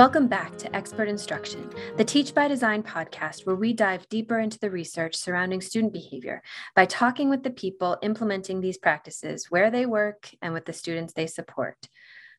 Welcome 0.00 0.28
back 0.28 0.56
to 0.56 0.74
Expert 0.74 1.08
Instruction, 1.08 1.68
the 1.98 2.04
Teach 2.06 2.32
by 2.32 2.48
Design 2.48 2.82
podcast, 2.82 3.44
where 3.44 3.54
we 3.54 3.74
dive 3.74 4.08
deeper 4.08 4.40
into 4.40 4.58
the 4.58 4.70
research 4.70 5.14
surrounding 5.14 5.60
student 5.60 5.92
behavior 5.92 6.42
by 6.74 6.86
talking 6.86 7.28
with 7.28 7.42
the 7.42 7.50
people 7.50 7.98
implementing 8.00 8.62
these 8.62 8.78
practices 8.78 9.50
where 9.50 9.70
they 9.70 9.84
work 9.84 10.30
and 10.40 10.54
with 10.54 10.64
the 10.64 10.72
students 10.72 11.12
they 11.12 11.26
support. 11.26 11.76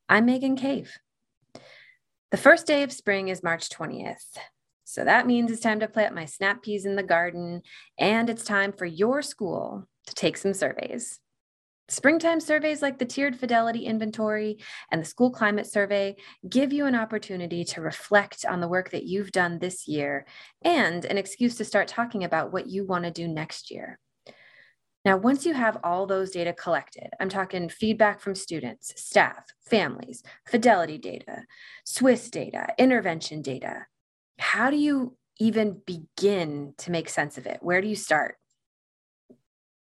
I'm 0.09 0.25
Megan 0.25 0.55
Cave. 0.55 0.97
The 2.31 2.37
first 2.37 2.65
day 2.65 2.81
of 2.81 2.91
spring 2.91 3.27
is 3.27 3.43
March 3.43 3.69
20th. 3.69 4.25
So 4.83 5.05
that 5.05 5.27
means 5.27 5.51
it's 5.51 5.61
time 5.61 5.81
to 5.81 5.87
plant 5.87 6.15
my 6.15 6.25
snap 6.25 6.63
peas 6.63 6.87
in 6.87 6.95
the 6.95 7.03
garden, 7.03 7.61
and 7.95 8.27
it's 8.27 8.43
time 8.43 8.73
for 8.73 8.87
your 8.87 9.21
school 9.21 9.87
to 10.07 10.15
take 10.15 10.37
some 10.37 10.55
surveys. 10.55 11.19
Springtime 11.91 12.39
surveys 12.39 12.81
like 12.81 12.97
the 12.97 13.05
Tiered 13.05 13.35
Fidelity 13.35 13.85
Inventory 13.85 14.59
and 14.93 15.01
the 15.01 15.05
School 15.05 15.29
Climate 15.29 15.67
Survey 15.67 16.15
give 16.47 16.71
you 16.71 16.85
an 16.85 16.95
opportunity 16.95 17.65
to 17.65 17.81
reflect 17.81 18.45
on 18.45 18.61
the 18.61 18.67
work 18.69 18.91
that 18.91 19.03
you've 19.03 19.33
done 19.33 19.59
this 19.59 19.89
year 19.89 20.25
and 20.61 21.03
an 21.03 21.17
excuse 21.17 21.57
to 21.57 21.65
start 21.65 21.89
talking 21.89 22.23
about 22.23 22.53
what 22.53 22.67
you 22.67 22.85
want 22.85 23.03
to 23.03 23.11
do 23.11 23.27
next 23.27 23.69
year. 23.69 23.99
Now, 25.03 25.17
once 25.17 25.45
you 25.45 25.53
have 25.53 25.79
all 25.83 26.05
those 26.05 26.31
data 26.31 26.53
collected, 26.53 27.09
I'm 27.19 27.27
talking 27.27 27.67
feedback 27.67 28.21
from 28.21 28.35
students, 28.35 28.93
staff, 28.95 29.43
families, 29.59 30.23
fidelity 30.47 30.97
data, 30.97 31.43
SWIS 31.83 32.29
data, 32.29 32.67
intervention 32.77 33.41
data, 33.41 33.85
how 34.39 34.69
do 34.69 34.77
you 34.77 35.17
even 35.41 35.81
begin 35.85 36.73
to 36.77 36.91
make 36.91 37.09
sense 37.09 37.37
of 37.37 37.45
it? 37.45 37.57
Where 37.61 37.81
do 37.81 37.89
you 37.89 37.97
start? 37.97 38.37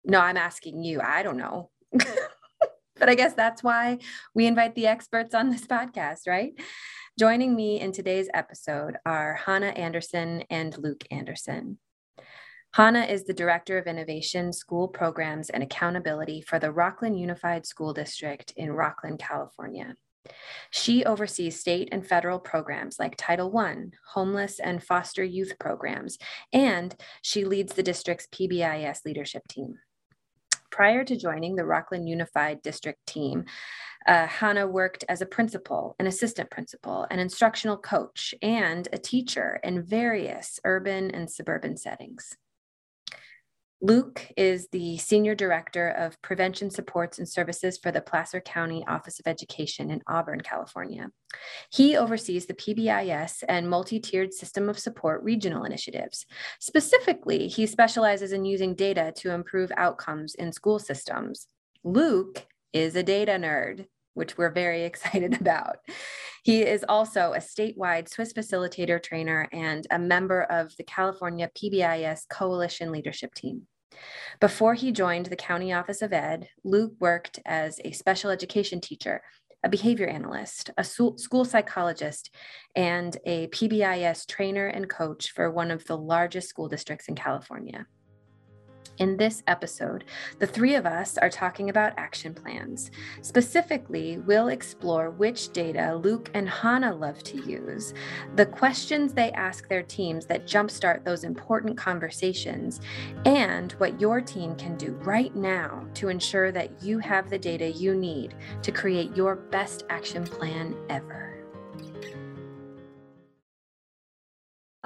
No, 0.05 0.21
I'm 0.21 0.37
asking 0.37 0.85
you. 0.85 1.01
I 1.01 1.25
don't 1.25 1.37
know. 1.37 1.71
but 2.99 3.09
I 3.09 3.15
guess 3.15 3.35
that's 3.35 3.63
why 3.63 3.99
we 4.35 4.47
invite 4.47 4.75
the 4.75 4.87
experts 4.87 5.35
on 5.35 5.51
this 5.51 5.67
podcast, 5.67 6.27
right? 6.27 6.53
Joining 7.19 7.57
me 7.57 7.81
in 7.81 7.93
today's 7.93 8.29
episode 8.33 8.97
are 9.05 9.35
Hannah 9.35 9.67
Anderson 9.69 10.45
and 10.51 10.77
Luke 10.79 11.05
Anderson. 11.11 11.79
Hannah 12.75 13.07
is 13.07 13.25
the 13.25 13.35
Director 13.35 13.79
of 13.79 13.87
Innovation, 13.87 14.53
School 14.53 14.89
Programs, 14.89 15.51
and 15.51 15.63
Accountability 15.63 16.43
for 16.43 16.59
the 16.59 16.69
Rocklin 16.69 17.19
Unified 17.19 17.67
School 17.67 17.95
District 17.95 18.53
in 18.57 18.69
Rocklin, 18.69 19.19
California. 19.19 19.97
She 20.71 21.05
oversees 21.05 21.59
state 21.59 21.89
and 21.91 22.07
federal 22.07 22.39
programs 22.39 22.99
like 22.99 23.15
Title 23.17 23.57
I, 23.57 23.87
homeless 24.13 24.61
and 24.61 24.83
foster 24.83 25.25
youth 25.25 25.55
programs, 25.59 26.19
and 26.53 26.95
she 27.23 27.45
leads 27.45 27.75
the 27.75 27.83
district's 27.83 28.29
PBIS 28.31 29.05
leadership 29.07 29.49
team. 29.49 29.79
Prior 30.71 31.05
to 31.05 31.17
joining 31.17 31.57
the 31.57 31.63
Rocklin 31.63 32.07
Unified 32.07 32.63
District 32.63 33.05
team, 33.07 33.45
uh, 34.07 34.27
Hannah 34.27 34.67
worked 34.67 35.05
as 35.09 35.21
a 35.21 35.27
principal, 35.27 35.97
an 35.99 36.07
assistant 36.07 36.51
principal, 36.51 37.07
an 37.11 37.19
instructional 37.19 37.77
coach, 37.77 38.35
and 38.43 38.89
a 38.93 38.99
teacher 38.99 39.61
in 39.63 39.83
various 39.83 40.61
urban 40.65 41.11
and 41.11 41.31
suburban 41.31 41.77
settings. 41.77 42.37
Luke 43.81 44.27
is 44.37 44.67
the 44.73 44.99
Senior 44.99 45.37
Director 45.37 45.91
of 45.91 46.21
Prevention 46.21 46.69
Supports 46.69 47.19
and 47.19 47.29
Services 47.29 47.79
for 47.79 47.93
the 47.93 48.01
Placer 48.01 48.41
County 48.41 48.85
Office 48.89 49.21
of 49.21 49.29
Education 49.29 49.93
in 49.93 50.03
Auburn, 50.09 50.41
California. 50.41 51.11
He 51.71 51.97
oversees 51.97 52.47
the 52.47 52.55
PBIS 52.55 53.45
and 53.49 53.71
multi 53.71 54.01
tiered 54.01 54.35
system 54.35 54.69
of 54.69 54.81
support 54.81 55.23
regional 55.23 55.63
initiatives. 55.63 56.27
Specifically, 56.59 57.47
he 57.47 57.67
specializes 57.67 58.33
in 58.33 58.45
using 58.45 58.75
data 58.75 59.13
to 59.19 59.31
improve 59.31 59.71
outcomes 59.77 60.35
in 60.35 60.51
school 60.51 60.81
systems. 60.81 61.47
Luke 61.85 62.47
is 62.73 62.97
a 62.97 63.05
data 63.05 63.33
nerd 63.33 63.87
which 64.19 64.37
we're 64.37 64.51
very 64.51 64.83
excited 64.91 65.41
about. 65.41 65.77
He 66.45 66.63
is 66.63 66.85
also 66.89 67.33
a 67.33 67.39
statewide 67.39 68.09
SWIS 68.09 68.33
facilitator 68.33 69.03
trainer 69.03 69.49
and 69.53 69.87
a 69.91 69.99
member 69.99 70.43
of 70.43 70.77
the 70.77 70.85
California 70.85 71.51
PBIS 71.57 72.29
Coalition 72.29 72.93
Leadership 72.93 73.35
Team. 73.35 73.67
Before 74.41 74.75
he 74.75 74.93
joined 74.93 75.27
the 75.27 75.37
County 75.37 75.73
Office 75.73 76.03
of 76.03 76.13
Ed, 76.13 76.49
Luke 76.65 76.93
worked 77.01 77.41
as 77.45 77.81
a 77.85 77.93
special 77.93 78.31
education 78.31 78.81
teacher, 78.81 79.23
a 79.65 79.69
behavior 79.69 80.07
analyst, 80.07 80.71
a 80.77 80.85
school 80.85 81.45
psychologist, 81.45 82.31
and 82.77 83.17
a 83.27 83.49
PBIS 83.49 84.27
trainer 84.27 84.69
and 84.69 84.89
coach 84.89 85.33
for 85.33 85.51
one 85.51 85.71
of 85.71 85.85
the 85.87 85.97
largest 85.97 86.49
school 86.49 86.69
districts 86.69 87.09
in 87.09 87.17
California. 87.17 87.87
In 88.99 89.17
this 89.17 89.45
episode, 89.47 90.05
the 90.41 90.47
three 90.47 90.75
of 90.75 90.85
us 90.85 91.17
are 91.19 91.31
talking 91.31 91.71
about 91.71 91.93
action 91.97 92.35
plans. 92.35 92.91
Specifically, 93.23 94.19
we'll 94.19 94.49
explore 94.49 95.11
which 95.11 95.53
data 95.53 95.95
Luke 95.95 96.31
and 96.35 96.49
Hannah 96.49 96.95
love 96.95 97.23
to 97.25 97.41
use, 97.49 97.95
the 98.35 98.47
questions 98.47 99.13
they 99.13 99.31
ask 99.33 99.69
their 99.69 99.85
teams 99.85 100.27
that 100.27 100.47
jumpstart 100.47 101.05
those 101.05 101.23
important 101.23 101.77
conversations, 101.77 102.81
and 103.25 103.71
what 103.73 104.01
your 104.01 104.21
team 104.21 104.57
can 104.57 104.77
do 104.77 104.93
right 105.05 105.35
now 105.37 105.87
to 105.95 106.09
ensure 106.09 106.51
that 106.51 106.83
you 106.83 106.99
have 106.99 107.31
the 107.31 107.39
data 107.39 107.71
you 107.71 107.95
need 107.95 108.35
to 108.63 108.73
create 108.73 109.17
your 109.17 109.37
best 109.37 109.85
action 109.91 110.25
plan 110.25 110.75
ever. 110.89 111.38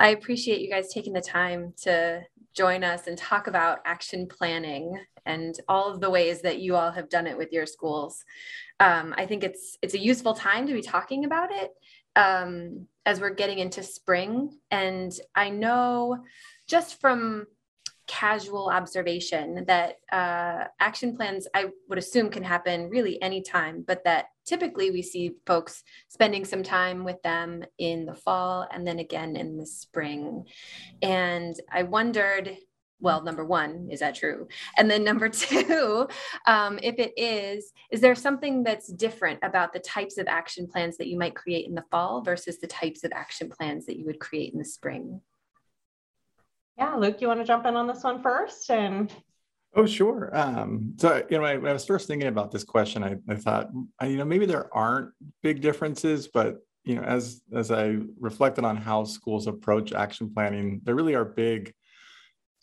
I 0.03 0.09
appreciate 0.09 0.61
you 0.61 0.69
guys 0.69 0.93
taking 0.93 1.13
the 1.13 1.21
time 1.21 1.75
to 1.83 2.23
join 2.55 2.83
us 2.83 3.07
and 3.07 3.17
talk 3.17 3.47
about 3.47 3.79
action 3.85 4.27
planning 4.27 5.01
and 5.27 5.55
all 5.69 5.93
of 5.93 6.01
the 6.01 6.11
ways 6.11 6.43
that 6.43 6.59
you 6.59 6.75
all 6.75 6.91
have 6.91 7.09
done 7.09 7.29
it 7.29 7.39
with 7.39 7.53
your 7.53 7.67
schools. 7.67 8.25
Um, 8.81 9.15
I 9.17 9.27
think 9.27 9.45
it's 9.45 9.79
it's 9.81 9.95
a 9.95 10.01
useful 10.01 10.35
time 10.35 10.67
to 10.67 10.73
be 10.73 10.83
talking 10.83 11.25
about 11.25 11.53
it 11.53 11.71
um, 12.17 12.89
as 13.07 13.21
we're 13.21 13.31
getting 13.31 13.61
into 13.61 13.85
spring. 13.85 14.59
And 14.73 15.13
I 15.37 15.51
know 15.51 16.25
just 16.67 17.01
from 17.01 17.47
casual 18.09 18.71
observation 18.71 19.67
that 19.69 19.99
uh, 20.11 20.65
action 20.81 21.17
plans 21.17 21.47
I 21.55 21.67
would 21.89 21.99
assume 21.99 22.29
can 22.31 22.43
happen 22.43 22.91
really 22.91 23.23
anytime, 23.23 23.85
but 23.87 24.03
that 24.03 24.27
typically 24.45 24.91
we 24.91 25.03
see 25.03 25.33
folks 25.47 25.83
spending 26.09 26.45
some 26.45 26.63
time 26.63 27.05
with 27.05 27.21
them 27.23 27.65
in 27.79 28.07
the 28.07 28.15
fall 28.15 28.67
and 28.71 28.87
then 28.87 28.99
again 28.99 29.37
in 29.37 29.57
the 29.57 29.67
spring. 29.67 30.45
And 31.01 31.55
I 31.71 31.85
wondered 31.85 32.57
well, 33.03 33.21
number 33.21 33.45
one, 33.45 33.89
is 33.91 33.99
that 33.99 34.15
true? 34.15 34.47
And 34.79 34.89
then 34.89 35.03
number 35.03 35.29
two, 35.29 36.07
um, 36.47 36.79
if 36.83 36.99
it 36.99 37.13
is, 37.17 37.73
is 37.91 38.01
there 38.01 38.15
something 38.15 38.63
that's 38.63 38.93
different 38.93 39.41
about 39.43 39.73
the 39.73 39.81
types 39.81 40.19
of 40.19 40.29
action 40.29 40.69
plans 40.69 40.97
that 40.97 41.09
you 41.09 41.19
might 41.19 41.35
create 41.35 41.67
in 41.67 41.75
the 41.75 41.85
fall 41.91 42.23
versus 42.23 42.61
the 42.61 42.69
types 42.69 43.03
of 43.03 43.11
action 43.13 43.51
plans 43.51 43.87
that 43.87 43.99
you 43.99 44.07
would 44.07 44.21
create 44.21 44.53
in 44.53 44.59
the 44.59 44.65
spring? 44.65 45.21
Yeah, 46.79 46.95
Luke, 46.95 47.21
you 47.21 47.27
want 47.29 47.41
to 47.41 47.45
jump 47.45 47.67
in 47.67 47.77
on 47.77 47.89
this 47.89 48.05
one 48.05 48.23
first? 48.23 48.71
And 48.71 49.13
Oh, 49.75 49.87
sure. 49.87 50.31
Um, 50.37 50.95
so, 50.99 51.25
you 51.31 51.39
know, 51.39 51.43
when 51.43 51.67
I 51.67 51.73
was 51.73 51.87
first 51.87 52.07
thinking 52.07 52.29
about 52.29 52.51
this 52.51 52.65
question, 52.65 53.03
I, 53.03 53.17
I 53.29 53.37
thought, 53.37 53.71
you 54.03 54.17
know, 54.19 54.25
maybe 54.25 54.45
there 54.45 54.75
aren't 54.75 55.13
big 55.43 55.63
differences, 55.63 56.29
but 56.29 56.59
you 56.85 56.97
know, 56.97 57.03
as 57.03 57.41
as 57.55 57.71
I 57.71 57.99
reflected 58.21 58.65
on 58.65 58.77
how 58.77 59.05
schools 59.05 59.47
approach 59.47 59.93
action 59.93 60.33
planning, 60.35 60.81
there 60.85 60.95
really 60.95 61.15
are 61.15 61.25
big 61.25 61.73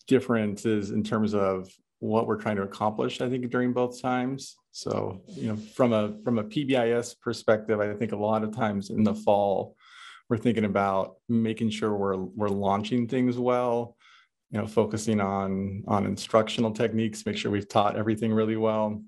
differences 0.08 0.92
in 0.92 1.04
terms 1.04 1.34
of 1.34 1.70
what 2.00 2.28
we're 2.28 2.38
trying 2.40 2.58
to 2.58 2.64
accomplish. 2.64 3.22
I 3.22 3.30
think 3.30 3.50
during 3.50 3.74
both 3.74 4.02
times. 4.02 4.56
So, 4.72 5.22
you 5.30 5.48
know, 5.48 5.56
from 5.56 5.94
a 5.94 6.16
from 6.24 6.38
a 6.38 6.44
PBIS 6.44 7.20
perspective, 7.22 7.80
I 7.80 7.94
think 7.94 8.12
a 8.12 8.18
lot 8.18 8.44
of 8.44 8.56
times 8.56 8.90
in 8.90 9.04
the 9.04 9.16
fall, 9.16 9.76
we're 10.30 10.38
thinking 10.38 10.66
about 10.66 11.16
making 11.28 11.72
sure 11.72 11.96
we're 11.96 12.18
we're 12.18 12.50
launching 12.50 13.08
things 13.08 13.38
well 13.40 13.96
you 14.52 14.60
know, 14.60 14.68
focusing 14.68 15.22
on 15.22 15.84
on 15.88 16.06
instructional 16.06 16.72
techniques, 16.72 17.26
make 17.26 17.38
sure 17.38 17.52
we've 17.52 17.68
taught 17.68 17.96
everything 17.96 18.34
really 18.34 18.58
well. 18.58 19.04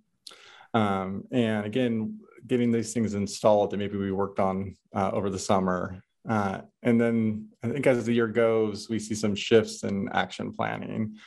Um, 0.73 1.23
and 1.31 1.65
again, 1.65 2.19
getting 2.47 2.71
these 2.71 2.93
things 2.93 3.13
installed 3.13 3.71
that 3.71 3.77
maybe 3.77 3.97
we 3.97 4.11
worked 4.11 4.39
on 4.39 4.75
uh, 4.95 5.11
over 5.11 5.29
the 5.29 5.39
summer. 5.39 6.01
Uh, 6.27 6.61
and 6.83 7.01
then 7.01 7.49
I 7.63 7.69
think 7.69 7.87
as 7.87 8.05
the 8.05 8.13
year 8.13 8.27
goes, 8.27 8.89
we 8.89 8.99
see 8.99 9.15
some 9.15 9.35
shifts 9.35 9.83
in 9.83 10.07
action 10.13 10.53
planning. 10.53 11.17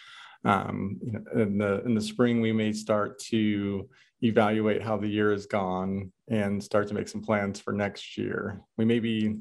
Um, 0.44 1.00
you 1.02 1.12
know, 1.12 1.42
in 1.42 1.58
the 1.58 1.82
in 1.84 1.94
the 1.94 2.00
spring, 2.00 2.40
we 2.40 2.52
may 2.52 2.72
start 2.72 3.18
to 3.30 3.88
evaluate 4.22 4.82
how 4.82 4.96
the 4.96 5.08
year 5.08 5.32
has 5.32 5.46
gone 5.46 6.12
and 6.28 6.62
start 6.62 6.88
to 6.88 6.94
make 6.94 7.08
some 7.08 7.22
plans 7.22 7.60
for 7.60 7.72
next 7.72 8.16
year. 8.16 8.60
We 8.78 8.84
may 8.84 9.00
be 9.00 9.36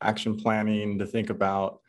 action 0.00 0.36
planning 0.36 0.98
to 0.98 1.06
think 1.06 1.30
about 1.30 1.80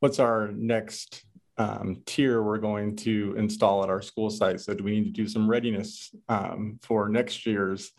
what's 0.00 0.18
our 0.18 0.50
next 0.52 1.25
um, 1.58 2.02
tier 2.06 2.42
we're 2.42 2.58
going 2.58 2.96
to 2.96 3.34
install 3.38 3.82
at 3.82 3.88
our 3.88 4.02
school 4.02 4.30
site. 4.30 4.60
So 4.60 4.74
do 4.74 4.84
we 4.84 4.92
need 4.92 5.04
to 5.04 5.22
do 5.22 5.28
some 5.28 5.48
readiness 5.48 6.14
um, 6.28 6.78
for 6.82 7.08
next 7.08 7.46
year's 7.46 7.92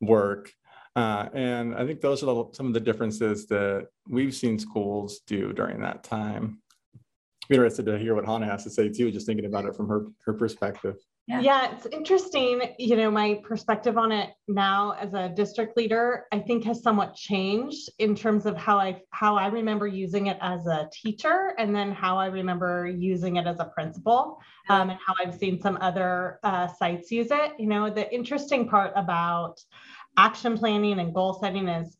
work? 0.00 0.52
Uh, 0.94 1.28
and 1.32 1.74
I 1.74 1.86
think 1.86 2.00
those 2.00 2.22
are 2.22 2.26
the, 2.26 2.44
some 2.52 2.66
of 2.66 2.74
the 2.74 2.80
differences 2.80 3.46
that 3.46 3.88
we've 4.08 4.34
seen 4.34 4.58
schools 4.58 5.20
do 5.26 5.52
during 5.52 5.80
that 5.80 6.04
time. 6.04 6.58
I'm 6.94 7.54
interested 7.54 7.86
to 7.86 7.98
hear 7.98 8.14
what 8.14 8.26
Hannah 8.26 8.46
has 8.46 8.64
to 8.64 8.70
say 8.70 8.88
too, 8.88 9.10
just 9.10 9.26
thinking 9.26 9.46
about 9.46 9.64
it 9.64 9.74
from 9.74 9.88
her, 9.88 10.06
her 10.24 10.34
perspective. 10.34 10.96
Yeah. 11.28 11.40
yeah, 11.40 11.72
it's 11.72 11.86
interesting. 11.86 12.74
You 12.80 12.96
know, 12.96 13.08
my 13.08 13.40
perspective 13.44 13.96
on 13.96 14.10
it 14.10 14.30
now 14.48 14.96
as 14.98 15.14
a 15.14 15.28
district 15.28 15.76
leader, 15.76 16.26
I 16.32 16.40
think 16.40 16.64
has 16.64 16.82
somewhat 16.82 17.14
changed 17.14 17.90
in 18.00 18.16
terms 18.16 18.44
of 18.44 18.56
how 18.56 18.76
I 18.76 19.02
how 19.10 19.36
I 19.36 19.46
remember 19.46 19.86
using 19.86 20.26
it 20.26 20.36
as 20.40 20.66
a 20.66 20.88
teacher, 20.92 21.54
and 21.58 21.72
then 21.74 21.92
how 21.92 22.18
I 22.18 22.26
remember 22.26 22.88
using 22.88 23.36
it 23.36 23.46
as 23.46 23.60
a 23.60 23.66
principal, 23.66 24.40
um, 24.68 24.90
and 24.90 24.98
how 25.06 25.14
I've 25.22 25.34
seen 25.34 25.60
some 25.60 25.78
other 25.80 26.40
uh, 26.42 26.66
sites 26.66 27.12
use 27.12 27.28
it. 27.30 27.52
You 27.56 27.68
know, 27.68 27.88
the 27.88 28.12
interesting 28.12 28.68
part 28.68 28.92
about 28.96 29.60
action 30.16 30.58
planning 30.58 30.98
and 30.98 31.14
goal 31.14 31.34
setting 31.34 31.68
is 31.68 31.96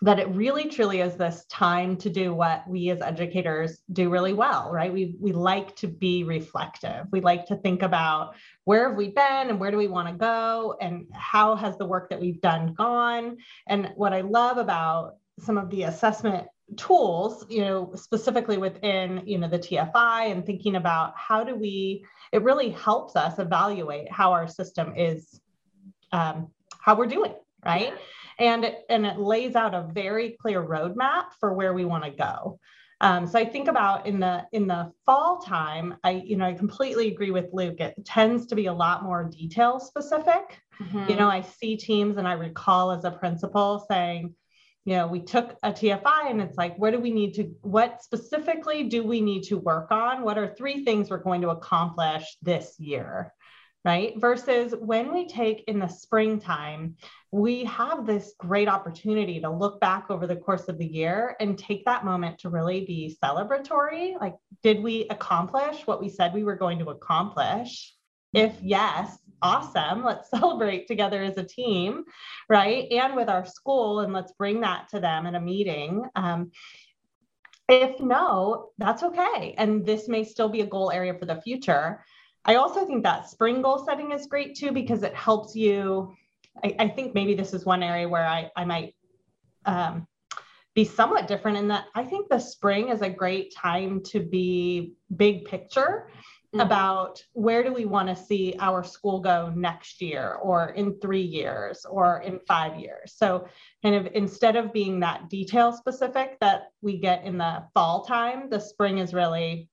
that 0.00 0.20
it 0.20 0.28
really 0.28 0.68
truly 0.68 1.00
is 1.00 1.16
this 1.16 1.44
time 1.46 1.96
to 1.96 2.08
do 2.08 2.32
what 2.32 2.62
we 2.68 2.90
as 2.90 3.02
educators 3.02 3.80
do 3.92 4.10
really 4.10 4.32
well 4.32 4.70
right? 4.70 4.92
We 4.92 5.16
we 5.20 5.32
like 5.32 5.74
to 5.76 5.88
be 5.88 6.24
reflective. 6.24 7.06
We 7.10 7.20
like 7.20 7.46
to 7.46 7.56
think 7.56 7.82
about 7.82 8.34
where 8.64 8.88
have 8.88 8.98
we 8.98 9.08
been 9.08 9.48
and 9.48 9.58
where 9.58 9.70
do 9.70 9.76
we 9.76 9.88
want 9.88 10.08
to 10.08 10.14
go 10.14 10.76
and 10.80 11.06
how 11.12 11.56
has 11.56 11.76
the 11.78 11.86
work 11.86 12.10
that 12.10 12.20
we've 12.20 12.40
done 12.40 12.74
gone? 12.74 13.38
And 13.66 13.92
what 13.96 14.12
i 14.12 14.20
love 14.20 14.58
about 14.58 15.16
some 15.38 15.58
of 15.58 15.70
the 15.70 15.84
assessment 15.84 16.46
tools 16.76 17.46
you 17.48 17.62
know 17.62 17.92
specifically 17.94 18.58
within 18.58 19.22
you 19.24 19.38
know 19.38 19.48
the 19.48 19.58
tfi 19.58 20.30
and 20.30 20.44
thinking 20.44 20.76
about 20.76 21.14
how 21.16 21.42
do 21.42 21.54
we 21.54 22.04
it 22.32 22.42
really 22.42 22.70
helps 22.70 23.16
us 23.16 23.38
evaluate 23.38 24.10
how 24.12 24.32
our 24.32 24.46
system 24.46 24.92
is 24.94 25.40
um, 26.12 26.48
how 26.80 26.94
we're 26.94 27.06
doing 27.06 27.34
right 27.64 27.94
and 28.38 28.64
it, 28.64 28.84
and 28.88 29.04
it 29.04 29.18
lays 29.18 29.54
out 29.56 29.74
a 29.74 29.88
very 29.92 30.36
clear 30.40 30.62
roadmap 30.62 31.26
for 31.40 31.54
where 31.54 31.74
we 31.74 31.84
want 31.84 32.04
to 32.04 32.10
go. 32.10 32.58
Um, 33.00 33.26
so 33.26 33.38
I 33.38 33.44
think 33.44 33.68
about 33.68 34.06
in 34.06 34.18
the 34.18 34.44
in 34.50 34.66
the 34.66 34.92
fall 35.06 35.38
time, 35.38 35.96
I 36.02 36.22
you 36.26 36.36
know 36.36 36.44
I 36.44 36.52
completely 36.52 37.08
agree 37.08 37.30
with 37.30 37.46
Luke. 37.52 37.78
It 37.78 37.94
tends 38.04 38.46
to 38.46 38.56
be 38.56 38.66
a 38.66 38.72
lot 38.72 39.04
more 39.04 39.22
detail 39.24 39.78
specific. 39.78 40.60
Mm-hmm. 40.82 41.10
You 41.10 41.16
know, 41.16 41.28
I 41.28 41.42
see 41.42 41.76
teams 41.76 42.16
and 42.16 42.26
I 42.26 42.32
recall 42.32 42.90
as 42.90 43.04
a 43.04 43.10
principal 43.10 43.84
saying, 43.88 44.34
you 44.84 44.96
know, 44.96 45.06
we 45.06 45.20
took 45.20 45.56
a 45.62 45.70
TFI 45.70 46.30
and 46.30 46.40
it's 46.40 46.56
like, 46.56 46.76
where 46.76 46.90
do 46.90 46.98
we 46.98 47.10
need 47.10 47.34
to, 47.34 47.54
what 47.60 48.02
specifically 48.02 48.84
do 48.84 49.02
we 49.02 49.20
need 49.20 49.42
to 49.44 49.58
work 49.58 49.90
on? 49.90 50.22
What 50.22 50.38
are 50.38 50.54
three 50.54 50.84
things 50.84 51.10
we're 51.10 51.18
going 51.18 51.42
to 51.42 51.50
accomplish 51.50 52.24
this 52.42 52.78
year? 52.78 53.34
Right? 53.84 54.14
Versus 54.16 54.74
when 54.78 55.12
we 55.12 55.26
take 55.28 55.64
in 55.68 55.78
the 55.78 55.88
springtime, 55.88 56.96
we 57.30 57.64
have 57.64 58.06
this 58.06 58.34
great 58.38 58.68
opportunity 58.68 59.40
to 59.40 59.50
look 59.50 59.80
back 59.80 60.06
over 60.10 60.26
the 60.26 60.36
course 60.36 60.68
of 60.68 60.78
the 60.78 60.86
year 60.86 61.36
and 61.40 61.58
take 61.58 61.84
that 61.84 62.04
moment 62.04 62.38
to 62.40 62.48
really 62.48 62.84
be 62.84 63.16
celebratory. 63.22 64.18
Like, 64.20 64.36
did 64.62 64.82
we 64.82 65.06
accomplish 65.10 65.86
what 65.86 66.00
we 66.00 66.08
said 66.08 66.34
we 66.34 66.44
were 66.44 66.56
going 66.56 66.78
to 66.80 66.90
accomplish? 66.90 67.94
If 68.34 68.54
yes, 68.60 69.18
awesome. 69.42 70.04
Let's 70.04 70.30
celebrate 70.38 70.86
together 70.86 71.22
as 71.22 71.36
a 71.38 71.44
team, 71.44 72.04
right? 72.48 72.90
And 72.90 73.14
with 73.14 73.28
our 73.28 73.46
school, 73.46 74.00
and 74.00 74.12
let's 74.12 74.32
bring 74.32 74.60
that 74.62 74.88
to 74.90 75.00
them 75.00 75.26
in 75.26 75.34
a 75.34 75.40
meeting. 75.40 76.04
Um, 76.16 76.50
if 77.68 78.00
no, 78.00 78.70
that's 78.78 79.02
okay. 79.02 79.54
And 79.58 79.84
this 79.84 80.08
may 80.08 80.24
still 80.24 80.48
be 80.48 80.62
a 80.62 80.66
goal 80.66 80.90
area 80.90 81.14
for 81.14 81.26
the 81.26 81.40
future. 81.42 82.02
I 82.44 82.54
also 82.56 82.86
think 82.86 83.02
that 83.02 83.28
spring 83.28 83.62
goal 83.62 83.84
setting 83.84 84.12
is 84.12 84.26
great 84.26 84.56
too 84.56 84.72
because 84.72 85.02
it 85.02 85.14
helps 85.14 85.54
you. 85.54 86.14
I, 86.64 86.74
I 86.78 86.88
think 86.88 87.14
maybe 87.14 87.34
this 87.34 87.52
is 87.52 87.64
one 87.64 87.82
area 87.82 88.08
where 88.08 88.26
I, 88.26 88.50
I 88.56 88.64
might 88.64 88.94
um, 89.64 90.06
be 90.74 90.84
somewhat 90.84 91.26
different 91.26 91.58
in 91.58 91.68
that 91.68 91.86
I 91.94 92.04
think 92.04 92.28
the 92.28 92.38
spring 92.38 92.88
is 92.88 93.02
a 93.02 93.10
great 93.10 93.52
time 93.54 94.02
to 94.04 94.20
be 94.20 94.94
big 95.16 95.44
picture 95.44 96.08
mm-hmm. 96.54 96.60
about 96.60 97.22
where 97.32 97.62
do 97.62 97.72
we 97.72 97.84
want 97.84 98.08
to 98.08 98.16
see 98.16 98.54
our 98.60 98.82
school 98.82 99.20
go 99.20 99.52
next 99.54 100.00
year 100.00 100.34
or 100.34 100.70
in 100.70 100.98
three 101.00 101.22
years 101.22 101.84
or 101.84 102.20
in 102.20 102.38
five 102.46 102.78
years. 102.78 103.14
So 103.16 103.46
kind 103.82 103.94
of 103.94 104.08
instead 104.14 104.56
of 104.56 104.72
being 104.72 105.00
that 105.00 105.28
detail 105.28 105.72
specific 105.72 106.38
that 106.40 106.70
we 106.80 106.98
get 106.98 107.24
in 107.24 107.38
the 107.38 107.64
fall 107.74 108.04
time, 108.04 108.48
the 108.48 108.60
spring 108.60 108.98
is 108.98 109.12
really 109.12 109.68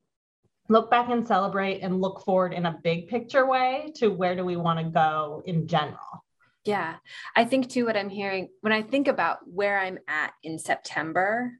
look 0.67 0.89
back 0.89 1.09
and 1.09 1.27
celebrate 1.27 1.81
and 1.81 2.01
look 2.01 2.23
forward 2.23 2.53
in 2.53 2.65
a 2.65 2.79
big 2.83 3.07
picture 3.07 3.45
way 3.45 3.91
to 3.95 4.09
where 4.09 4.35
do 4.35 4.43
we 4.43 4.55
want 4.55 4.79
to 4.79 4.85
go 4.85 5.43
in 5.45 5.67
general. 5.67 6.23
Yeah. 6.63 6.95
I 7.35 7.45
think 7.45 7.69
too 7.69 7.85
what 7.85 7.95
I'm 7.95 8.09
hearing 8.09 8.49
when 8.61 8.73
I 8.73 8.81
think 8.81 9.07
about 9.07 9.39
where 9.45 9.79
I'm 9.79 9.99
at 10.07 10.33
in 10.43 10.57
September, 10.57 11.51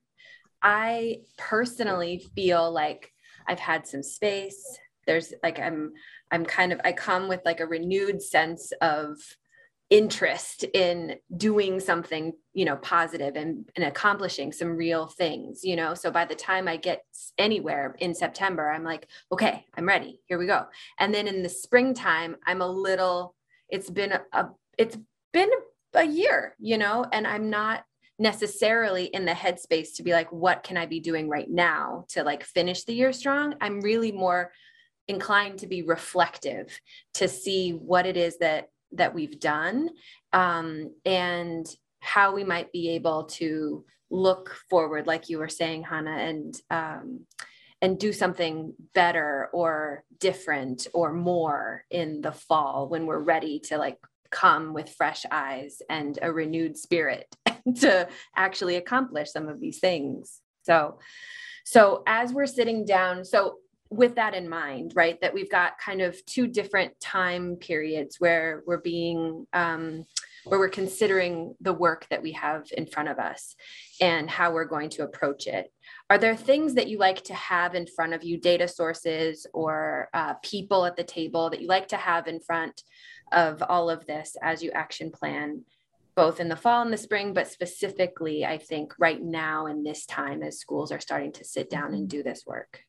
I 0.62 1.20
personally 1.38 2.26
feel 2.36 2.72
like 2.72 3.12
I've 3.48 3.60
had 3.60 3.86
some 3.86 4.02
space. 4.02 4.80
There's 5.06 5.32
like 5.44 5.60
I'm 5.60 5.94
I'm 6.32 6.44
kind 6.44 6.74
of 6.74 6.82
I 6.84 6.92
come 6.92 7.28
with 7.28 7.42
like 7.46 7.60
a 7.60 7.68
renewed 7.68 8.22
sense 8.24 8.74
of 8.82 9.18
interest 9.90 10.64
in 10.74 11.16
doing 11.38 11.80
something 11.80 12.34
you 12.54 12.66
know 12.66 12.76
positive 12.78 13.36
and, 13.36 13.70
and 13.76 13.86
accomplishing 13.86 14.52
some 14.52 14.76
real 14.76 15.06
things 15.08 15.64
you 15.64 15.76
know? 15.76 15.94
So 15.94 16.10
by 16.10 16.26
the 16.26 16.34
time 16.34 16.68
i 16.68 16.76
get 16.76 17.04
anywhere 17.38 17.96
in 18.00 18.16
september 18.16 18.70
i'm 18.70 18.84
like 18.84 19.08
okay 19.32 19.64
i'm 19.76 19.88
ready. 19.88 20.20
Here 20.26 20.40
we 20.40 20.48
go. 20.48 20.66
And 21.00 21.14
then 21.14 21.28
in 21.28 21.44
the 21.44 21.50
springtime 21.50 22.36
i'm 22.48 22.62
a 22.62 22.68
little 22.68 23.36
it's 23.70 23.90
been 23.90 24.14
a, 24.14 24.22
a 24.34 24.50
it's 24.78 24.98
been 25.34 25.52
a 25.94 26.04
year 26.04 26.56
you 26.60 26.80
know? 26.80 27.06
And 27.12 27.28
i'm 27.28 27.52
not 27.52 27.84
necessarily 28.18 29.06
in 29.06 29.26
the 29.26 29.34
headspace 29.34 29.98
to 29.98 30.04
be 30.04 30.14
like 30.14 30.32
what 30.32 30.64
can 30.64 30.78
i 30.78 30.86
be 30.86 31.00
doing 31.00 31.30
right 31.30 31.50
now 31.50 32.06
to 32.08 32.24
like 32.24 32.44
finish 32.44 32.86
the 32.86 32.94
year 32.94 33.14
strong? 33.14 33.54
I'm 33.62 33.82
really 33.82 34.12
more 34.12 34.52
inclined 35.08 35.60
to 35.60 35.68
be 35.68 35.84
reflective 35.84 36.80
to 37.14 37.28
see 37.28 37.72
what 37.72 38.08
it 38.08 38.18
is 38.18 38.40
that 38.40 38.70
that 38.96 39.14
we've 39.14 39.40
done 39.40 39.90
um, 40.34 40.94
and 41.06 41.68
how 42.00 42.34
we 42.34 42.44
might 42.44 42.72
be 42.72 42.92
able 42.92 43.26
to 43.26 43.86
look 44.10 44.56
forward, 44.70 45.08
like 45.08 45.30
you 45.30 45.40
were 45.40 45.50
saying, 45.50 45.84
Hannah, 45.84 46.18
and 46.18 46.56
um, 46.70 47.26
and 47.82 48.00
do 48.00 48.14
something 48.14 48.74
better 48.94 49.50
or 49.54 50.04
different 50.20 50.88
or 50.94 51.14
more 51.14 51.84
in 51.92 52.22
the 52.22 52.32
fall 52.32 52.88
when 52.88 53.06
we're 53.06 53.20
ready 53.20 53.60
to 53.60 53.78
like 53.78 53.98
come 54.32 54.74
with 54.74 54.90
fresh 54.90 55.26
eyes 55.30 55.82
and 55.90 56.18
a 56.22 56.32
renewed 56.32 56.78
spirit 56.78 57.28
to 57.76 58.08
actually 58.36 58.76
accomplish 58.76 59.32
some 59.32 59.48
of 59.48 59.60
these 59.60 59.80
things. 59.80 60.42
So, 60.64 61.00
so 61.64 62.04
as 62.08 62.34
we're 62.34 62.48
sitting 62.48 62.86
down, 62.86 63.24
so 63.24 63.58
with 63.90 64.16
that 64.16 64.34
in 64.34 64.50
mind, 64.50 64.94
right, 64.96 65.20
that 65.22 65.34
we've 65.34 65.52
got 65.52 65.78
kind 65.78 66.02
of 66.02 66.24
two 66.26 66.48
different 66.48 67.00
time 67.00 67.56
periods 67.56 68.20
where 68.20 68.64
we're 68.66 68.82
being, 68.82 69.46
um, 69.54 70.06
where 70.46 70.60
we're 70.60 70.70
considering 70.70 71.56
the 71.62 71.74
work 71.74 72.08
that 72.10 72.22
we 72.22 72.32
have 72.32 72.68
in 72.76 72.86
front 72.86 73.10
of 73.10 73.20
us 73.20 73.56
and 74.02 74.30
how 74.30 74.52
we're 74.52 74.66
going 74.66 74.90
to 74.90 75.04
approach 75.04 75.48
it. 75.48 75.72
Are 76.10 76.18
there 76.18 76.36
things 76.36 76.76
that 76.76 76.88
you 76.88 76.98
like 76.98 77.24
to 77.26 77.34
have 77.34 77.74
in 77.74 77.88
front 77.88 78.14
of 78.14 78.24
you, 78.24 78.38
data 78.40 78.68
sources 78.68 79.48
or 79.54 80.10
uh, 80.14 80.36
people 80.44 80.86
at 80.86 80.96
the 80.96 81.04
table 81.04 81.50
that 81.50 81.62
you 81.62 81.68
like 81.68 81.88
to 81.90 81.98
have 81.98 82.28
in 82.28 82.40
front 82.40 82.84
of 83.32 83.64
all 83.64 83.90
of 83.90 84.06
this 84.06 84.36
as 84.42 84.62
you 84.62 84.72
action 84.72 85.12
plan, 85.12 85.64
both 86.16 86.40
in 86.40 86.48
the 86.48 86.56
fall 86.56 86.82
and 86.82 86.94
the 86.94 86.98
spring, 86.98 87.34
but 87.34 87.48
specifically, 87.48 88.46
I 88.46 88.58
think 88.58 88.94
right 89.00 89.22
now 89.22 89.66
in 89.66 89.84
this 89.84 90.06
time 90.06 90.44
as 90.44 90.60
schools 90.60 90.92
are 90.92 91.00
starting 91.00 91.32
to 91.34 91.44
sit 91.44 91.70
down 91.70 91.94
and 91.94 92.08
do 92.08 92.24
this 92.24 92.46
work? 92.46 92.82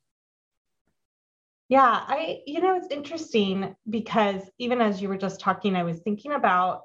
Yeah, 1.68 1.82
I, 1.82 2.40
you 2.46 2.60
know, 2.60 2.76
it's 2.76 2.88
interesting 2.90 3.74
because 3.88 4.42
even 4.58 4.80
as 4.80 5.02
you 5.02 5.08
were 5.08 5.16
just 5.16 5.40
talking, 5.40 5.74
I 5.74 5.82
was 5.82 5.98
thinking 5.98 6.32
about 6.32 6.82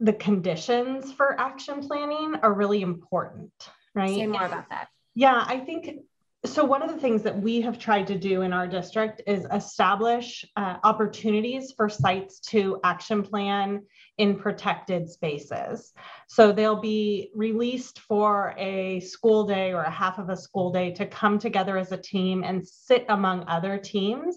the 0.00 0.12
conditions 0.12 1.12
for 1.12 1.38
action 1.40 1.86
planning 1.86 2.34
are 2.42 2.52
really 2.52 2.82
important, 2.82 3.52
right? 3.94 4.08
Say 4.14 4.26
more 4.26 4.44
about 4.44 4.68
that. 4.70 4.88
Yeah, 5.14 5.44
I 5.46 5.60
think 5.60 6.00
so 6.44 6.62
one 6.62 6.82
of 6.82 6.90
the 6.90 6.98
things 6.98 7.22
that 7.22 7.40
we 7.40 7.62
have 7.62 7.78
tried 7.78 8.06
to 8.08 8.18
do 8.18 8.42
in 8.42 8.52
our 8.52 8.66
district 8.66 9.22
is 9.26 9.46
establish 9.50 10.44
uh, 10.56 10.76
opportunities 10.84 11.72
for 11.74 11.88
sites 11.88 12.38
to 12.40 12.78
action 12.84 13.22
plan 13.22 13.82
in 14.18 14.38
protected 14.38 15.08
spaces. 15.08 15.92
So 16.28 16.52
they'll 16.52 16.80
be 16.80 17.30
released 17.34 18.00
for 18.00 18.54
a 18.58 19.00
school 19.00 19.46
day 19.46 19.72
or 19.72 19.82
a 19.82 19.90
half 19.90 20.18
of 20.18 20.28
a 20.28 20.36
school 20.36 20.70
day 20.70 20.92
to 20.92 21.06
come 21.06 21.38
together 21.38 21.78
as 21.78 21.92
a 21.92 21.96
team 21.96 22.44
and 22.44 22.66
sit 22.66 23.06
among 23.08 23.44
other 23.48 23.78
teams 23.78 24.36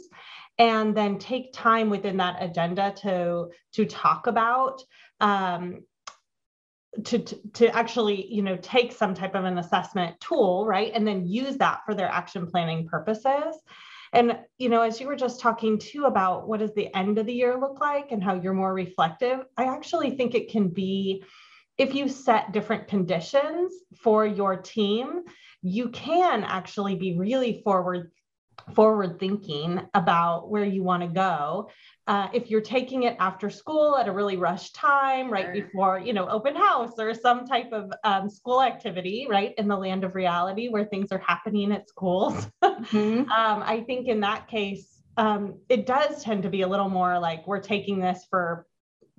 and 0.57 0.95
then 0.95 1.19
take 1.19 1.53
time 1.53 1.89
within 1.89 2.17
that 2.17 2.41
agenda 2.41 2.93
to 2.97 3.49
to 3.73 3.85
talk 3.85 4.27
about 4.27 4.81
um, 5.19 5.83
to, 7.05 7.19
to, 7.53 7.75
actually 7.75 8.31
you 8.33 8.41
know 8.41 8.57
take 8.57 8.91
some 8.91 9.13
type 9.13 9.35
of 9.35 9.45
an 9.45 9.57
assessment 9.57 10.19
tool 10.19 10.65
right 10.65 10.91
and 10.93 11.07
then 11.07 11.27
use 11.27 11.57
that 11.57 11.81
for 11.85 11.93
their 11.93 12.09
action 12.09 12.47
planning 12.47 12.87
purposes. 12.87 13.55
And 14.13 14.39
you 14.57 14.69
know 14.69 14.81
as 14.81 14.99
you 14.99 15.07
were 15.07 15.15
just 15.15 15.39
talking 15.39 15.77
too 15.77 16.05
about 16.05 16.47
what 16.47 16.59
does 16.59 16.73
the 16.73 16.93
end 16.95 17.17
of 17.17 17.25
the 17.25 17.33
year 17.33 17.59
look 17.59 17.79
like 17.79 18.11
and 18.11 18.23
how 18.23 18.35
you're 18.35 18.53
more 18.53 18.73
reflective 18.73 19.41
i 19.57 19.65
actually 19.65 20.11
think 20.11 20.33
it 20.33 20.49
can 20.49 20.69
be 20.69 21.23
if 21.77 21.93
you 21.93 22.07
set 22.07 22.53
different 22.53 22.87
conditions 22.87 23.73
for 24.01 24.25
your 24.25 24.55
team 24.55 25.23
you 25.61 25.89
can 25.89 26.43
actually 26.43 26.95
be 26.95 27.17
really 27.17 27.61
forward 27.63 28.11
forward 28.73 29.19
thinking 29.19 29.81
about 29.93 30.49
where 30.49 30.65
you 30.65 30.83
want 30.83 31.03
to 31.03 31.09
go 31.09 31.69
uh, 32.07 32.29
if 32.33 32.49
you're 32.49 32.61
taking 32.61 33.03
it 33.03 33.17
after 33.19 33.49
school 33.49 33.97
at 33.97 34.07
a 34.07 34.11
really 34.11 34.37
rushed 34.37 34.73
time 34.73 35.29
right 35.29 35.45
sure. 35.45 35.53
before 35.53 35.99
you 35.99 36.13
know 36.13 36.27
open 36.29 36.55
house 36.55 36.93
or 36.97 37.13
some 37.13 37.45
type 37.45 37.71
of 37.71 37.91
um, 38.03 38.29
school 38.29 38.61
activity 38.61 39.27
right 39.29 39.53
in 39.57 39.67
the 39.67 39.75
land 39.75 40.03
of 40.03 40.15
reality 40.15 40.69
where 40.69 40.85
things 40.85 41.11
are 41.11 41.21
happening 41.25 41.71
at 41.71 41.87
schools 41.87 42.47
mm-hmm. 42.63 43.29
um, 43.31 43.63
i 43.63 43.83
think 43.85 44.07
in 44.07 44.19
that 44.19 44.47
case 44.47 45.01
um, 45.17 45.57
it 45.67 45.87
does 45.87 46.23
tend 46.23 46.43
to 46.43 46.49
be 46.49 46.61
a 46.61 46.67
little 46.67 46.89
more 46.89 47.17
like 47.19 47.45
we're 47.47 47.59
taking 47.59 47.99
this 47.99 48.25
for 48.29 48.67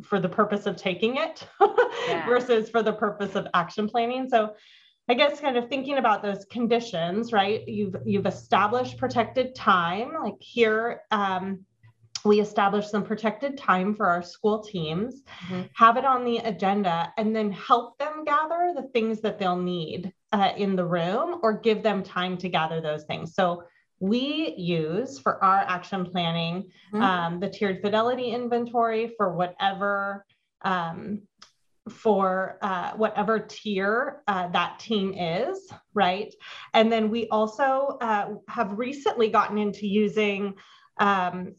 for 0.02 0.20
the 0.20 0.28
purpose 0.28 0.66
of 0.66 0.76
taking 0.76 1.16
it 1.16 1.46
yeah. 2.08 2.24
versus 2.26 2.70
for 2.70 2.82
the 2.82 2.92
purpose 2.92 3.34
of 3.34 3.46
action 3.54 3.88
planning 3.88 4.28
so 4.28 4.54
I 5.10 5.14
guess 5.14 5.40
kind 5.40 5.56
of 5.56 5.70
thinking 5.70 5.96
about 5.96 6.22
those 6.22 6.44
conditions, 6.50 7.32
right? 7.32 7.66
You've 7.66 7.96
you've 8.04 8.26
established 8.26 8.98
protected 8.98 9.54
time. 9.54 10.12
Like 10.22 10.34
here, 10.38 11.00
um, 11.10 11.64
we 12.24 12.40
establish 12.40 12.88
some 12.88 13.04
protected 13.04 13.56
time 13.56 13.94
for 13.94 14.06
our 14.06 14.22
school 14.22 14.62
teams, 14.62 15.22
mm-hmm. 15.46 15.62
have 15.74 15.96
it 15.96 16.04
on 16.04 16.24
the 16.24 16.38
agenda, 16.38 17.12
and 17.16 17.34
then 17.34 17.50
help 17.52 17.98
them 17.98 18.24
gather 18.24 18.72
the 18.74 18.88
things 18.92 19.20
that 19.20 19.38
they'll 19.38 19.56
need 19.56 20.12
uh, 20.32 20.52
in 20.56 20.76
the 20.76 20.84
room, 20.84 21.40
or 21.42 21.58
give 21.58 21.82
them 21.82 22.02
time 22.02 22.36
to 22.38 22.48
gather 22.48 22.80
those 22.80 23.04
things. 23.04 23.34
So 23.34 23.64
we 24.00 24.54
use 24.56 25.18
for 25.18 25.42
our 25.42 25.58
action 25.58 26.04
planning 26.04 26.70
mm-hmm. 26.92 27.02
um, 27.02 27.40
the 27.40 27.50
tiered 27.50 27.80
fidelity 27.82 28.30
inventory 28.30 29.12
for 29.16 29.32
whatever 29.32 30.24
um, 30.62 31.22
for 31.88 32.58
uh, 32.62 32.92
whatever 32.92 33.38
tier 33.38 34.22
uh, 34.28 34.48
that 34.48 34.78
team 34.78 35.14
is, 35.14 35.70
right? 35.94 36.32
And 36.74 36.92
then 36.92 37.10
we 37.10 37.28
also 37.28 37.98
uh, 38.00 38.34
have 38.48 38.78
recently 38.78 39.30
gotten 39.30 39.58
into 39.58 39.86
using 39.86 40.54
um, 40.98 41.54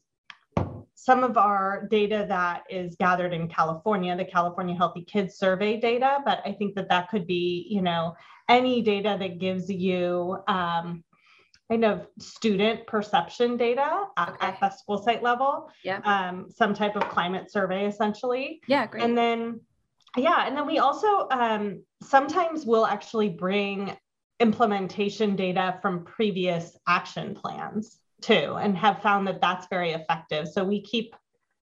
some 1.01 1.23
of 1.23 1.37
our 1.37 1.87
data 1.89 2.25
that 2.27 2.63
is 2.69 2.95
gathered 2.95 3.33
in 3.33 3.47
California, 3.47 4.15
the 4.17 4.25
California 4.25 4.75
Healthy 4.75 5.03
Kids 5.03 5.37
Survey 5.37 5.79
data, 5.79 6.19
but 6.25 6.41
I 6.45 6.51
think 6.51 6.75
that 6.75 6.89
that 6.89 7.09
could 7.09 7.25
be, 7.25 7.67
you 7.69 7.81
know, 7.81 8.15
any 8.49 8.81
data 8.81 9.15
that 9.17 9.39
gives 9.39 9.69
you 9.69 10.37
um, 10.49 11.01
kind 11.69 11.85
of 11.85 12.05
student 12.19 12.85
perception 12.85 13.55
data 13.55 14.07
at, 14.17 14.29
okay. 14.29 14.47
at 14.47 14.59
the 14.59 14.69
school 14.71 15.01
site 15.01 15.23
level. 15.23 15.71
Yeah. 15.85 16.01
Um, 16.03 16.47
some 16.49 16.73
type 16.73 16.97
of 16.97 17.07
climate 17.07 17.49
survey, 17.49 17.87
essentially. 17.87 18.59
Yeah, 18.67 18.85
great. 18.85 19.03
And 19.03 19.17
then 19.17 19.61
yeah, 20.17 20.47
and 20.47 20.57
then 20.57 20.67
we 20.67 20.79
also 20.79 21.29
um, 21.31 21.81
sometimes 22.03 22.65
will 22.65 22.85
actually 22.85 23.29
bring 23.29 23.95
implementation 24.41 25.37
data 25.37 25.79
from 25.81 26.03
previous 26.03 26.75
action 26.87 27.35
plans 27.35 27.99
too, 28.21 28.57
and 28.59 28.77
have 28.77 29.01
found 29.01 29.27
that 29.27 29.41
that's 29.41 29.67
very 29.67 29.91
effective. 29.91 30.47
So 30.47 30.63
we 30.63 30.81
keep 30.81 31.15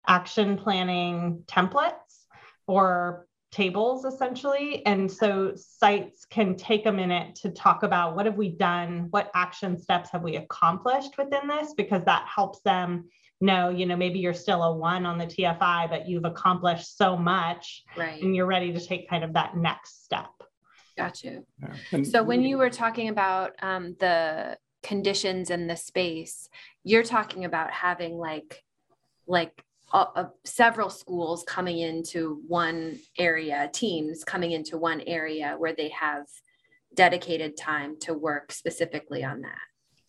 action 0.06 0.56
planning 0.56 1.42
templates 1.46 2.26
or 2.66 3.26
tables 3.50 4.04
essentially. 4.04 4.84
And 4.86 5.10
so 5.10 5.54
sites 5.56 6.24
can 6.24 6.56
take 6.56 6.86
a 6.86 6.92
minute 6.92 7.34
to 7.36 7.50
talk 7.50 7.82
about 7.82 8.14
what 8.14 8.26
have 8.26 8.36
we 8.36 8.50
done, 8.50 9.08
what 9.10 9.30
action 9.34 9.78
steps 9.78 10.10
have 10.10 10.22
we 10.22 10.36
accomplished 10.36 11.18
within 11.18 11.48
this, 11.48 11.74
because 11.74 12.04
that 12.04 12.26
helps 12.32 12.60
them 12.60 13.08
know, 13.40 13.70
you 13.70 13.86
know, 13.86 13.96
maybe 13.96 14.18
you're 14.18 14.34
still 14.34 14.62
a 14.62 14.76
one 14.76 15.06
on 15.06 15.18
the 15.18 15.26
TFI, 15.26 15.88
but 15.88 16.08
you've 16.08 16.24
accomplished 16.24 16.96
so 16.96 17.16
much 17.16 17.84
right. 17.96 18.22
and 18.22 18.36
you're 18.36 18.46
ready 18.46 18.72
to 18.72 18.80
take 18.80 19.08
kind 19.08 19.24
of 19.24 19.32
that 19.32 19.56
next 19.56 20.04
step. 20.04 20.30
Got 20.96 21.24
you. 21.24 21.46
Yeah. 21.92 22.02
So 22.02 22.22
when 22.22 22.42
you 22.42 22.58
were 22.58 22.70
talking 22.70 23.08
about 23.08 23.52
um, 23.62 23.96
the 23.98 24.58
conditions 24.82 25.50
and 25.50 25.68
the 25.68 25.76
space, 25.76 26.48
you're 26.84 27.02
talking 27.02 27.44
about 27.44 27.70
having 27.70 28.16
like, 28.16 28.62
like 29.26 29.62
uh, 29.92 30.06
uh, 30.14 30.24
several 30.44 30.90
schools 30.90 31.44
coming 31.46 31.78
into 31.78 32.42
one 32.46 32.98
area, 33.18 33.68
teams 33.72 34.24
coming 34.24 34.52
into 34.52 34.78
one 34.78 35.00
area 35.02 35.54
where 35.58 35.74
they 35.74 35.88
have 35.88 36.26
dedicated 36.94 37.56
time 37.56 37.96
to 38.00 38.14
work 38.14 38.52
specifically 38.52 39.24
on 39.24 39.42
that. 39.42 39.58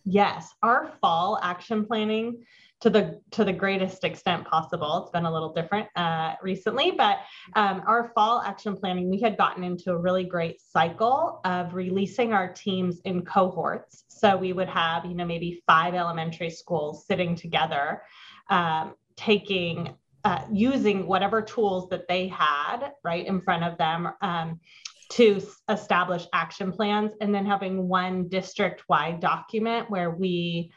Yes, 0.05 0.53
our 0.63 0.91
fall 1.01 1.39
action 1.41 1.85
planning 1.85 2.43
to 2.81 2.89
the 2.89 3.21
to 3.29 3.45
the 3.45 3.53
greatest 3.53 4.03
extent 4.03 4.45
possible. 4.45 5.03
It's 5.03 5.11
been 5.11 5.25
a 5.25 5.31
little 5.31 5.53
different 5.53 5.87
uh, 5.95 6.33
recently, 6.41 6.91
but 6.91 7.19
um, 7.55 7.83
our 7.85 8.11
fall 8.15 8.41
action 8.41 8.75
planning, 8.75 9.09
we 9.09 9.21
had 9.21 9.37
gotten 9.37 9.63
into 9.63 9.91
a 9.91 9.97
really 9.97 10.23
great 10.23 10.59
cycle 10.59 11.41
of 11.45 11.73
releasing 11.75 12.33
our 12.33 12.51
teams 12.51 12.99
in 13.05 13.23
cohorts. 13.23 14.05
So 14.07 14.35
we 14.35 14.53
would 14.53 14.69
have, 14.69 15.05
you 15.05 15.13
know, 15.13 15.25
maybe 15.25 15.63
five 15.67 15.93
elementary 15.93 16.49
schools 16.49 17.05
sitting 17.05 17.35
together, 17.35 18.01
um, 18.49 18.95
taking 19.15 19.95
uh, 20.23 20.43
using 20.51 21.07
whatever 21.07 21.41
tools 21.41 21.89
that 21.89 22.07
they 22.07 22.27
had 22.27 22.91
right 23.03 23.25
in 23.25 23.41
front 23.41 23.63
of 23.63 23.77
them 23.77 24.11
um, 24.21 24.59
to 25.09 25.41
establish 25.69 26.25
action 26.33 26.71
plans, 26.71 27.11
and 27.21 27.33
then 27.33 27.45
having 27.45 27.87
one 27.87 28.27
district 28.27 28.83
wide 28.87 29.19
document 29.19 29.89
where 29.89 30.11
we 30.11 30.71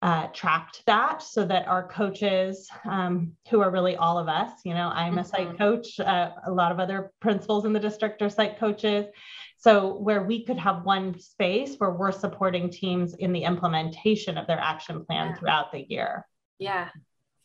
uh, 0.00 0.28
tracked 0.28 0.82
that 0.86 1.22
so 1.22 1.44
that 1.44 1.66
our 1.66 1.88
coaches, 1.88 2.68
um, 2.84 3.32
who 3.50 3.60
are 3.60 3.70
really 3.70 3.96
all 3.96 4.18
of 4.18 4.28
us, 4.28 4.52
you 4.64 4.72
know, 4.72 4.90
I'm 4.94 5.18
a 5.18 5.24
site 5.24 5.48
mm-hmm. 5.48 5.56
coach, 5.56 5.98
uh, 5.98 6.30
a 6.46 6.50
lot 6.50 6.70
of 6.70 6.78
other 6.78 7.12
principals 7.20 7.64
in 7.64 7.72
the 7.72 7.80
district 7.80 8.22
are 8.22 8.30
site 8.30 8.58
coaches. 8.58 9.06
So, 9.60 9.96
where 9.96 10.22
we 10.22 10.44
could 10.44 10.58
have 10.58 10.84
one 10.84 11.18
space 11.18 11.74
where 11.78 11.90
we're 11.90 12.12
supporting 12.12 12.70
teams 12.70 13.14
in 13.14 13.32
the 13.32 13.42
implementation 13.42 14.38
of 14.38 14.46
their 14.46 14.60
action 14.60 15.04
plan 15.04 15.28
yeah. 15.28 15.34
throughout 15.34 15.72
the 15.72 15.84
year. 15.88 16.24
Yeah, 16.60 16.90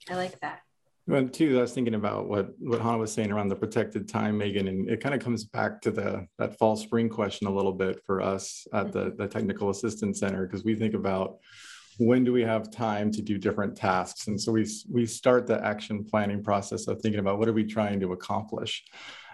I 0.07 0.15
like 0.15 0.39
that. 0.41 0.59
Well, 1.07 1.27
too, 1.27 1.57
I 1.57 1.61
was 1.61 1.73
thinking 1.73 1.95
about 1.95 2.29
what 2.29 2.53
what 2.59 2.81
Hannah 2.81 2.99
was 2.99 3.11
saying 3.11 3.31
around 3.31 3.49
the 3.49 3.55
protected 3.55 4.07
time, 4.07 4.37
Megan, 4.37 4.67
and 4.67 4.87
it 4.87 5.01
kind 5.01 5.15
of 5.15 5.21
comes 5.21 5.43
back 5.43 5.81
to 5.81 5.91
the 5.91 6.27
that 6.37 6.59
fall 6.59 6.75
spring 6.75 7.09
question 7.09 7.47
a 7.47 7.51
little 7.53 7.73
bit 7.73 7.99
for 8.05 8.21
us 8.21 8.67
at 8.73 8.91
the 8.91 9.05
mm-hmm. 9.05 9.17
the 9.17 9.27
technical 9.27 9.71
assistance 9.71 10.19
center 10.19 10.45
because 10.45 10.63
we 10.63 10.75
think 10.75 10.93
about 10.93 11.39
when 11.97 12.23
do 12.23 12.33
we 12.33 12.41
have 12.41 12.71
time 12.71 13.11
to 13.11 13.21
do 13.21 13.37
different 13.37 13.75
tasks? 13.75 14.27
And 14.27 14.39
so 14.39 14.51
we 14.51 14.67
we 14.89 15.05
start 15.05 15.47
the 15.47 15.63
action 15.63 16.03
planning 16.03 16.43
process 16.43 16.87
of 16.87 17.01
thinking 17.01 17.19
about 17.19 17.39
what 17.39 17.47
are 17.47 17.53
we 17.53 17.65
trying 17.65 17.99
to 18.01 18.13
accomplish? 18.13 18.83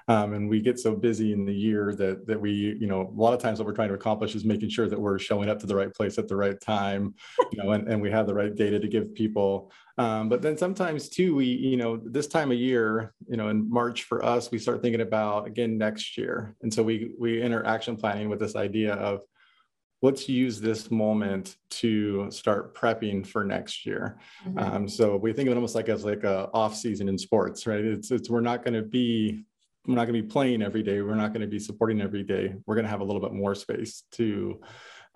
Um, 0.09 0.33
and 0.33 0.49
we 0.49 0.59
get 0.59 0.79
so 0.79 0.95
busy 0.95 1.33
in 1.33 1.45
the 1.45 1.53
year 1.53 1.93
that 1.93 2.25
that 2.25 2.41
we 2.41 2.51
you 2.51 2.87
know 2.87 3.01
a 3.01 3.21
lot 3.21 3.33
of 3.33 3.39
times 3.39 3.59
what 3.59 3.67
we're 3.67 3.75
trying 3.75 3.89
to 3.89 3.93
accomplish 3.93 4.33
is 4.33 4.43
making 4.43 4.69
sure 4.69 4.89
that 4.89 4.99
we're 4.99 5.19
showing 5.19 5.49
up 5.49 5.59
to 5.59 5.67
the 5.67 5.75
right 5.75 5.93
place 5.93 6.17
at 6.17 6.27
the 6.27 6.35
right 6.35 6.59
time 6.59 7.13
you 7.51 7.61
know 7.63 7.71
and, 7.73 7.87
and 7.87 8.01
we 8.01 8.09
have 8.09 8.25
the 8.25 8.33
right 8.33 8.55
data 8.55 8.79
to 8.79 8.87
give 8.87 9.13
people. 9.13 9.71
Um, 9.99 10.27
but 10.27 10.41
then 10.41 10.57
sometimes 10.57 11.09
too 11.09 11.35
we 11.35 11.45
you 11.45 11.77
know 11.77 11.97
this 11.97 12.25
time 12.25 12.51
of 12.51 12.57
year 12.57 13.13
you 13.27 13.37
know 13.37 13.49
in 13.49 13.69
march 13.69 14.03
for 14.03 14.25
us 14.25 14.49
we 14.49 14.57
start 14.57 14.81
thinking 14.81 15.01
about 15.01 15.45
again 15.45 15.77
next 15.77 16.17
year. 16.17 16.55
And 16.63 16.73
so 16.73 16.81
we 16.81 17.13
we 17.19 17.39
enter 17.43 17.63
action 17.63 17.95
planning 17.95 18.29
with 18.29 18.39
this 18.39 18.55
idea 18.55 18.95
of 18.95 19.21
let's 20.01 20.29
use 20.29 20.61
this 20.61 20.89
moment 20.89 21.57
to 21.69 22.31
start 22.31 22.73
prepping 22.73 23.25
for 23.25 23.43
next 23.43 23.85
year. 23.85 24.17
Mm-hmm. 24.47 24.59
Um, 24.59 24.87
so 24.87 25.17
we 25.17 25.33
think 25.33 25.47
of 25.47 25.53
it 25.53 25.55
almost 25.55 25.75
like 25.75 25.89
as 25.89 26.05
like 26.05 26.23
a 26.23 26.49
off 26.53 26.75
season 26.75 27.09
in 27.09 27.17
sports, 27.17 27.67
right? 27.67 27.83
It's 27.83 28.11
it's 28.11 28.29
we're 28.29 28.41
not 28.41 28.63
going 28.63 28.75
to 28.75 28.81
be 28.81 29.43
we're 29.85 29.95
not 29.95 30.05
going 30.05 30.15
to 30.15 30.21
be 30.21 30.27
playing 30.27 30.61
every 30.61 30.83
day. 30.83 31.01
We're 31.01 31.15
not 31.15 31.33
going 31.33 31.41
to 31.41 31.47
be 31.47 31.59
supporting 31.59 32.01
every 32.01 32.23
day. 32.23 32.53
We're 32.65 32.75
going 32.75 32.85
to 32.85 32.91
have 32.91 33.01
a 33.01 33.03
little 33.03 33.21
bit 33.21 33.33
more 33.33 33.55
space 33.55 34.03
to 34.13 34.61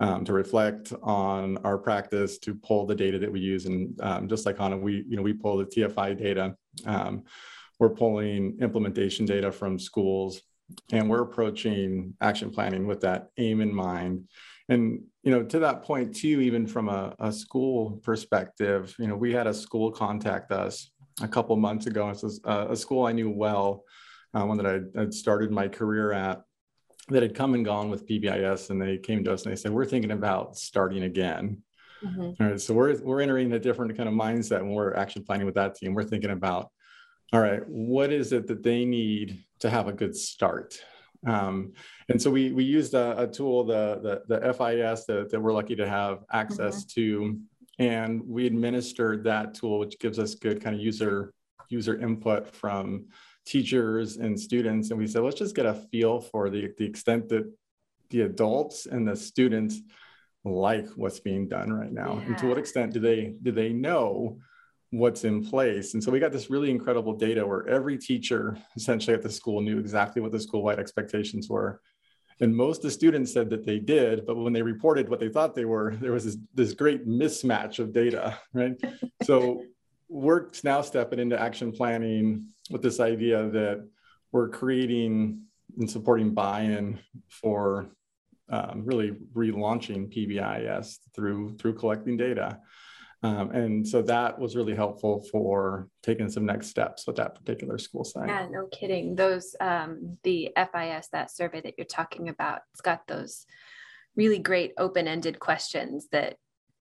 um, 0.00 0.24
to 0.24 0.32
reflect 0.32 0.92
on 1.02 1.58
our 1.58 1.78
practice, 1.78 2.38
to 2.38 2.54
pull 2.54 2.84
the 2.84 2.94
data 2.94 3.18
that 3.18 3.30
we 3.30 3.40
use, 3.40 3.66
and 3.66 3.98
um, 4.02 4.28
just 4.28 4.44
like 4.44 4.58
Hannah, 4.58 4.76
we 4.76 5.04
you 5.08 5.16
know 5.16 5.22
we 5.22 5.32
pull 5.32 5.56
the 5.56 5.64
TFI 5.64 6.18
data. 6.18 6.56
Um, 6.84 7.24
we're 7.78 7.90
pulling 7.90 8.58
implementation 8.60 9.24
data 9.24 9.50
from 9.50 9.78
schools, 9.78 10.42
and 10.92 11.08
we're 11.08 11.22
approaching 11.22 12.14
action 12.20 12.50
planning 12.50 12.86
with 12.86 13.00
that 13.02 13.30
aim 13.38 13.60
in 13.60 13.74
mind 13.74 14.28
and 14.68 15.02
you 15.22 15.30
know 15.30 15.42
to 15.42 15.58
that 15.58 15.82
point 15.82 16.14
too 16.14 16.40
even 16.40 16.66
from 16.66 16.88
a, 16.88 17.14
a 17.18 17.32
school 17.32 18.00
perspective 18.02 18.94
you 18.98 19.06
know 19.06 19.16
we 19.16 19.32
had 19.32 19.46
a 19.46 19.54
school 19.54 19.90
contact 19.90 20.52
us 20.52 20.90
a 21.22 21.28
couple 21.28 21.54
months 21.56 21.86
ago. 21.86 22.06
Was 22.06 22.40
a, 22.44 22.68
a 22.70 22.76
school 22.76 23.06
i 23.06 23.12
knew 23.12 23.30
well 23.30 23.84
uh, 24.34 24.44
one 24.44 24.56
that 24.56 24.66
I 24.66 24.98
had 24.98 25.14
started 25.14 25.52
my 25.52 25.68
career 25.68 26.12
at 26.12 26.42
that 27.08 27.22
had 27.22 27.34
come 27.34 27.54
and 27.54 27.64
gone 27.64 27.90
with 27.90 28.08
pbis 28.08 28.70
and 28.70 28.80
they 28.80 28.98
came 28.98 29.22
to 29.24 29.32
us 29.32 29.44
and 29.44 29.52
they 29.52 29.56
said 29.56 29.72
we're 29.72 29.84
thinking 29.84 30.12
about 30.12 30.56
starting 30.56 31.04
again. 31.04 31.62
Mm-hmm. 32.02 32.20
all 32.20 32.50
right 32.50 32.60
so 32.60 32.74
we're 32.74 32.98
we're 33.02 33.20
entering 33.20 33.52
a 33.52 33.58
different 33.58 33.96
kind 33.96 34.08
of 34.08 34.14
mindset 34.14 34.60
when 34.60 34.72
we're 34.72 34.94
actually 34.94 35.22
planning 35.22 35.46
with 35.46 35.54
that 35.54 35.74
team. 35.74 35.94
We're 35.94 36.04
thinking 36.04 36.30
about 36.30 36.70
all 37.32 37.40
right 37.40 37.62
what 37.68 38.12
is 38.12 38.32
it 38.32 38.46
that 38.48 38.62
they 38.62 38.84
need 38.84 39.44
to 39.60 39.70
have 39.70 39.88
a 39.88 39.92
good 39.92 40.16
start 40.16 40.78
um, 41.26 41.72
and 42.08 42.20
so 42.20 42.30
we 42.30 42.52
we 42.52 42.64
used 42.64 42.94
a, 42.94 43.22
a 43.22 43.26
tool, 43.26 43.64
the, 43.64 44.22
the, 44.28 44.40
the 44.40 44.52
FIS 44.52 45.06
that, 45.06 45.30
that 45.30 45.40
we're 45.40 45.52
lucky 45.52 45.76
to 45.76 45.88
have 45.88 46.24
access 46.32 46.84
mm-hmm. 46.84 47.00
to, 47.00 47.40
and 47.78 48.22
we 48.26 48.46
administered 48.46 49.24
that 49.24 49.54
tool, 49.54 49.78
which 49.78 49.98
gives 49.98 50.18
us 50.18 50.34
good 50.34 50.62
kind 50.62 50.76
of 50.76 50.82
user 50.82 51.32
user 51.70 51.98
input 51.98 52.46
from 52.46 53.06
teachers 53.46 54.16
and 54.16 54.38
students. 54.38 54.90
And 54.90 54.98
we 54.98 55.06
said, 55.06 55.22
let's 55.22 55.38
just 55.38 55.54
get 55.54 55.66
a 55.66 55.74
feel 55.74 56.20
for 56.20 56.50
the, 56.50 56.72
the 56.78 56.84
extent 56.84 57.28
that 57.30 57.50
the 58.10 58.22
adults 58.22 58.86
and 58.86 59.06
the 59.06 59.16
students 59.16 59.80
like 60.44 60.86
what's 60.90 61.20
being 61.20 61.48
done 61.48 61.72
right 61.72 61.92
now 61.92 62.18
Yeah. 62.18 62.26
and 62.26 62.38
to 62.38 62.46
what 62.48 62.58
extent 62.58 62.92
do 62.92 63.00
they 63.00 63.34
do 63.42 63.50
they 63.50 63.72
know 63.72 64.38
what's 64.98 65.24
in 65.24 65.44
place. 65.44 65.94
And 65.94 66.02
so 66.02 66.10
we 66.10 66.20
got 66.20 66.32
this 66.32 66.50
really 66.50 66.70
incredible 66.70 67.14
data 67.14 67.46
where 67.46 67.66
every 67.68 67.98
teacher 67.98 68.56
essentially 68.76 69.14
at 69.14 69.22
the 69.22 69.30
school 69.30 69.60
knew 69.60 69.78
exactly 69.78 70.22
what 70.22 70.32
the 70.32 70.40
school-wide 70.40 70.78
expectations 70.78 71.48
were. 71.48 71.80
And 72.40 72.54
most 72.54 72.78
of 72.78 72.82
the 72.84 72.90
students 72.90 73.32
said 73.32 73.50
that 73.50 73.64
they 73.64 73.78
did 73.78 74.26
but 74.26 74.36
when 74.36 74.52
they 74.52 74.62
reported 74.62 75.08
what 75.08 75.20
they 75.20 75.28
thought 75.28 75.54
they 75.54 75.64
were 75.64 75.94
there 76.00 76.12
was 76.12 76.24
this, 76.24 76.36
this 76.52 76.74
great 76.74 77.06
mismatch 77.06 77.78
of 77.78 77.92
data 77.92 78.36
right? 78.52 78.74
So 79.22 79.62
we're 80.08 80.48
now 80.62 80.80
stepping 80.82 81.18
into 81.18 81.40
action 81.40 81.72
planning 81.72 82.48
with 82.70 82.82
this 82.82 83.00
idea 83.00 83.48
that 83.50 83.88
we're 84.32 84.48
creating 84.48 85.42
and 85.78 85.90
supporting 85.90 86.34
buy-in 86.34 86.98
for 87.28 87.88
um, 88.48 88.82
really 88.84 89.12
relaunching 89.34 90.12
PBIS 90.14 90.98
through 91.14 91.56
through 91.56 91.74
collecting 91.74 92.16
data. 92.16 92.58
Um, 93.24 93.52
and 93.52 93.88
so 93.88 94.02
that 94.02 94.38
was 94.38 94.54
really 94.54 94.74
helpful 94.74 95.24
for 95.32 95.88
taking 96.02 96.28
some 96.28 96.44
next 96.44 96.68
steps 96.68 97.06
with 97.06 97.16
that 97.16 97.34
particular 97.34 97.78
school 97.78 98.04
site. 98.04 98.28
Yeah, 98.28 98.46
no 98.50 98.66
kidding. 98.66 99.16
Those 99.16 99.56
um 99.60 100.18
the 100.24 100.50
FIS 100.54 101.08
that 101.12 101.30
survey 101.30 101.62
that 101.62 101.74
you're 101.78 101.86
talking 101.86 102.28
about, 102.28 102.60
it's 102.72 102.82
got 102.82 103.06
those 103.06 103.46
really 104.14 104.38
great 104.38 104.74
open-ended 104.76 105.40
questions 105.40 106.08
that 106.12 106.36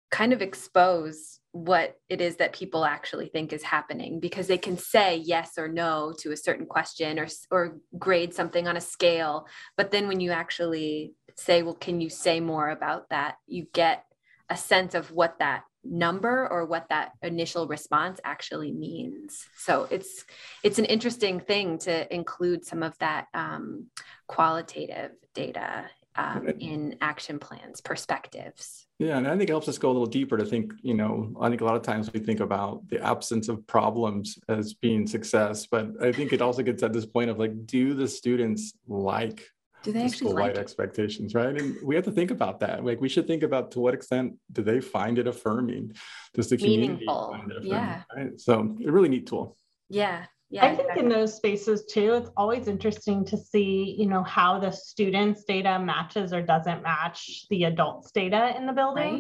kind 0.10 0.34
of 0.34 0.42
expose 0.42 1.40
what 1.52 1.98
it 2.10 2.22
is 2.22 2.38
that 2.38 2.54
people 2.54 2.86
actually 2.86 3.28
think 3.28 3.54
is 3.54 3.62
happening 3.62 4.20
because 4.20 4.48
they 4.48 4.58
can 4.58 4.78
say 4.78 5.18
yes 5.18 5.60
or 5.60 5.68
no 5.68 6.14
to 6.18 6.32
a 6.32 6.38
certain 6.38 6.66
question 6.66 7.20
or 7.20 7.28
or 7.52 7.78
grade 8.00 8.34
something 8.34 8.68
on 8.68 8.78
a 8.78 8.82
scale 8.82 9.46
but 9.78 9.92
then 9.92 10.08
when 10.08 10.20
you 10.20 10.32
actually 10.32 11.14
say 11.36 11.62
well 11.62 11.74
can 11.74 12.00
you 12.00 12.10
say 12.10 12.40
more 12.40 12.70
about 12.70 13.10
that 13.10 13.36
you 13.48 13.66
get 13.74 14.06
a 14.50 14.56
sense 14.56 14.96
of 14.96 15.12
what 15.12 15.40
that 15.40 15.64
number 15.84 16.48
or 16.50 16.66
what 16.66 16.88
that 16.90 17.12
initial 17.22 17.68
response 17.68 18.20
actually 18.24 18.72
means. 18.72 19.46
So 19.58 19.88
it's 19.90 20.26
it's 20.64 20.80
an 20.80 20.86
interesting 20.86 21.40
thing 21.40 21.78
to 21.80 22.14
include 22.14 22.66
some 22.66 22.84
of 22.84 22.98
that 23.00 23.28
um, 23.34 23.88
qualitative 24.28 25.12
data 25.34 25.86
um, 26.16 26.50
in 26.60 26.96
action 27.02 27.40
plans 27.40 27.82
perspectives. 27.82 28.86
Yeah, 29.00 29.18
and 29.18 29.28
I 29.28 29.32
think 29.32 29.44
it 29.44 29.50
helps 29.50 29.68
us 29.68 29.78
go 29.78 29.90
a 29.90 29.94
little 29.94 30.06
deeper 30.06 30.38
to 30.38 30.46
think, 30.46 30.74
you 30.82 30.94
know, 30.94 31.34
I 31.40 31.50
think 31.50 31.62
a 31.62 31.66
lot 31.66 31.76
of 31.76 31.82
times 31.82 32.12
we 32.14 32.20
think 32.20 32.40
about 32.40 32.88
the 32.90 33.04
absence 33.04 33.48
of 33.48 33.66
problems 33.66 34.38
as 34.48 34.74
being 34.74 35.08
success, 35.08 35.66
but 35.66 35.88
I 36.02 36.12
think 36.12 36.34
it 36.34 36.42
also 36.42 36.62
gets 36.62 36.84
at 36.84 36.94
this 36.94 37.06
point 37.06 37.30
of 37.30 37.40
like, 37.40 37.66
do 37.66 37.94
the 37.94 38.08
students 38.08 38.74
like 38.88 39.44
do 39.84 39.92
they 39.92 40.00
the 40.00 40.06
actually 40.06 40.34
like 40.34 40.58
expectations, 40.58 41.34
right? 41.34 41.60
And 41.60 41.76
we 41.84 41.96
have 41.96 42.06
to 42.06 42.12
think 42.12 42.32
about 42.32 42.60
that. 42.60 42.86
Like, 42.86 43.02
we 43.02 43.10
should 43.10 43.28
think 43.28 43.44
about 43.44 43.72
to 43.72 43.80
what 43.80 43.94
extent 43.94 44.36
do 44.52 44.62
they 44.62 44.80
find 44.80 45.18
it 45.18 45.28
affirming? 45.28 45.94
Does 46.34 46.50
the 46.50 46.58
community 46.58 46.88
Meaningful, 46.90 47.32
find 47.32 47.52
it 47.52 47.58
affirming? 47.58 47.72
yeah. 47.72 48.04
Right? 48.16 48.40
So, 48.40 48.58
mm-hmm. 48.58 48.88
a 48.88 48.92
really 48.92 49.10
neat 49.10 49.28
tool. 49.28 49.58
yeah 49.90 50.26
yeah 50.52 50.66
I 50.66 50.76
think 50.76 50.98
in 50.98 51.08
those 51.10 51.34
spaces 51.36 51.86
too, 51.86 52.14
it's 52.14 52.30
always 52.36 52.68
interesting 52.68 53.24
to 53.26 53.38
see, 53.38 53.96
you 53.98 54.06
know, 54.06 54.22
how 54.24 54.60
the 54.60 54.72
students' 54.72 55.44
data 55.46 55.80
matches 55.80 56.34
or 56.34 56.42
doesn't 56.42 56.84
match 56.84 57.46
the 57.50 57.64
adults' 57.64 58.12
data 58.12 58.54
in 58.58 58.66
the 58.66 58.74
building. 58.74 59.14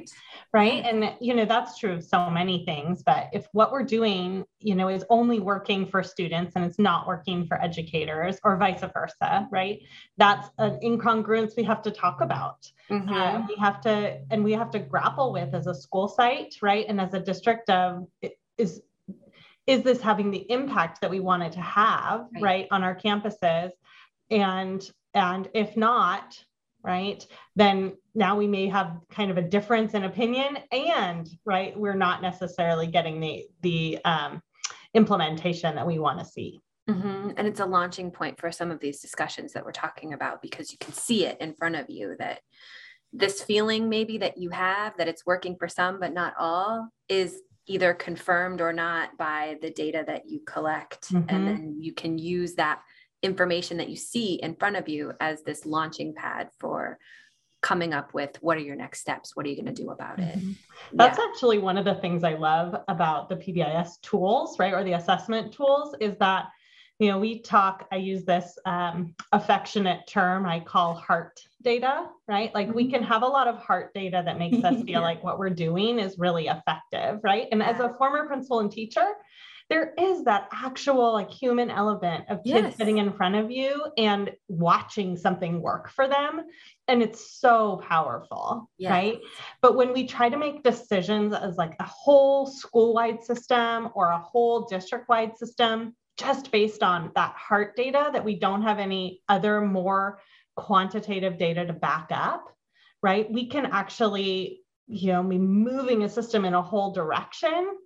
right. 0.54 0.84
right? 0.84 0.86
And 0.86 1.16
you 1.22 1.34
know 1.34 1.46
that's 1.46 1.78
true 1.80 1.94
of 1.94 2.04
so 2.04 2.30
many 2.30 2.66
things 2.66 3.02
but 3.04 3.30
if 3.34 3.48
what 3.54 3.72
we're 3.72 3.84
doing 3.84 4.44
you 4.60 4.76
know 4.76 4.90
is 4.90 5.04
only 5.10 5.40
working 5.40 5.86
for 5.86 6.04
students 6.04 6.54
and 6.56 6.66
it's 6.66 6.78
not 6.80 7.08
working 7.08 7.48
for 7.48 7.62
educators 7.62 8.38
or 8.44 8.58
vice 8.58 8.84
versa 8.94 9.48
right? 9.52 9.80
That's 10.18 10.50
an 10.58 10.80
incongruence 10.84 11.56
we 11.56 11.64
have 11.64 11.82
to 11.84 11.92
talk 11.92 12.22
about 12.22 12.60
Mhm. 12.90 13.10
uh, 13.10 13.46
we 13.48 13.56
have 13.56 13.80
to 13.82 14.20
and 14.32 14.44
we 14.44 14.52
have 14.52 14.72
to 14.72 14.80
grapple 14.80 15.32
with 15.32 15.54
as 15.56 15.66
a 15.68 15.74
school 15.76 16.08
site 16.10 16.56
right? 16.62 16.86
And 16.90 17.00
as 17.00 17.14
a 17.14 17.20
district 17.20 17.70
of 17.70 18.06
is 18.58 18.82
is 19.72 19.84
this 19.84 20.02
having 20.02 20.32
the 20.32 20.46
impact 20.52 21.00
that 21.02 21.10
we 21.10 21.20
want 21.20 21.44
it 21.44 21.54
to 21.54 21.62
have 21.62 22.28
Right. 22.34 22.44
right, 22.44 22.68
on 22.72 22.84
our 22.84 22.96
campuses 22.96 23.72
and 24.30 24.82
and 25.14 25.50
if 25.54 25.76
not 25.76 26.38
right 26.84 27.26
then 27.56 27.94
now 28.16 28.36
we 28.36 28.48
may 28.48 28.68
have 28.68 28.98
kind 29.12 29.30
of 29.32 29.38
a 29.38 29.42
difference 29.42 29.94
in 29.94 30.04
opinion 30.04 30.58
and 30.72 31.28
right 31.46 31.78
we're 31.80 31.94
not 32.08 32.22
necessarily 32.22 32.88
getting 32.88 33.20
the 33.20 33.46
the 33.62 34.00
um, 34.06 34.42
implementation 34.94 35.76
that 35.76 35.88
we 35.88 36.00
want 36.00 36.20
to 36.20 36.26
see 36.26 36.60
Mhm. 36.90 37.36
And 37.38 37.48
it's 37.48 37.60
a 37.60 37.66
launching 37.66 38.10
point 38.12 38.40
for 38.40 38.52
some 38.52 38.72
of 38.72 38.80
these 38.80 39.00
discussions 39.02 39.54
that 39.54 39.64
we're 39.64 39.72
talking 39.72 40.14
about 40.14 40.42
because 40.42 40.72
you 40.72 40.80
can 40.80 40.94
see 40.94 41.26
it 41.26 41.40
in 41.40 41.54
front 41.54 41.76
of 41.76 41.90
you 41.90 42.16
that 42.18 42.42
this 43.14 43.44
feeling 43.44 43.88
maybe 43.88 44.18
that 44.18 44.38
you 44.38 44.50
have 44.50 44.98
that 44.98 45.08
it's 45.08 45.26
working 45.26 45.56
for 45.58 45.68
some 45.68 46.00
but 46.00 46.12
not 46.12 46.34
all 46.40 46.90
is 47.08 47.40
either 47.72 47.94
confirmed 47.94 48.60
or 48.60 48.74
not 48.74 49.18
by 49.18 49.58
the 49.62 49.72
data 49.72 50.04
that 50.06 50.26
you 50.30 50.42
collect 50.46 51.10
Mhm. 51.14 51.26
and 51.30 51.48
then 51.48 51.76
you 51.80 51.94
can 51.94 52.18
use 52.18 52.56
that 52.56 52.82
information 53.22 53.78
that 53.78 53.88
you 53.88 53.96
see 53.96 54.34
in 54.36 54.56
front 54.56 54.76
of 54.76 54.90
you 54.90 55.14
as 55.22 55.42
this 55.44 55.66
launching 55.66 56.14
pad 56.14 56.50
for 56.60 57.00
coming 57.62 57.94
up 57.94 58.14
with 58.14 58.36
what 58.42 58.58
are 58.58 58.62
your 58.70 58.76
next 58.76 59.00
steps 59.00 59.36
what 59.36 59.46
are 59.46 59.50
you 59.50 59.56
going 59.56 59.74
to 59.74 59.84
do 59.84 59.90
about 59.92 60.20
it 60.20 60.38
That's 60.94 61.18
Yeah. 61.18 61.26
actually 61.30 61.60
one 61.60 61.78
of 61.78 61.86
the 61.86 61.96
things 61.96 62.24
I 62.26 62.34
love 62.34 62.76
about 62.90 63.30
the 63.30 63.36
PBIS 63.38 63.98
tools, 64.02 64.60
right? 64.60 64.74
Or 64.74 64.84
the 64.84 64.94
assessment 64.94 65.54
tools 65.54 65.96
is 66.02 66.18
that, 66.18 66.48
you 67.02 67.08
know, 67.08 67.18
we 67.18 67.40
talk, 67.40 67.88
I 67.92 67.96
use 67.96 68.26
this 68.26 68.60
um, 68.68 69.16
affectionate 69.32 70.02
term 70.08 70.46
I 70.46 70.60
call 70.60 70.94
heart 70.94 71.40
data, 71.64 72.06
right? 72.28 72.54
Like 72.54 72.72
we 72.76 72.92
can 72.92 73.02
have 73.02 73.24
a 73.24 73.28
lot 73.28 73.48
of 73.48 73.58
heart 73.58 73.92
data 73.96 74.22
that 74.24 74.38
makes 74.38 74.64
us 74.64 74.76
feel 74.86 74.86
Yeah. 74.86 75.00
like 75.00 75.24
what 75.24 75.40
we're 75.40 75.50
doing 75.50 75.98
is 75.98 76.20
really 76.20 76.46
effective, 76.46 77.20
right? 77.24 77.48
And 77.52 77.64
as 77.64 77.80
a 77.80 77.96
former 77.96 78.28
principal 78.28 78.60
and 78.60 78.72
teacher, 78.72 79.14
there 79.68 79.96
is 79.98 80.26
that 80.26 80.48
actual 80.54 81.12
like 81.14 81.32
human 81.32 81.72
element 81.72 82.26
of 82.30 82.44
kids 82.44 82.68
Yes. 82.68 82.78
sitting 82.78 83.00
in 83.00 83.14
front 83.14 83.34
of 83.34 83.50
you 83.50 83.84
and 83.98 84.30
watching 84.48 85.18
something 85.18 85.60
work 85.60 85.90
for 85.90 86.08
them. 86.08 86.42
And 86.88 87.02
it's 87.02 87.40
so 87.40 87.78
powerful, 87.78 88.70
Yes. 88.78 88.92
right? 88.92 89.20
But 89.64 89.76
when 89.76 89.92
we 89.92 90.06
try 90.06 90.30
to 90.30 90.38
make 90.38 90.62
decisions 90.62 91.34
as 91.34 91.58
like 91.58 91.74
a 91.80 91.86
whole 91.86 92.46
school-wide 92.46 93.24
system 93.24 93.90
or 93.96 94.12
a 94.12 94.20
whole 94.20 94.68
district-wide 94.68 95.36
system, 95.36 95.96
just 96.18 96.52
based 96.52 96.84
on 96.84 97.12
that 97.16 97.34
heart 97.34 97.76
data 97.76 98.10
that 98.14 98.24
we 98.24 98.40
don't 98.40 98.62
have 98.62 98.80
any 98.80 99.22
other 99.30 99.62
more 99.62 100.20
quantitative 100.56 101.38
data 101.38 101.66
to 101.66 101.74
back 101.74 102.08
up, 102.12 102.46
right? 103.02 103.32
We 103.32 103.48
can 103.48 103.66
actually, 103.66 104.62
you 104.88 105.14
know, 105.14 105.24
be 105.24 105.38
moving 105.38 106.04
a 106.04 106.10
system 106.10 106.46
in 106.46 106.54
a 106.54 106.62
whole 106.62 106.92
direction, 106.92 107.78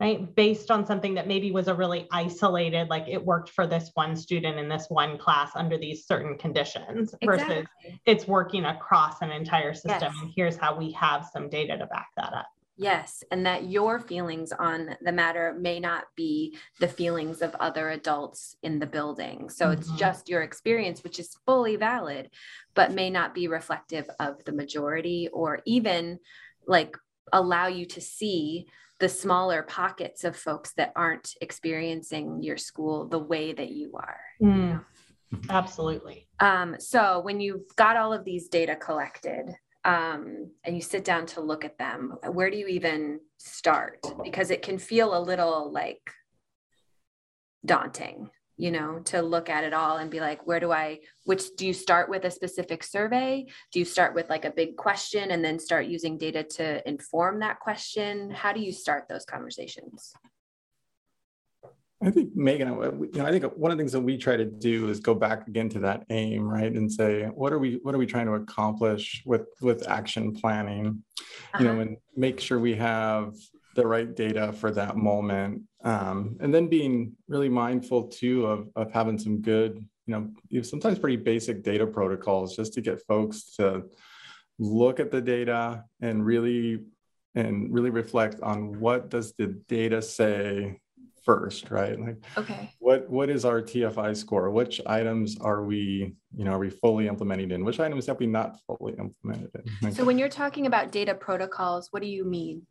right? 0.00 0.34
Based 0.34 0.70
on 0.70 0.86
something 0.86 1.14
that 1.14 1.26
maybe 1.26 1.50
was 1.50 1.66
a 1.68 1.74
really 1.74 2.06
isolated, 2.12 2.88
like 2.88 3.08
it 3.08 3.24
worked 3.24 3.50
for 3.50 3.66
this 3.66 3.90
one 3.94 4.14
student 4.14 4.56
in 4.56 4.68
this 4.68 4.86
one 4.88 5.18
class 5.18 5.50
under 5.54 5.76
these 5.76 6.06
certain 6.06 6.38
conditions 6.38 7.14
versus 7.24 7.66
it's 8.06 8.26
working 8.28 8.64
across 8.66 9.20
an 9.20 9.30
entire 9.30 9.74
system 9.74 10.12
Yes. 10.12 10.14
and 10.22 10.32
here's 10.34 10.56
how 10.56 10.76
we 10.78 10.92
have 10.92 11.26
some 11.32 11.48
data 11.48 11.76
to 11.76 11.86
back 11.86 12.08
that 12.16 12.32
up 12.32 12.46
Yes, 12.80 13.24
and 13.32 13.44
that 13.44 13.64
your 13.64 13.98
feelings 13.98 14.52
on 14.52 14.96
the 15.02 15.10
matter 15.10 15.56
may 15.58 15.80
not 15.80 16.04
be 16.14 16.56
the 16.78 16.86
feelings 16.86 17.42
of 17.42 17.56
other 17.56 17.90
adults 17.90 18.54
in 18.62 18.78
the 18.78 18.86
building. 18.86 19.50
So 19.50 19.72
it's 19.72 19.90
Mhm. 19.90 19.98
just 19.98 20.28
your 20.28 20.42
experience, 20.42 21.02
which 21.02 21.18
is 21.18 21.36
fully 21.44 21.74
valid, 21.74 22.30
but 22.74 22.92
may 22.92 23.10
not 23.10 23.34
be 23.34 23.48
reflective 23.48 24.08
of 24.20 24.44
the 24.44 24.52
majority 24.52 25.28
or 25.32 25.60
even 25.66 26.20
like 26.68 26.96
allow 27.32 27.66
you 27.66 27.84
to 27.86 28.00
see 28.00 28.68
the 29.00 29.08
smaller 29.08 29.64
pockets 29.64 30.22
of 30.22 30.36
folks 30.36 30.72
that 30.74 30.92
aren't 30.94 31.34
experiencing 31.40 32.42
your 32.44 32.56
school 32.56 33.08
the 33.08 33.18
way 33.18 33.52
that 33.52 33.70
you 33.70 33.92
are. 33.96 34.20
Mm, 34.40 34.84
absolutely 35.50 36.28
Um, 36.38 36.78
so 36.78 37.18
when 37.18 37.40
you've 37.40 37.74
got 37.74 37.96
all 37.96 38.12
of 38.12 38.24
these 38.24 38.48
data 38.48 38.76
collected 38.76 39.56
um, 39.88 40.50
and 40.64 40.76
you 40.76 40.82
sit 40.82 41.02
down 41.02 41.24
to 41.24 41.40
look 41.40 41.64
at 41.64 41.78
them, 41.78 42.14
where 42.30 42.50
do 42.50 42.58
you 42.58 42.66
even 42.66 43.20
start? 43.38 44.04
Because 44.22 44.50
it 44.50 44.60
can 44.60 44.76
feel 44.76 45.16
a 45.16 45.26
little 45.30 45.72
like 45.72 46.10
daunting, 47.64 48.28
you 48.58 48.70
know, 48.70 48.98
to 49.06 49.22
look 49.22 49.48
at 49.48 49.64
it 49.64 49.72
all 49.72 49.96
and 49.96 50.10
be 50.10 50.20
like, 50.20 50.46
where 50.46 50.60
do 50.60 50.70
I, 50.72 50.98
which 51.24 51.56
do 51.56 51.66
you 51.66 51.72
start 51.72 52.10
with 52.10 52.26
a 52.26 52.30
specific 52.30 52.84
survey? 52.84 53.46
Do 53.72 53.78
you 53.78 53.86
start 53.86 54.14
with 54.14 54.28
like 54.28 54.44
a 54.44 54.50
big 54.50 54.76
question 54.76 55.30
and 55.30 55.42
then 55.42 55.58
start 55.58 55.86
using 55.86 56.18
data 56.18 56.42
to 56.42 56.86
inform 56.86 57.40
that 57.40 57.58
question? 57.60 58.30
How 58.30 58.52
do 58.52 58.60
you 58.60 58.72
start 58.72 59.08
those 59.08 59.24
conversations? 59.24 60.12
I 62.00 62.10
think 62.10 62.36
Megan, 62.36 62.68
you 62.68 63.10
know, 63.14 63.26
I 63.26 63.32
think 63.32 63.44
one 63.56 63.72
of 63.72 63.76
the 63.76 63.82
things 63.82 63.92
that 63.92 64.00
we 64.00 64.16
try 64.16 64.36
to 64.36 64.44
do 64.44 64.88
is 64.88 65.00
go 65.00 65.14
back 65.14 65.48
again 65.48 65.68
to 65.70 65.80
that 65.80 66.04
aim, 66.10 66.42
right, 66.44 66.72
and 66.72 66.90
say, 66.90 67.24
what 67.24 67.52
are 67.52 67.58
we, 67.58 67.80
what 67.82 67.92
are 67.92 67.98
we 67.98 68.06
trying 68.06 68.26
to 68.26 68.34
accomplish 68.34 69.22
with 69.26 69.48
with 69.60 69.88
action 69.88 70.32
planning, 70.32 71.02
you 71.58 71.64
know, 71.64 71.72
Uh-huh. 71.72 71.80
and 71.80 71.96
make 72.14 72.38
sure 72.38 72.60
we 72.60 72.74
have 72.76 73.34
the 73.74 73.84
right 73.86 74.14
data 74.14 74.52
for 74.52 74.70
that 74.70 74.96
moment, 74.96 75.62
um, 75.82 76.36
and 76.40 76.54
then 76.54 76.68
being 76.68 77.16
really 77.26 77.48
mindful 77.48 78.04
too 78.08 78.46
of 78.46 78.68
of 78.76 78.92
having 78.92 79.18
some 79.18 79.40
good, 79.40 79.84
you 80.06 80.32
know, 80.52 80.62
sometimes 80.62 81.00
pretty 81.00 81.16
basic 81.16 81.64
data 81.64 81.86
protocols 81.86 82.54
just 82.54 82.74
to 82.74 82.80
get 82.80 83.04
folks 83.06 83.56
to 83.56 83.82
look 84.60 85.00
at 85.00 85.10
the 85.10 85.20
data 85.20 85.84
and 86.00 86.24
really 86.24 86.80
and 87.34 87.72
really 87.72 87.90
reflect 87.90 88.40
on 88.40 88.78
what 88.80 89.10
does 89.10 89.32
the 89.34 89.48
data 89.68 90.00
say 90.00 90.78
first 91.28 91.70
right? 91.70 92.00
Like 92.00 92.16
okay. 92.38 92.72
what 92.78 93.08
what 93.10 93.28
is 93.28 93.44
our 93.44 93.60
tfi 93.60 94.16
score? 94.16 94.50
Which 94.50 94.80
items 94.86 95.36
are 95.40 95.62
we 95.62 96.14
you 96.34 96.44
know 96.44 96.52
are 96.52 96.58
we 96.58 96.70
fully 96.70 97.06
implementing 97.06 97.50
in? 97.50 97.66
Which 97.66 97.80
items 97.80 98.06
have 98.06 98.18
we 98.18 98.26
not 98.26 98.56
fully 98.66 98.94
implemented 98.94 99.50
in? 99.54 99.64
Like, 99.82 99.92
so 99.92 100.04
when 100.04 100.18
you're 100.18 100.30
talking 100.30 100.66
about 100.66 100.90
data 100.90 101.14
protocols 101.14 101.88
what 101.90 102.00
do 102.00 102.08
you 102.08 102.24
mean? 102.24 102.62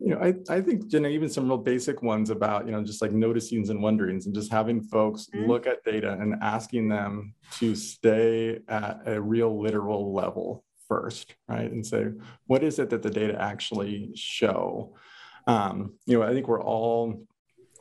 You 0.00 0.14
know, 0.14 0.20
I, 0.20 0.34
I 0.48 0.60
think, 0.60 0.92
you 0.92 1.00
know, 1.00 1.08
even 1.08 1.28
some 1.28 1.48
real 1.48 1.58
basic 1.58 2.02
ones 2.02 2.30
about, 2.30 2.66
you 2.66 2.72
know, 2.72 2.84
just 2.84 3.02
like 3.02 3.10
noticings 3.10 3.68
and 3.68 3.82
wonderings 3.82 4.26
and 4.26 4.34
just 4.34 4.52
having 4.52 4.80
folks 4.80 5.26
mm-hmm. 5.26 5.50
look 5.50 5.66
at 5.66 5.84
data 5.84 6.12
and 6.20 6.36
asking 6.40 6.88
them 6.88 7.34
to 7.58 7.74
stay 7.74 8.60
at 8.68 9.00
a 9.06 9.20
real 9.20 9.60
literal 9.60 10.14
level 10.14 10.64
first, 10.86 11.34
right? 11.48 11.70
And 11.70 11.84
say, 11.84 12.06
what 12.46 12.62
is 12.62 12.78
it 12.78 12.90
that 12.90 13.02
the 13.02 13.10
data 13.10 13.36
actually 13.40 14.12
show? 14.14 14.94
Um, 15.48 15.94
you 16.06 16.18
know, 16.18 16.24
I 16.24 16.32
think 16.32 16.46
we're 16.46 16.62
all 16.62 17.26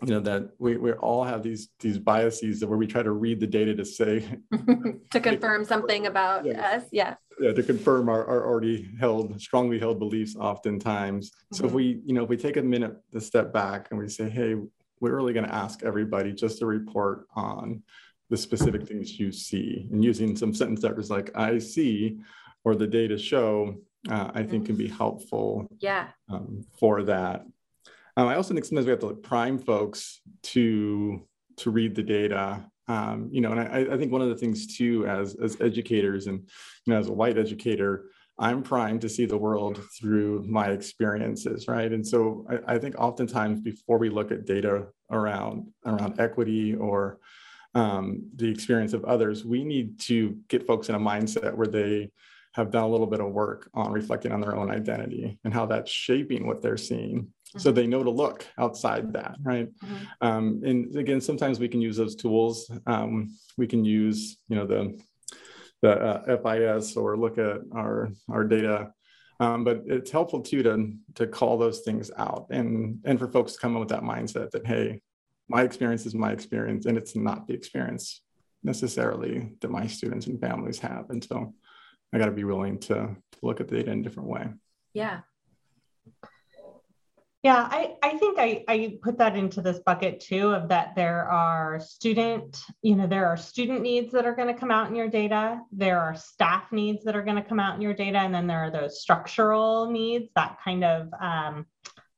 you 0.01 0.13
know 0.13 0.19
that 0.19 0.49
we, 0.59 0.77
we 0.77 0.91
all 0.93 1.23
have 1.23 1.41
these 1.41 1.69
these 1.79 1.97
biases 1.97 2.63
where 2.63 2.77
we 2.77 2.85
try 2.85 3.01
to 3.01 3.11
read 3.11 3.39
the 3.39 3.47
data 3.47 3.73
to 3.73 3.85
say 3.85 4.23
to 5.11 5.19
confirm 5.19 5.65
something 5.65 6.05
about 6.05 6.45
yeah. 6.45 6.75
us 6.75 6.83
yes 6.91 7.17
yeah 7.39 7.51
to 7.51 7.63
confirm 7.63 8.09
our, 8.09 8.25
our 8.25 8.45
already 8.45 8.89
held 8.99 9.39
strongly 9.41 9.79
held 9.79 9.97
beliefs 9.97 10.35
oftentimes 10.35 11.31
mm-hmm. 11.31 11.55
so 11.55 11.65
if 11.65 11.69
mm-hmm. 11.69 11.77
we 11.77 12.01
you 12.05 12.13
know 12.13 12.23
if 12.23 12.29
we 12.29 12.37
take 12.37 12.57
a 12.57 12.61
minute 12.61 12.95
to 13.11 13.19
step 13.19 13.51
back 13.51 13.87
and 13.89 13.99
we 13.99 14.07
say 14.07 14.29
hey 14.29 14.55
we're 14.99 15.15
really 15.15 15.33
going 15.33 15.45
to 15.45 15.53
ask 15.53 15.83
everybody 15.83 16.31
just 16.31 16.59
to 16.59 16.65
report 16.65 17.27
on 17.35 17.81
the 18.29 18.37
specific 18.37 18.87
things 18.87 19.19
you 19.19 19.31
see 19.31 19.87
and 19.91 20.03
using 20.03 20.35
some 20.35 20.53
sentence 20.53 20.81
starters 20.81 21.09
like 21.09 21.35
i 21.35 21.57
see 21.57 22.19
or 22.63 22.75
the 22.75 22.87
data 22.87 23.17
show 23.17 23.75
uh, 24.09 24.29
i 24.35 24.43
think 24.43 24.67
can 24.67 24.75
be 24.75 24.85
mm-hmm. 24.85 24.97
helpful 24.97 25.67
yeah 25.79 26.09
um, 26.29 26.63
for 26.77 27.01
that 27.01 27.45
um, 28.17 28.27
I 28.27 28.35
also 28.35 28.53
think 28.53 28.65
sometimes 28.65 28.87
we 28.87 28.91
have 28.91 28.99
to 28.99 29.07
like 29.07 29.21
prime 29.21 29.59
folks 29.59 30.21
to 30.43 31.21
to 31.57 31.71
read 31.71 31.95
the 31.95 32.03
data. 32.03 32.65
Um, 32.87 33.29
you 33.31 33.41
know, 33.41 33.51
and 33.51 33.59
I, 33.59 33.93
I 33.93 33.97
think 33.97 34.11
one 34.11 34.21
of 34.21 34.29
the 34.29 34.35
things 34.35 34.75
too, 34.75 35.05
as 35.05 35.35
as 35.35 35.61
educators 35.61 36.27
and 36.27 36.39
you 36.85 36.93
know, 36.93 36.99
as 36.99 37.07
a 37.07 37.13
white 37.13 37.37
educator, 37.37 38.09
I'm 38.39 38.63
primed 38.63 39.01
to 39.01 39.09
see 39.09 39.25
the 39.25 39.37
world 39.37 39.81
through 39.99 40.45
my 40.47 40.67
experiences, 40.67 41.67
right? 41.67 41.91
And 41.91 42.05
so 42.05 42.45
I, 42.49 42.75
I 42.75 42.79
think 42.79 42.95
oftentimes 42.97 43.61
before 43.61 43.99
we 43.99 44.09
look 44.09 44.31
at 44.31 44.45
data 44.45 44.87
around 45.11 45.67
around 45.85 46.19
equity 46.19 46.73
or 46.73 47.19
um, 47.75 48.27
the 48.35 48.49
experience 48.49 48.93
of 48.93 49.05
others, 49.05 49.45
we 49.45 49.63
need 49.63 49.99
to 50.01 50.37
get 50.47 50.65
folks 50.65 50.89
in 50.89 50.95
a 50.95 50.99
mindset 50.99 51.53
where 51.53 51.67
they 51.67 52.09
have 52.53 52.71
done 52.71 52.83
a 52.83 52.89
little 52.89 53.05
bit 53.05 53.19
of 53.19 53.31
work 53.31 53.69
on 53.75 53.91
reflecting 53.91 54.31
on 54.31 54.41
their 54.41 54.55
own 54.55 54.71
identity 54.71 55.37
and 55.43 55.53
how 55.53 55.67
that's 55.67 55.91
shaping 55.91 56.47
what 56.47 56.63
they're 56.63 56.77
seeing 56.77 57.27
so 57.55 57.71
they 57.71 57.87
know 57.87 58.03
to 58.03 58.09
look 58.09 58.45
outside 58.57 59.13
that 59.13 59.35
right? 59.41 59.69
Mm-hmm. 59.79 60.05
um, 60.21 60.61
and 60.65 60.95
again 60.95 61.21
sometimes 61.21 61.59
we 61.59 61.67
can 61.67 61.81
use 61.81 61.97
those 61.97 62.15
tools. 62.15 62.69
Um, 62.85 63.35
we 63.57 63.67
can 63.67 63.85
use 63.85 64.37
you 64.47 64.55
know 64.55 64.65
the 64.65 64.99
the 65.81 65.91
uh, 65.91 66.37
FIS 66.37 66.97
or 66.97 67.17
look 67.17 67.37
at 67.37 67.61
our 67.73 68.09
our 68.29 68.43
data. 68.43 68.91
Um, 69.39 69.63
but 69.63 69.83
it's 69.85 70.09
helpful 70.09 70.41
too 70.41 70.63
to 70.63 70.93
to 71.15 71.27
call 71.27 71.57
those 71.57 71.81
things 71.81 72.09
out 72.17 72.47
and 72.49 72.99
and 73.05 73.19
for 73.19 73.27
folks 73.27 73.53
to 73.53 73.59
come 73.59 73.73
in 73.73 73.79
with 73.79 73.89
that 73.89 74.01
mindset 74.01 74.51
that 74.51 74.65
hey 74.65 75.01
my 75.47 75.61
experience 75.61 76.05
is 76.05 76.15
my 76.15 76.31
experience 76.31 76.87
and 76.87 76.97
it's 76.97 77.15
not 77.15 77.47
the 77.47 77.53
experience 77.53 78.21
necessarily 78.63 79.53
that 79.61 79.71
my 79.71 79.87
students 79.87 80.27
and 80.27 80.41
families 80.41 80.79
have. 80.79 81.09
And 81.09 81.23
so 81.23 81.53
i 82.13 82.17
got 82.17 82.25
to 82.25 82.31
be 82.31 82.43
willing 82.43 82.79
to, 82.79 82.95
to 82.95 83.39
look 83.43 83.59
at 83.61 83.67
the 83.67 83.75
data 83.77 83.91
in 83.91 83.99
a 83.99 84.03
different 84.03 84.29
way. 84.29 84.47
Yeah 84.93 85.21
yeah, 87.47 87.65
I, 87.71 87.95
I 88.03 88.17
think 88.17 88.37
I, 88.37 88.65
I 88.67 88.97
put 89.01 89.17
that 89.19 89.37
into 89.37 89.61
this 89.61 89.79
bucket 89.79 90.19
too 90.19 90.49
of 90.49 90.67
that 90.67 90.95
there 90.95 91.29
are 91.31 91.79
student, 91.79 92.61
you 92.81 92.97
know, 92.97 93.07
there 93.07 93.25
are 93.25 93.37
student 93.37 93.79
needs 93.79 94.11
that 94.11 94.25
are 94.25 94.35
going 94.35 94.53
to 94.53 94.59
come 94.59 94.69
out 94.69 94.89
in 94.89 94.97
your 94.97 95.07
data. 95.07 95.61
There 95.71 95.97
are 95.97 96.13
staff 96.13 96.73
needs 96.73 97.05
that 97.05 97.15
are 97.15 97.23
going 97.23 97.37
to 97.37 97.49
come 97.49 97.61
out 97.61 97.75
in 97.75 97.81
your 97.81 97.93
data. 97.93 98.17
And 98.17 98.35
then 98.35 98.47
there 98.47 98.65
are 98.65 98.69
those 98.69 98.99
structural 98.99 99.89
needs, 99.89 100.29
that 100.35 100.57
kind 100.61 100.83
of 100.83 101.07
um, 101.21 101.65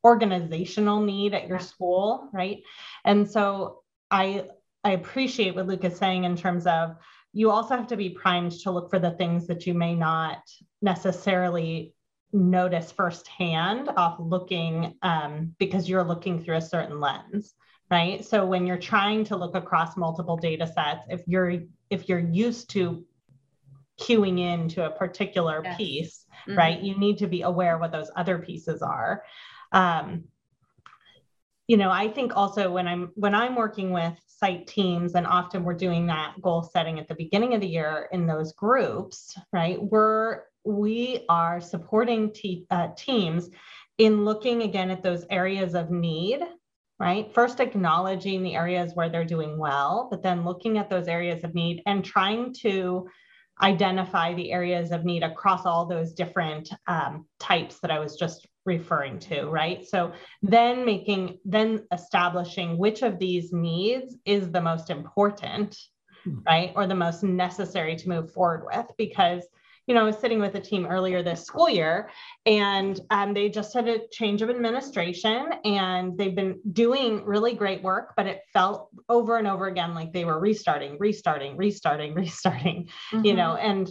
organizational 0.03 0.99
need 0.99 1.35
at 1.35 1.47
your 1.47 1.59
school, 1.59 2.27
right? 2.33 2.63
And 3.05 3.29
so 3.29 3.83
I 4.09 4.45
I 4.83 4.93
appreciate 4.93 5.53
what 5.53 5.67
Luke 5.67 5.85
is 5.85 5.95
saying 5.95 6.23
in 6.23 6.37
terms 6.37 6.65
of 6.65 6.95
you 7.33 7.51
also 7.51 7.75
have 7.75 7.85
to 7.89 7.97
be 7.97 8.09
primed 8.09 8.53
to 8.61 8.71
look 8.71 8.89
for 8.89 8.97
the 8.97 9.11
things 9.11 9.45
that 9.45 9.67
you 9.67 9.75
may 9.75 9.93
not 9.93 10.41
necessarily 10.81 11.93
notice 12.31 12.91
firsthand 12.91 13.89
off 13.97 14.17
looking 14.19 14.95
um, 15.01 15.55
because 15.57 15.89
you're 15.89 16.03
looking 16.03 16.43
through 16.43 16.57
a 16.57 16.61
certain 16.61 16.99
lens 16.99 17.53
right 17.89 18.23
so 18.23 18.45
when 18.45 18.67
you're 18.67 18.77
trying 18.77 19.23
to 19.23 19.35
look 19.35 19.55
across 19.55 19.97
multiple 19.97 20.37
data 20.37 20.67
sets 20.67 21.05
if 21.09 21.21
you're 21.25 21.55
if 21.89 22.07
you're 22.07 22.19
used 22.19 22.69
to 22.69 23.03
queuing 23.99 24.39
into 24.39 24.85
a 24.85 24.91
particular 24.91 25.61
yes. 25.63 25.77
piece 25.77 26.25
mm-hmm. 26.47 26.57
right 26.57 26.81
you 26.81 26.97
need 26.97 27.17
to 27.17 27.27
be 27.27 27.41
aware 27.41 27.77
what 27.77 27.91
those 27.91 28.11
other 28.15 28.37
pieces 28.37 28.81
are 28.81 29.23
um, 29.71 30.23
you 31.67 31.77
know 31.77 31.89
i 31.89 32.07
think 32.07 32.35
also 32.35 32.71
when 32.71 32.87
i'm 32.87 33.11
when 33.15 33.33
i'm 33.33 33.55
working 33.55 33.91
with 33.91 34.13
site 34.27 34.67
teams 34.67 35.15
and 35.15 35.27
often 35.27 35.63
we're 35.63 35.73
doing 35.73 36.07
that 36.07 36.33
goal 36.41 36.63
setting 36.63 36.99
at 36.99 37.07
the 37.07 37.15
beginning 37.15 37.53
of 37.53 37.61
the 37.61 37.67
year 37.67 38.07
in 38.11 38.25
those 38.25 38.53
groups 38.53 39.37
right 39.51 39.81
we're 39.81 40.43
we 40.63 41.25
are 41.29 41.61
supporting 41.61 42.31
te- 42.31 42.65
uh, 42.69 42.89
teams 42.95 43.49
in 43.97 44.25
looking 44.25 44.63
again 44.63 44.89
at 44.89 45.03
those 45.03 45.25
areas 45.29 45.75
of 45.75 45.91
need, 45.91 46.41
right? 46.99 47.33
First, 47.33 47.59
acknowledging 47.59 48.43
the 48.43 48.55
areas 48.55 48.93
where 48.93 49.09
they're 49.09 49.25
doing 49.25 49.57
well, 49.57 50.07
but 50.09 50.23
then 50.23 50.45
looking 50.45 50.77
at 50.77 50.89
those 50.89 51.07
areas 51.07 51.43
of 51.43 51.53
need 51.53 51.81
and 51.85 52.03
trying 52.03 52.53
to 52.61 53.07
identify 53.61 54.33
the 54.33 54.51
areas 54.51 54.91
of 54.91 55.03
need 55.03 55.23
across 55.23 55.65
all 55.65 55.85
those 55.85 56.13
different 56.13 56.71
um, 56.87 57.25
types 57.39 57.79
that 57.81 57.91
I 57.91 57.99
was 57.99 58.15
just 58.15 58.47
referring 58.65 59.19
to, 59.19 59.47
right? 59.47 59.85
So 59.85 60.13
then 60.41 60.85
making, 60.85 61.39
then 61.43 61.85
establishing 61.91 62.77
which 62.77 63.01
of 63.01 63.19
these 63.19 63.51
needs 63.51 64.15
is 64.25 64.51
the 64.51 64.61
most 64.61 64.89
important, 64.89 65.77
hmm. 66.23 66.39
right? 66.45 66.71
Or 66.75 66.87
the 66.87 66.95
most 66.95 67.23
necessary 67.23 67.95
to 67.97 68.09
move 68.09 68.31
forward 68.31 68.63
with 68.65 68.85
because 68.97 69.45
you 69.89 69.95
know, 69.95 70.01
I 70.01 70.03
was 70.03 70.19
sitting 70.19 70.39
with 70.39 70.53
a 70.53 70.59
team 70.59 70.85
earlier 70.85 71.23
this 71.23 71.43
school 71.43 71.67
year 71.67 72.11
and 72.45 73.01
um, 73.09 73.33
they 73.33 73.49
just 73.49 73.73
had 73.73 73.87
a 73.87 74.07
change 74.11 74.43
of 74.43 74.49
administration 74.51 75.47
and 75.65 76.15
they've 76.15 76.35
been 76.35 76.59
doing 76.71 77.25
really 77.25 77.55
great 77.55 77.81
work, 77.81 78.13
but 78.15 78.27
it 78.27 78.41
felt 78.53 78.89
over 79.09 79.37
and 79.37 79.47
over 79.47 79.65
again 79.65 79.95
like 79.95 80.13
they 80.13 80.25
were 80.25 80.39
restarting, 80.39 80.97
restarting, 80.99 81.57
restarting, 81.57 82.13
restarting, 82.23 82.87
mm-hmm. 83.11 83.25
you 83.25 83.33
know. 83.33 83.55
And 83.55 83.89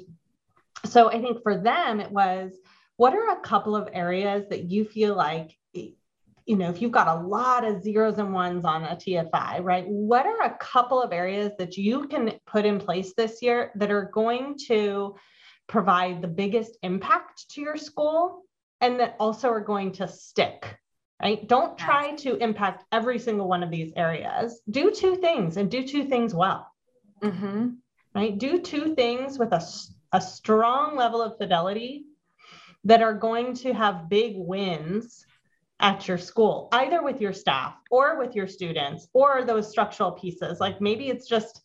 so 0.86 1.10
I 1.10 1.20
think 1.20 1.42
for 1.42 1.60
them, 1.60 1.98
it 1.98 2.12
was 2.12 2.52
what 2.96 3.12
are 3.12 3.32
a 3.32 3.40
couple 3.40 3.74
of 3.74 3.88
areas 3.92 4.44
that 4.50 4.70
you 4.70 4.84
feel 4.84 5.16
like 5.16 5.56
you 5.74 6.56
know, 6.56 6.70
if 6.70 6.80
you've 6.80 6.92
got 6.92 7.08
a 7.08 7.26
lot 7.26 7.62
of 7.62 7.82
zeros 7.82 8.16
and 8.16 8.32
ones 8.32 8.64
on 8.64 8.82
a 8.82 8.96
TFI, 8.96 9.62
right? 9.62 9.86
What 9.86 10.24
are 10.24 10.44
a 10.44 10.56
couple 10.58 11.02
of 11.02 11.12
areas 11.12 11.52
that 11.58 11.76
you 11.76 12.08
can 12.08 12.32
put 12.46 12.64
in 12.64 12.78
place 12.78 13.12
this 13.14 13.42
year 13.42 13.70
that 13.74 13.90
are 13.90 14.10
going 14.14 14.56
to 14.68 15.14
provide 15.68 16.22
the 16.22 16.28
biggest 16.28 16.76
impact 16.82 17.48
to 17.50 17.60
your 17.60 17.76
school 17.76 18.42
and 18.80 19.00
that 19.00 19.16
also 19.20 19.48
are 19.48 19.60
going 19.60 19.92
to 19.92 20.08
stick 20.08 20.78
right? 21.22 21.48
Don't 21.48 21.76
try 21.76 22.14
to 22.16 22.36
impact 22.36 22.84
every 22.92 23.18
single 23.18 23.48
one 23.48 23.62
of 23.62 23.70
these 23.70 23.92
areas. 23.96 24.60
Do 24.70 24.90
two 24.90 25.16
things 25.16 25.56
and 25.56 25.70
do 25.70 25.86
two 25.86 26.04
things 26.04 26.34
well. 26.34 26.70
Mm-hmm. 27.22 27.70
right? 28.14 28.38
Do 28.38 28.60
two 28.60 28.94
things 28.94 29.40
with 29.40 29.52
a, 29.52 29.60
a 30.12 30.20
strong 30.20 30.94
level 30.94 31.20
of 31.20 31.36
fidelity 31.36 32.04
that 32.84 33.02
are 33.02 33.14
going 33.14 33.54
to 33.54 33.74
have 33.74 34.08
big 34.08 34.34
wins 34.36 35.26
at 35.80 36.06
your 36.06 36.18
school 36.18 36.68
either 36.72 37.02
with 37.02 37.20
your 37.20 37.32
staff 37.32 37.74
or 37.90 38.18
with 38.18 38.36
your 38.36 38.46
students 38.46 39.08
or 39.12 39.44
those 39.44 39.68
structural 39.68 40.12
pieces. 40.12 40.60
Like 40.60 40.80
maybe 40.80 41.08
it's 41.08 41.28
just 41.28 41.62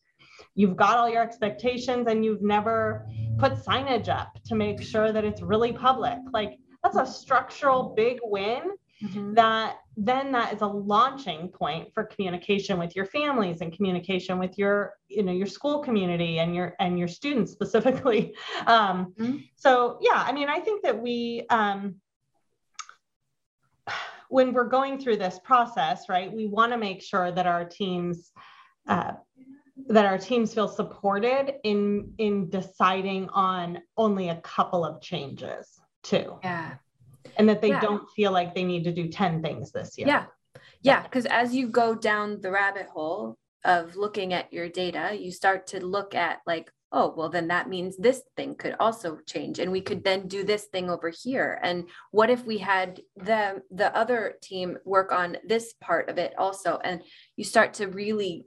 you've 0.56 0.76
got 0.76 0.98
all 0.98 1.10
your 1.10 1.22
expectations 1.22 2.08
and 2.08 2.26
you've 2.26 2.42
never 2.42 3.08
put 3.38 3.54
signage 3.54 4.10
up 4.10 4.38
to 4.46 4.56
make 4.56 4.82
sure 4.82 5.12
that 5.12 5.24
it's 5.24 5.42
really 5.42 5.74
public. 5.74 6.20
Like 6.32 6.60
that's 6.84 6.98
a 6.98 7.06
structural 7.06 7.94
big 7.96 8.20
win 8.24 8.72
mm-hmm. 9.04 9.34
that 9.34 9.78
then 9.96 10.32
that 10.32 10.54
is 10.54 10.62
a 10.62 10.68
launching 10.68 11.48
point 11.50 11.94
for 11.94 12.04
communication 12.04 12.80
with 12.80 12.96
your 12.96 13.06
families 13.06 13.62
and 13.62 13.74
communication 13.74 14.40
with 14.40 14.58
your 14.58 14.94
you 15.08 15.24
know 15.24 15.32
your 15.32 15.48
school 15.48 15.80
community 15.80 16.40
and 16.40 16.56
your 16.56 16.76
and 16.80 16.98
your 16.98 17.08
students 17.08 17.52
specifically 17.52 18.34
um, 18.68 19.14
mm-hmm. 19.20 19.38
so 19.56 19.98
yeah 20.02 20.24
i 20.26 20.32
mean 20.32 20.50
i 20.50 20.60
think 20.60 20.84
that 20.84 21.00
we 21.00 21.46
um, 21.50 21.96
when 24.30 24.54
we're 24.54 24.68
going 24.68 25.00
through 25.00 25.18
this 25.18 25.40
process 25.44 26.10
right 26.10 26.32
we 26.32 26.48
want 26.48 26.72
to 26.72 26.78
make 26.78 27.02
sure 27.02 27.32
that 27.32 27.46
our 27.46 27.66
teams 27.66 28.32
uh, 28.88 29.14
that 29.88 30.06
our 30.06 30.18
teams 30.18 30.54
feel 30.54 30.68
supported 30.68 31.56
in 31.64 32.14
in 32.18 32.50
deciding 32.50 33.30
on 33.30 33.80
only 33.98 34.30
a 34.30 34.36
couple 34.42 34.86
of 34.86 35.02
changes 35.02 35.80
too. 36.04 36.38
Yeah. 36.44 36.76
And 37.38 37.50
that 37.50 37.62
they 37.62 37.70
Yeah. 37.70 37.82
don't 37.82 38.08
feel 38.12 38.32
like 38.32 38.54
they 38.54 38.64
need 38.64 38.84
to 38.84 38.92
do 38.92 39.08
10 39.08 39.42
things 39.42 39.72
this 39.72 39.98
year. 39.98 40.08
Yeah. 40.08 40.26
Yeah. 40.82 41.02
Because 41.02 41.26
as 41.26 41.56
you 41.56 41.68
go 41.68 41.96
down 41.96 42.42
the 42.42 42.52
rabbit 42.52 42.88
hole 42.88 43.38
of 43.64 43.96
looking 43.96 44.34
at 44.34 44.52
your 44.54 44.70
data, 44.70 45.18
you 45.18 45.32
start 45.32 45.68
to 45.68 45.84
look 45.84 46.14
at 46.14 46.42
like, 46.46 46.70
oh, 46.92 47.12
well, 47.18 47.30
then 47.30 47.48
that 47.48 47.68
means 47.70 47.98
this 47.98 48.22
thing 48.38 48.54
could 48.54 48.76
also 48.80 49.18
change. 49.26 49.58
And 49.58 49.72
we 49.72 49.82
could 49.82 50.04
then 50.04 50.28
do 50.28 50.44
this 50.44 50.66
thing 50.66 50.92
over 50.92 51.10
here. 51.10 51.60
And 51.64 51.90
what 52.12 52.30
if 52.30 52.46
we 52.46 52.60
had 52.60 53.02
the 53.16 53.64
the 53.72 53.96
other 53.98 54.36
team 54.44 54.78
work 54.86 55.12
on 55.12 55.38
this 55.44 55.74
part 55.82 56.10
of 56.10 56.20
it 56.20 56.36
also? 56.38 56.80
And 56.84 57.02
you 57.36 57.44
start 57.44 57.74
to 57.76 57.88
really 57.88 58.46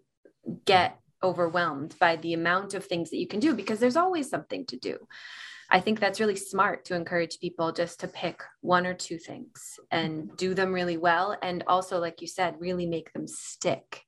get 0.64 1.00
overwhelmed 1.26 1.96
by 1.98 2.16
the 2.16 2.34
amount 2.34 2.72
of 2.74 2.84
things 2.84 3.10
that 3.10 3.18
you 3.18 3.26
can 3.26 3.40
do 3.40 3.54
because 3.54 3.80
there's 3.80 3.96
always 3.96 4.30
something 4.30 4.64
to 4.66 4.76
do. 4.78 4.96
I 5.68 5.80
think 5.80 5.98
that's 5.98 6.20
really 6.20 6.36
smart 6.36 6.84
to 6.86 6.94
encourage 6.94 7.40
people 7.40 7.72
just 7.72 8.00
to 8.00 8.08
pick 8.08 8.40
one 8.60 8.86
or 8.86 8.94
two 8.94 9.18
things 9.18 9.80
and 9.90 10.34
do 10.36 10.54
them 10.54 10.72
really 10.72 10.96
well. 10.96 11.36
And 11.42 11.64
also, 11.66 11.98
like 11.98 12.20
you 12.20 12.28
said, 12.28 12.60
really 12.60 12.86
make 12.86 13.12
them 13.12 13.26
stick. 13.26 14.02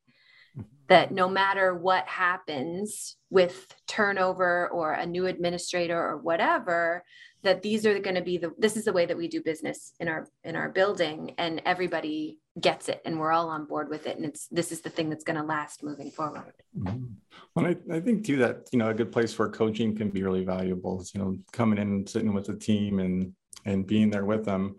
That 0.89 1.11
no 1.11 1.29
matter 1.29 1.75
what 1.75 2.07
happens 2.07 3.17
with 3.29 3.67
turnover 3.87 4.69
or 4.69 4.93
a 4.93 5.05
new 5.05 5.27
administrator 5.27 6.01
or 6.01 6.17
whatever, 6.17 7.05
that 7.43 7.63
these 7.63 7.87
are 7.87 7.99
going 7.99 8.17
to 8.17 8.23
be 8.23 8.39
the 8.39 8.53
this 8.59 8.77
is 8.77 8.85
the 8.85 8.93
way 8.93 9.07
that 9.07 9.17
we 9.17 9.29
do 9.29 9.41
business 9.43 9.93
in 10.01 10.09
our 10.09 10.29
in 10.45 10.57
our 10.57 10.69
building 10.69 11.35
and 11.39 11.63
everybody 11.65 12.39
gets 12.61 12.89
it 12.89 13.01
and 13.05 13.19
we're 13.19 13.33
all 13.33 13.49
on 13.49 13.65
board 13.65 13.89
with 13.89 14.07
it 14.07 14.17
and 14.17 14.27
it's 14.27 14.49
this 14.49 14.73
is 14.73 14.81
the 14.81 14.91
thing 14.91 15.09
that's 15.09 15.25
going 15.25 15.39
to 15.39 15.45
last 15.45 15.83
moving 15.83 16.11
forward 16.11 16.53
Mhm. 16.77 17.11
Well, 17.55 17.67
I, 17.67 17.77
I 17.97 18.01
think 18.01 18.25
too 18.25 18.37
that 18.37 18.69
you 18.73 18.79
know 18.79 18.91
a 18.91 18.95
good 18.95 19.11
place 19.11 19.39
where 19.39 19.49
coaching 19.49 19.97
can 19.97 20.11
be 20.11 20.23
really 20.23 20.45
valuable 20.45 21.01
is 21.01 21.13
you 21.15 21.21
know 21.21 21.39
coming 21.53 21.79
in 21.79 21.89
and 21.89 22.09
sitting 22.09 22.35
with 22.35 22.47
the 22.47 22.57
team 22.57 23.01
and 23.01 23.33
and 23.65 23.87
being 23.87 24.11
there 24.11 24.25
with 24.25 24.45
them, 24.45 24.77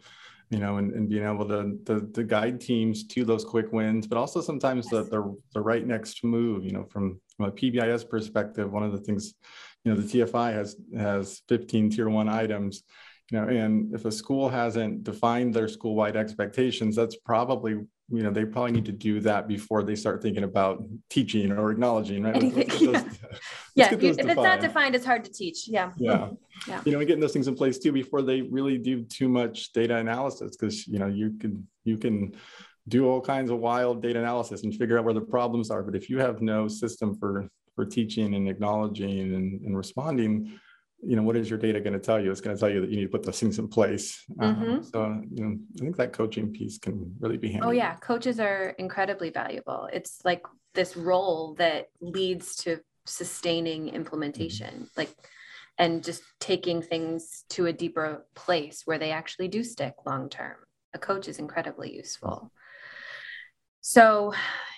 you 0.49 0.59
know, 0.59 0.77
and, 0.77 0.93
and 0.93 1.09
being 1.09 1.23
able 1.23 1.47
to, 1.47 1.77
to 1.85 2.07
to 2.13 2.23
guide 2.23 2.59
teams 2.59 3.05
to 3.07 3.25
those 3.25 3.43
quick 3.43 3.71
wins, 3.71 4.07
but 4.07 4.17
also 4.17 4.41
sometimes 4.41 4.87
the, 4.87 5.03
the 5.03 5.35
the 5.53 5.61
right 5.61 5.85
next 5.85 6.23
move. 6.23 6.63
You 6.63 6.71
know, 6.71 6.85
from 6.85 7.19
from 7.35 7.45
a 7.47 7.51
PBIS 7.51 8.09
perspective, 8.09 8.71
one 8.71 8.83
of 8.83 8.91
the 8.91 8.99
things, 8.99 9.33
you 9.83 9.93
know, 9.93 9.99
the 9.99 10.07
TFI 10.19 10.53
has 10.53 10.75
has 10.95 11.41
15 11.49 11.89
tier 11.91 12.09
one 12.09 12.29
items. 12.29 12.83
You 13.31 13.39
know, 13.39 13.47
and 13.47 13.93
if 13.93 14.05
a 14.05 14.11
school 14.11 14.49
hasn't 14.49 15.03
defined 15.03 15.53
their 15.53 15.67
school-wide 15.67 16.15
expectations, 16.15 16.95
that's 16.95 17.15
probably 17.17 17.73
you 18.11 18.23
know 18.23 18.31
they 18.31 18.43
probably 18.43 18.71
need 18.71 18.85
to 18.85 18.91
do 18.91 19.19
that 19.19 19.47
before 19.47 19.83
they 19.83 19.95
start 19.95 20.19
thinking 20.23 20.43
about 20.43 20.83
teaching 21.11 21.51
or 21.51 21.69
acknowledging 21.69 22.23
right 22.23 22.41
Let's- 22.41 22.81
let's 22.81 23.19
yeah. 23.75 23.89
those- 23.93 24.01
yeah 24.01 24.09
if, 24.09 24.17
it's 24.17 24.25
not 24.25 24.35
defined. 24.35 24.61
defined 24.61 24.95
it's 24.95 25.05
hard 25.05 25.23
to 25.25 25.31
teach 25.31 25.67
yeah 25.67 25.91
yeah 25.99 26.29
Yeah. 26.67 26.81
you 26.85 26.91
know 26.91 26.97
and 26.97 27.07
getting 27.07 27.21
those 27.21 27.33
things 27.33 27.47
in 27.47 27.53
place 27.53 27.77
too 27.77 27.91
before 27.91 28.23
they 28.23 28.41
really 28.41 28.79
do 28.79 29.03
too 29.03 29.29
much 29.29 29.71
data 29.73 29.95
analysis 29.97 30.57
because 30.57 30.87
you 30.87 30.97
know 30.97 31.05
you 31.05 31.37
can 31.39 31.67
you 31.83 31.99
can 31.99 32.33
do 32.87 33.07
all 33.07 33.21
kinds 33.21 33.51
of 33.51 33.59
wild 33.59 34.01
data 34.01 34.17
analysis 34.17 34.63
and 34.63 34.73
figure 34.73 34.97
out 34.97 35.05
where 35.05 35.13
the 35.13 35.21
problems 35.21 35.69
are 35.69 35.83
but 35.83 35.93
if 35.95 36.09
you 36.09 36.17
have 36.17 36.41
no 36.41 36.67
system 36.67 37.15
for 37.15 37.47
for 37.79 37.85
teaching 37.85 38.35
and 38.35 38.49
acknowledging 38.49 39.33
and, 39.35 39.61
and 39.61 39.77
responding 39.77 40.59
you 41.01 41.15
know 41.15 41.23
what 41.23 41.37
is 41.37 41.49
your 41.49 41.57
data 41.57 41.79
going 41.79 41.93
to 41.93 41.99
tell 41.99 42.19
you 42.21 42.29
it's 42.29 42.41
going 42.41 42.53
to 42.53 42.59
tell 42.59 42.69
you 42.69 42.81
that 42.81 42.89
you 42.89 42.97
need 42.97 43.03
to 43.03 43.09
put 43.09 43.23
those 43.23 43.39
things 43.39 43.57
in 43.57 43.69
place 43.69 44.21
Um, 44.41 44.53
Mhm. 44.53 44.91
so 44.91 45.21
you 45.31 45.43
know 45.45 45.57
i 45.77 45.79
think 45.79 45.95
that 45.95 46.11
coaching 46.11 46.51
piece 46.51 46.77
can 46.77 47.15
really 47.21 47.37
be 47.37 47.47
handy 47.53 47.67
Oh 47.67 47.71
yeah, 47.71 47.95
coaches 47.95 48.37
are 48.41 48.75
incredibly 48.85 49.29
valuable. 49.29 49.87
It's 49.93 50.19
like 50.25 50.43
this 50.73 50.97
role 50.97 51.55
that 51.57 51.87
leads 52.01 52.57
to 52.63 52.81
sustaining 53.05 53.87
implementation, 53.99 54.89
like 54.97 55.11
and 55.77 56.03
just 56.03 56.21
taking 56.41 56.81
things 56.81 57.45
to 57.51 57.67
a 57.67 57.73
deeper 57.83 58.25
place 58.35 58.81
where 58.83 58.99
they 58.99 59.11
actually 59.11 59.47
do 59.47 59.63
stick 59.63 59.95
long 60.05 60.27
term. 60.27 60.57
A 60.93 60.99
coach 60.99 61.29
is 61.29 61.39
incredibly 61.39 61.95
useful. 61.95 62.51
So 63.79 64.33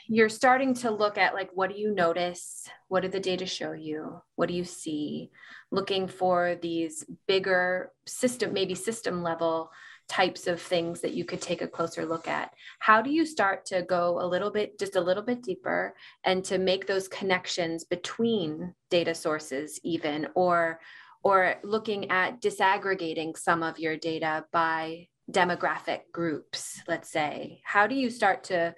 you're 0.07 0.29
starting 0.29 0.73
to 0.75 0.91
look 0.91 1.17
at 1.17 1.33
like 1.33 1.49
what 1.53 1.69
do 1.71 1.79
you 1.79 1.93
notice? 1.93 2.67
What 2.87 3.01
do 3.01 3.07
the 3.07 3.19
data 3.19 3.45
show 3.45 3.71
you? 3.73 4.21
What 4.35 4.47
do 4.47 4.53
you 4.53 4.63
see? 4.63 5.31
Looking 5.71 6.07
for 6.07 6.55
these 6.61 7.05
bigger 7.27 7.91
system, 8.05 8.53
maybe 8.53 8.75
system 8.75 9.23
level 9.23 9.71
types 10.11 10.45
of 10.45 10.61
things 10.61 10.99
that 10.99 11.13
you 11.13 11.23
could 11.23 11.39
take 11.39 11.61
a 11.61 11.67
closer 11.67 12.05
look 12.05 12.27
at 12.27 12.51
how 12.79 13.01
do 13.01 13.09
you 13.09 13.25
start 13.25 13.65
to 13.65 13.81
go 13.83 14.19
a 14.19 14.27
little 14.27 14.51
bit 14.51 14.77
just 14.77 14.97
a 14.97 15.01
little 15.01 15.23
bit 15.23 15.41
deeper 15.41 15.95
and 16.25 16.43
to 16.43 16.57
make 16.57 16.85
those 16.85 17.07
connections 17.07 17.85
between 17.85 18.73
data 18.89 19.15
sources 19.15 19.79
even 19.85 20.27
or 20.35 20.81
or 21.23 21.55
looking 21.63 22.11
at 22.11 22.41
disaggregating 22.41 23.37
some 23.37 23.63
of 23.63 23.79
your 23.79 23.95
data 23.95 24.43
by 24.51 25.07
demographic 25.31 26.01
groups 26.11 26.81
let's 26.89 27.09
say 27.09 27.61
how 27.63 27.87
do 27.87 27.95
you 27.95 28.09
start 28.09 28.43
to 28.43 28.75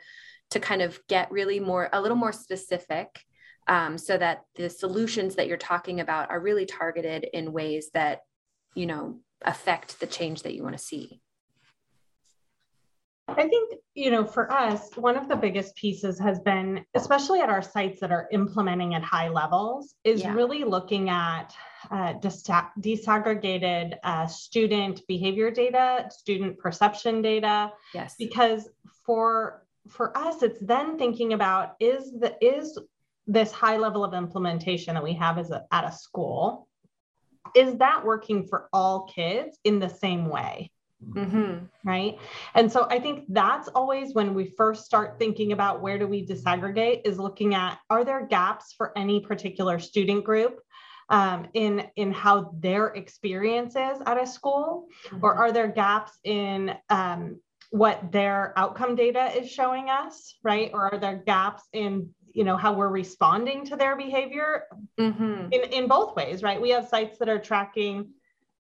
to 0.53 0.59
kind 0.59 0.81
of 0.81 0.99
get 1.07 1.31
really 1.31 1.59
more 1.59 1.89
a 1.91 2.01
little 2.01 2.17
more 2.17 2.31
specific 2.31 3.07
um, 3.67 3.97
so 3.97 4.17
that 4.17 4.43
the 4.55 4.69
solutions 4.69 5.35
that 5.35 5.47
you're 5.47 5.57
talking 5.57 5.99
about 5.99 6.29
are 6.29 6.39
really 6.39 6.65
targeted 6.65 7.25
in 7.33 7.51
ways 7.51 7.89
that 7.93 8.21
you 8.75 8.85
know 8.85 9.19
affect 9.41 9.99
the 9.99 10.07
change 10.07 10.43
that 10.43 10.53
you 10.53 10.63
want 10.63 10.77
to 10.77 10.83
see. 10.83 11.19
I 13.27 13.47
think, 13.47 13.75
you 13.95 14.11
know, 14.11 14.25
for 14.25 14.51
us, 14.51 14.95
one 14.97 15.15
of 15.15 15.29
the 15.29 15.35
biggest 15.35 15.75
pieces 15.75 16.19
has 16.19 16.41
been, 16.41 16.85
especially 16.93 17.39
at 17.39 17.49
our 17.49 17.61
sites 17.61 18.01
that 18.01 18.11
are 18.11 18.27
implementing 18.31 18.95
at 18.95 19.01
high 19.01 19.29
levels, 19.29 19.95
is 20.03 20.21
Yeah. 20.21 20.33
really 20.33 20.65
looking 20.65 21.09
at 21.09 21.55
uh, 21.89 22.13
disaggregated 22.15 23.97
uh, 24.03 24.27
student 24.27 25.01
behavior 25.07 25.49
data, 25.51 26.07
student 26.11 26.57
perception 26.59 27.21
data, 27.21 27.71
yes. 27.93 28.15
Because 28.19 28.69
for 29.05 29.62
for 29.89 30.17
us, 30.17 30.43
it's 30.43 30.59
then 30.59 30.97
thinking 30.97 31.33
about 31.33 31.75
is 31.79 32.11
the 32.11 32.35
is 32.41 32.77
this 33.27 33.51
high 33.51 33.77
level 33.77 34.03
of 34.03 34.13
implementation 34.13 34.93
that 34.95 35.03
we 35.03 35.13
have 35.13 35.37
as 35.37 35.51
a, 35.51 35.65
at 35.71 35.85
a 35.85 35.91
school, 35.91 36.67
is 37.55 37.77
that 37.77 38.03
working 38.05 38.45
for 38.45 38.67
all 38.73 39.03
kids 39.13 39.57
in 39.63 39.79
the 39.79 39.89
same 39.89 40.27
way? 40.27 40.69
mm-hmm. 41.11 41.65
right 41.83 42.17
and 42.55 42.71
so 42.71 42.87
i 42.89 42.99
think 42.99 43.25
that's 43.29 43.67
always 43.69 44.13
when 44.13 44.33
we 44.33 44.45
first 44.45 44.85
start 44.85 45.17
thinking 45.19 45.51
about 45.51 45.81
where 45.81 45.97
do 45.97 46.07
we 46.07 46.25
disaggregate 46.25 47.01
is 47.05 47.19
looking 47.19 47.53
at 47.53 47.79
are 47.89 48.03
there 48.03 48.25
gaps 48.25 48.73
for 48.77 48.97
any 48.97 49.19
particular 49.19 49.79
student 49.79 50.23
group 50.23 50.59
um, 51.09 51.47
in 51.53 51.85
in 51.95 52.11
how 52.11 52.53
their 52.59 52.87
experience 52.87 53.75
is 53.75 53.99
at 54.05 54.21
a 54.21 54.25
school 54.25 54.87
or 55.21 55.33
are 55.35 55.51
there 55.51 55.67
gaps 55.67 56.17
in 56.23 56.75
um, 56.89 57.39
what 57.73 58.11
their 58.11 58.53
outcome 58.55 58.95
data 58.95 59.35
is 59.35 59.49
showing 59.49 59.89
us 59.89 60.35
right 60.43 60.69
or 60.75 60.93
are 60.93 60.99
there 60.99 61.23
gaps 61.25 61.63
in 61.73 62.07
you 62.33 62.43
know 62.43 62.57
how 62.57 62.73
we're 62.73 62.89
responding 62.89 63.65
to 63.65 63.75
their 63.75 63.95
behavior 63.95 64.65
mm-hmm. 64.99 65.51
in, 65.51 65.61
in 65.71 65.87
both 65.87 66.15
ways, 66.15 66.43
right? 66.43 66.61
We 66.61 66.71
have 66.71 66.87
sites 66.87 67.17
that 67.19 67.29
are 67.29 67.39
tracking 67.39 68.09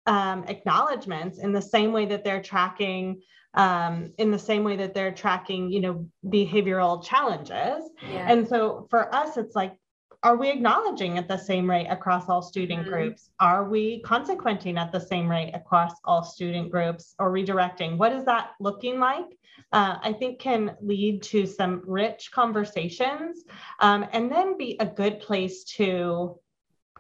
um, 0.07 0.45
acknowledgments 0.49 1.39
in 1.39 1.53
the 1.53 1.63
same 1.63 1.93
way 1.93 2.07
that 2.07 2.25
they're 2.25 2.43
tracking, 2.43 3.23
um, 3.55 4.13
in 4.19 4.31
the 4.31 4.39
same 4.39 4.65
way 4.65 4.77
that 4.77 4.95
they're 4.95 5.13
tracking, 5.13 5.71
you 5.71 5.81
know, 5.81 6.07
behavioral 6.27 7.03
challenges. 7.03 7.89
yeah 8.11 8.31
And 8.31 8.47
so 8.47 8.87
for 8.91 9.15
us, 9.15 9.37
it's 9.37 9.55
like, 9.55 9.75
are 10.23 10.37
we 10.37 10.51
acknowledging 10.51 11.19
at 11.19 11.27
the 11.27 11.37
same 11.37 11.69
rate 11.69 11.89
across 11.89 12.29
all 12.29 12.43
student 12.43 12.87
Mhm. 12.87 12.91
groups? 12.91 13.31
Are 13.41 13.69
we 13.69 14.01
consequenting 14.03 14.79
at 14.79 14.93
the 14.93 15.01
same 15.01 15.29
rate 15.29 15.53
across 15.53 15.95
all 16.05 16.23
student 16.23 16.71
groups 16.71 17.15
or 17.19 17.33
redirecting? 17.33 17.99
What 17.99 18.13
is 18.13 18.25
that 18.27 18.53
looking 18.61 19.01
like? 19.01 19.37
Uh, 19.73 19.99
I 20.03 20.13
think 20.13 20.39
can 20.39 20.77
lead 20.81 21.23
to 21.25 21.47
some 21.47 21.83
rich 21.87 22.31
conversations 22.31 23.45
um, 23.81 24.07
and 24.13 24.31
then 24.31 24.57
be 24.57 24.77
a 24.81 24.87
good 24.87 25.21
place 25.21 25.65
to 25.65 26.39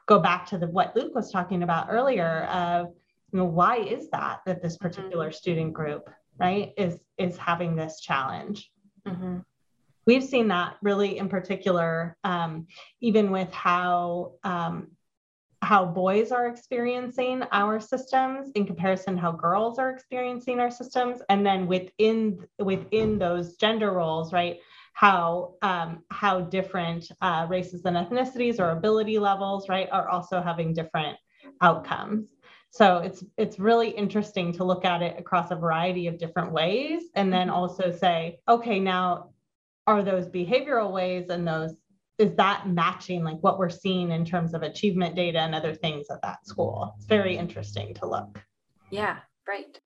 go 0.06 0.18
back 0.18 0.46
to 0.46 0.58
the 0.58 0.66
what 0.66 0.96
Luke 0.96 1.14
was 1.14 1.30
talking 1.30 1.62
about 1.62 1.86
earlier 1.90 2.44
of 2.44 2.92
you 3.32 3.38
know 3.38 3.44
why 3.44 3.76
is 3.76 4.10
that 4.10 4.40
that 4.46 4.62
this 4.62 4.76
particular 4.76 5.30
student 5.30 5.72
group 5.72 6.10
right 6.38 6.72
is 6.76 7.00
is 7.18 7.36
having 7.36 7.76
this 7.76 8.00
challenge 8.00 8.70
mm-hmm. 9.06 9.38
We've 10.06 10.24
seen 10.24 10.48
that 10.48 10.76
really 10.82 11.18
in 11.18 11.28
particular 11.28 12.16
um, 12.24 12.66
even 13.00 13.30
with 13.30 13.50
how 13.52 14.32
um, 14.44 14.88
how 15.62 15.84
boys 15.84 16.32
are 16.32 16.48
experiencing 16.48 17.44
our 17.52 17.78
systems 17.78 18.50
in 18.56 18.66
comparison 18.66 19.14
to 19.14 19.20
how 19.20 19.30
girls 19.30 19.78
are 19.78 19.90
experiencing 19.90 20.58
our 20.58 20.70
systems. 20.70 21.20
And 21.28 21.46
then 21.46 21.68
within 21.68 22.44
within 22.58 23.18
those 23.18 23.54
gender 23.56 23.92
roles 23.92 24.32
right 24.32 24.58
how 24.94 25.54
um, 25.62 26.02
how 26.10 26.40
different 26.40 27.10
uh, 27.22 27.46
races 27.48 27.84
and 27.84 27.96
ethnicities 27.96 28.58
or 28.58 28.70
ability 28.70 29.18
levels 29.18 29.68
right 29.68 29.88
are 29.92 30.08
also 30.08 30.42
having 30.42 30.74
different 30.74 31.16
outcomes. 31.60 32.28
So 32.70 32.98
it's 32.98 33.24
it's 33.38 33.58
really 33.60 33.90
interesting 33.90 34.52
to 34.54 34.64
look 34.64 34.84
at 34.84 35.00
it 35.00 35.16
across 35.18 35.52
a 35.52 35.56
variety 35.56 36.08
of 36.08 36.18
different 36.18 36.52
ways 36.52 37.04
and 37.14 37.32
then 37.32 37.48
also 37.48 37.92
say 37.92 38.40
okay 38.48 38.80
now 38.80 39.30
are 39.86 40.02
those 40.02 40.28
behavioral 40.28 40.92
ways 40.92 41.28
and 41.28 41.46
those 41.46 41.74
is 42.18 42.34
that 42.36 42.68
matching 42.68 43.24
like 43.24 43.38
what 43.40 43.58
we're 43.58 43.70
seeing 43.70 44.10
in 44.12 44.24
terms 44.24 44.54
of 44.54 44.62
achievement 44.62 45.16
data 45.16 45.40
and 45.40 45.54
other 45.54 45.74
things 45.74 46.06
at 46.10 46.22
that 46.22 46.46
school? 46.46 46.94
It's 46.96 47.06
very 47.06 47.36
interesting 47.36 47.94
to 47.94 48.06
look. 48.06 48.40
Yeah 48.90 49.18
right. 49.46 49.80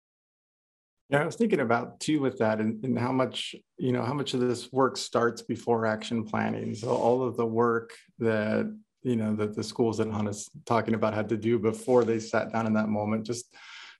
Yeah, 1.09 1.23
I 1.23 1.27
was 1.27 1.37
thinking 1.37 1.61
about 1.61 2.01
too 2.01 2.21
with 2.21 2.39
that 2.39 2.61
and, 2.61 2.85
and 2.85 2.99
how 2.99 3.13
much, 3.13 3.55
you 3.79 3.93
know, 3.93 4.03
how 4.03 4.15
much 4.15 4.35
of 4.35 4.41
this 4.41 4.73
work 4.73 4.97
starts 4.97 5.41
before 5.43 5.87
action 5.87 6.25
planning. 6.25 6.75
So 6.75 6.89
all 6.89 7.23
of 7.23 7.37
the 7.37 7.47
work 7.47 7.93
that, 8.19 8.77
you 9.03 9.15
know, 9.15 9.37
that 9.37 9.55
the 9.55 9.63
schools 9.63 9.99
that 9.99 10.09
Hannah's 10.09 10.51
talking 10.65 10.95
about 10.95 11.15
had 11.15 11.29
to 11.29 11.37
do 11.37 11.61
before 11.61 12.05
they 12.05 12.19
sat 12.19 12.53
down 12.53 12.67
in 12.67 12.73
that 12.73 12.89
moment, 12.89 13.25
just 13.25 13.55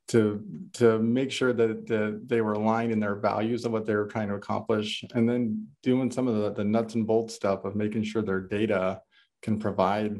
to 0.09 0.45
to 0.75 0.99
make 0.99 1.33
sure 1.33 1.53
that, 1.53 1.87
that 1.87 2.23
they 2.27 2.41
were 2.41 2.53
aligned 2.53 2.93
in 2.93 3.01
their 3.01 3.17
values 3.17 3.65
of 3.65 3.73
what 3.73 3.87
they 3.87 3.95
were 3.95 4.07
trying 4.07 4.29
to 4.29 4.35
accomplish 4.35 5.05
and 5.15 5.29
then 5.29 5.67
doing 5.83 6.11
some 6.11 6.29
of 6.29 6.37
the, 6.37 6.53
the 6.53 6.65
nuts 6.65 6.95
and 6.95 7.07
bolts 7.07 7.35
stuff 7.35 7.65
of 7.65 7.75
making 7.75 8.05
sure 8.05 8.23
their 8.23 8.41
data 8.41 9.01
can 9.43 9.59
provide 9.59 10.17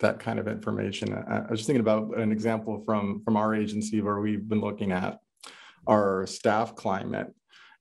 that 0.00 0.20
kind 0.20 0.38
of 0.38 0.46
information. 0.46 1.12
I, 1.12 1.38
I 1.38 1.50
was 1.50 1.60
just 1.60 1.66
thinking 1.66 1.80
about 1.80 2.16
an 2.16 2.30
example 2.30 2.82
from 2.86 3.22
from 3.24 3.36
our 3.36 3.54
agency 3.54 4.00
where 4.00 4.20
we've 4.20 4.48
been 4.48 4.60
looking 4.60 4.92
at 4.92 5.18
our 5.88 6.26
staff 6.26 6.76
climate. 6.76 7.34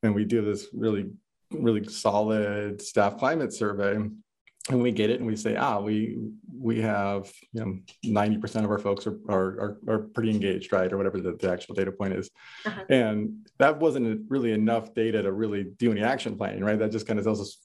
And 0.04 0.16
we 0.16 0.26
do 0.26 0.44
this 0.44 0.68
really, 0.74 1.10
really 1.52 1.84
solid 1.86 2.82
staff 2.82 3.18
climate 3.18 3.54
survey. 3.54 3.98
And 4.70 4.82
we 4.82 4.92
get 4.92 5.10
it 5.10 5.20
and 5.20 5.28
we 5.28 5.36
say, 5.36 5.56
ah, 5.56 5.80
we 5.80 6.18
we 6.60 6.82
have, 6.82 7.32
you 7.54 7.62
know, 7.64 7.80
90% 8.06 8.64
of 8.66 8.72
our 8.72 8.80
folks 8.80 9.06
are, 9.06 9.20
are, 9.30 9.78
are, 9.88 10.00
pretty 10.00 10.32
engaged, 10.32 10.74
right? 10.74 10.92
Or 10.92 10.98
whatever 10.98 11.22
the, 11.22 11.34
the 11.34 11.52
actual 11.52 11.76
data 11.76 11.92
point 11.92 12.14
is. 12.14 12.32
Uh-huh. 12.66 12.84
And 12.90 13.48
that 13.60 13.80
wasn't 13.80 14.26
really 14.28 14.52
enough 14.52 14.94
data 14.96 15.22
to 15.22 15.32
really 15.32 15.66
do 15.78 15.92
any 15.92 16.02
action 16.02 16.36
planning, 16.36 16.64
right? 16.64 16.80
That 16.80 16.92
just 16.92 17.06
kind 17.06 17.20
of 17.20 17.26
tells 17.26 17.40
us 17.40 17.58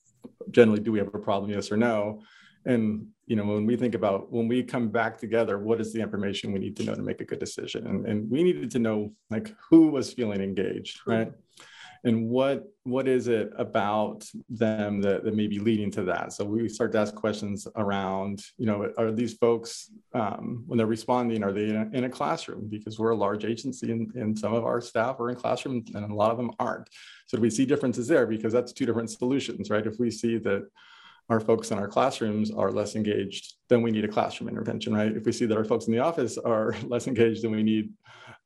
generally, 0.51 0.81
do 0.81 0.93
we 0.93 0.99
have 0.99 1.09
a 1.15 1.19
problem, 1.19 1.51
yes 1.51 1.73
or 1.73 1.79
no? 1.79 2.23
and 2.65 3.07
you 3.27 3.37
know 3.37 3.45
when 3.45 3.67
we 3.67 3.77
think 3.77 3.95
about 3.95 4.31
when 4.31 4.49
we 4.49 4.63
come 4.63 4.89
back 4.89 5.19
together 5.19 5.59
what 5.59 5.81
is 5.81 5.93
the 5.93 6.01
information 6.01 6.53
we 6.53 6.59
need 6.59 6.77
to 6.77 6.85
know 6.85 6.95
to 6.95 7.03
make 7.03 7.21
a 7.21 7.25
good 7.25 7.39
decision 7.39 7.87
and, 7.87 8.07
and 8.07 8.31
we 8.31 8.43
needed 8.43 8.71
to 8.71 8.79
know 8.79 9.13
like 9.31 9.55
who 9.71 9.89
was 9.89 10.13
feeling 10.13 10.41
engaged 10.41 11.01
right 11.07 11.33
and 12.05 12.29
what 12.29 12.65
what 12.85 13.07
is 13.07 13.29
it 13.29 13.53
about 13.59 14.25
them 14.49 15.01
that, 15.01 15.23
that 15.23 15.37
may 15.37 15.47
be 15.47 15.61
leading 15.61 15.91
to 15.93 16.03
that? 16.03 16.33
So 16.33 16.45
we 16.45 16.69
start 16.69 16.91
to 16.93 16.99
ask 16.99 17.15
questions 17.15 17.69
around 17.77 18.43
you 18.59 18.67
know 18.67 18.93
are 18.99 19.13
these 19.13 19.35
folks 19.35 19.91
um, 20.15 20.65
when 20.67 20.77
they're 20.77 20.87
responding 20.87 21.45
are 21.45 21.53
they 21.53 21.69
in 21.69 21.77
a, 21.77 21.97
in 21.97 22.05
a, 22.05 22.11
classroom? 22.11 22.69
Because 22.69 22.99
we're 22.99 23.11
a 23.11 23.17
large 23.17 23.45
agency 23.45 23.93
and, 23.93 24.13
and 24.15 24.39
some 24.39 24.53
of 24.53 24.65
our 24.65 24.81
staff 24.81 25.21
are 25.21 25.31
in 25.31 25.37
classroom 25.37 25.85
and 25.95 26.11
a 26.11 26.15
lot 26.15 26.31
of 26.31 26.37
them 26.37 26.51
aren't. 26.59 26.89
So 27.27 27.37
do 27.37 27.43
we 27.43 27.51
see 27.51 27.65
differences 27.65 28.09
there 28.09 28.27
because 28.27 28.53
that's 28.53 28.73
two 28.73 28.87
different 28.87 29.11
solutions 29.11 29.71
right? 29.71 29.87
If 29.87 29.99
we 29.99 30.11
see 30.11 30.39
that 30.39 30.69
our 31.29 31.41
folks 31.41 31.71
in 31.71 31.79
our 31.79 31.89
classrooms 31.89 32.51
are 32.51 32.71
less 32.71 32.97
engaged, 32.97 33.55
then 33.69 33.81
we 33.81 33.91
need 33.91 34.05
a 34.05 34.09
classroom 34.09 34.49
intervention, 34.49 34.93
right? 34.95 35.17
If 35.17 35.25
we 35.25 35.33
see 35.33 35.47
that 35.47 35.57
our 35.57 35.65
folks 35.65 35.87
in 35.87 35.93
the 35.93 36.01
office 36.01 36.37
are 36.37 36.75
less 36.87 37.07
engaged, 37.07 37.43
then 37.43 37.53
we 37.53 37.63
need 37.63 37.93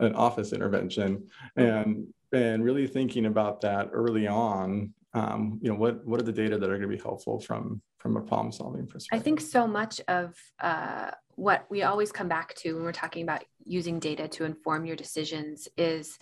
an 0.01 0.15
office 0.15 0.53
intervention. 0.53 1.29
And 1.57 2.09
and 2.33 2.65
really 2.65 2.87
thinking 2.87 3.27
about 3.27 3.61
that 3.63 3.89
early 3.93 4.27
on, 4.27 4.93
um, 5.15 5.59
you 5.63 5.71
know, 5.71 5.77
what 5.77 6.05
what 6.07 6.21
are 6.21 6.25
the 6.25 6.33
data 6.33 6.59
that 6.59 6.69
are 6.69 6.79
going 6.79 6.91
to 6.91 6.97
be 6.97 7.03
helpful 7.03 7.41
from 7.41 7.81
from 7.99 8.17
a 8.17 8.21
problem 8.21 8.53
solving 8.53 8.87
perspective? 8.87 9.21
I 9.21 9.23
think 9.23 9.41
so 9.41 9.67
much 9.67 10.01
of 10.09 10.35
uh, 10.61 11.11
what 11.37 11.67
we 11.71 11.83
always 11.83 12.13
come 12.13 12.29
back 12.29 12.55
to 12.57 12.75
when 12.75 12.83
we're 12.83 12.93
talking 12.93 13.23
about 13.23 13.45
using 13.65 13.99
data 13.99 14.29
to 14.29 14.45
inform 14.45 14.87
your 14.87 14.97
decisions 14.97 15.69
is 15.77 16.19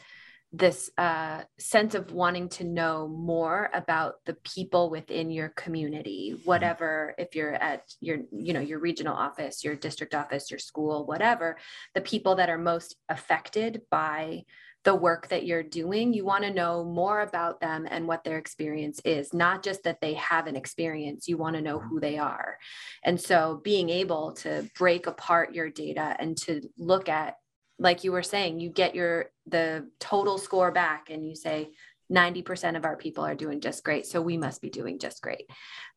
this 0.56 0.88
uh, 0.98 1.42
sense 1.58 1.96
of 1.96 2.12
wanting 2.12 2.48
to 2.48 2.62
know 2.62 3.08
more 3.08 3.70
about 3.74 4.14
the 4.24 4.34
people 4.44 4.88
within 4.88 5.30
your 5.30 5.48
community 5.50 6.32
mm-hmm. 6.32 6.44
whatever 6.44 7.14
if 7.18 7.34
you're 7.34 7.54
at 7.54 7.82
your 8.00 8.18
you 8.30 8.52
know 8.52 8.60
your 8.60 8.78
regional 8.78 9.16
office 9.16 9.64
your 9.64 9.74
district 9.74 10.14
office 10.14 10.50
your 10.50 10.58
school 10.58 11.06
whatever 11.06 11.56
the 11.94 12.00
people 12.00 12.36
that 12.36 12.48
are 12.48 12.58
most 12.58 12.94
affected 13.08 13.82
by 13.90 14.44
the 14.84 14.94
work 14.94 15.28
that 15.28 15.44
you're 15.44 15.62
doing 15.62 16.12
you 16.12 16.24
want 16.24 16.44
to 16.44 16.52
know 16.52 16.84
more 16.84 17.22
about 17.22 17.60
them 17.60 17.88
and 17.90 18.06
what 18.06 18.22
their 18.22 18.38
experience 18.38 19.00
is 19.04 19.34
not 19.34 19.64
just 19.64 19.82
that 19.82 20.00
they 20.00 20.14
have 20.14 20.46
an 20.46 20.54
experience 20.54 21.26
you 21.26 21.36
want 21.36 21.56
to 21.56 21.62
know 21.62 21.80
who 21.80 21.98
they 21.98 22.16
are 22.16 22.58
and 23.02 23.20
so 23.20 23.60
being 23.64 23.90
able 23.90 24.32
to 24.32 24.68
break 24.78 25.08
apart 25.08 25.52
your 25.54 25.68
data 25.68 26.14
and 26.20 26.36
to 26.36 26.60
look 26.78 27.08
at 27.08 27.34
like 27.78 28.04
you 28.04 28.12
were 28.12 28.22
saying, 28.22 28.60
you 28.60 28.70
get 28.70 28.94
your 28.94 29.26
the 29.46 29.88
total 30.00 30.38
score 30.38 30.72
back 30.72 31.10
and 31.10 31.26
you 31.26 31.34
say 31.34 31.70
90% 32.12 32.76
of 32.76 32.84
our 32.84 32.96
people 32.96 33.24
are 33.24 33.34
doing 33.34 33.60
just 33.60 33.82
great. 33.84 34.06
So 34.06 34.20
we 34.20 34.36
must 34.36 34.60
be 34.60 34.70
doing 34.70 34.98
just 34.98 35.22
great. 35.22 35.50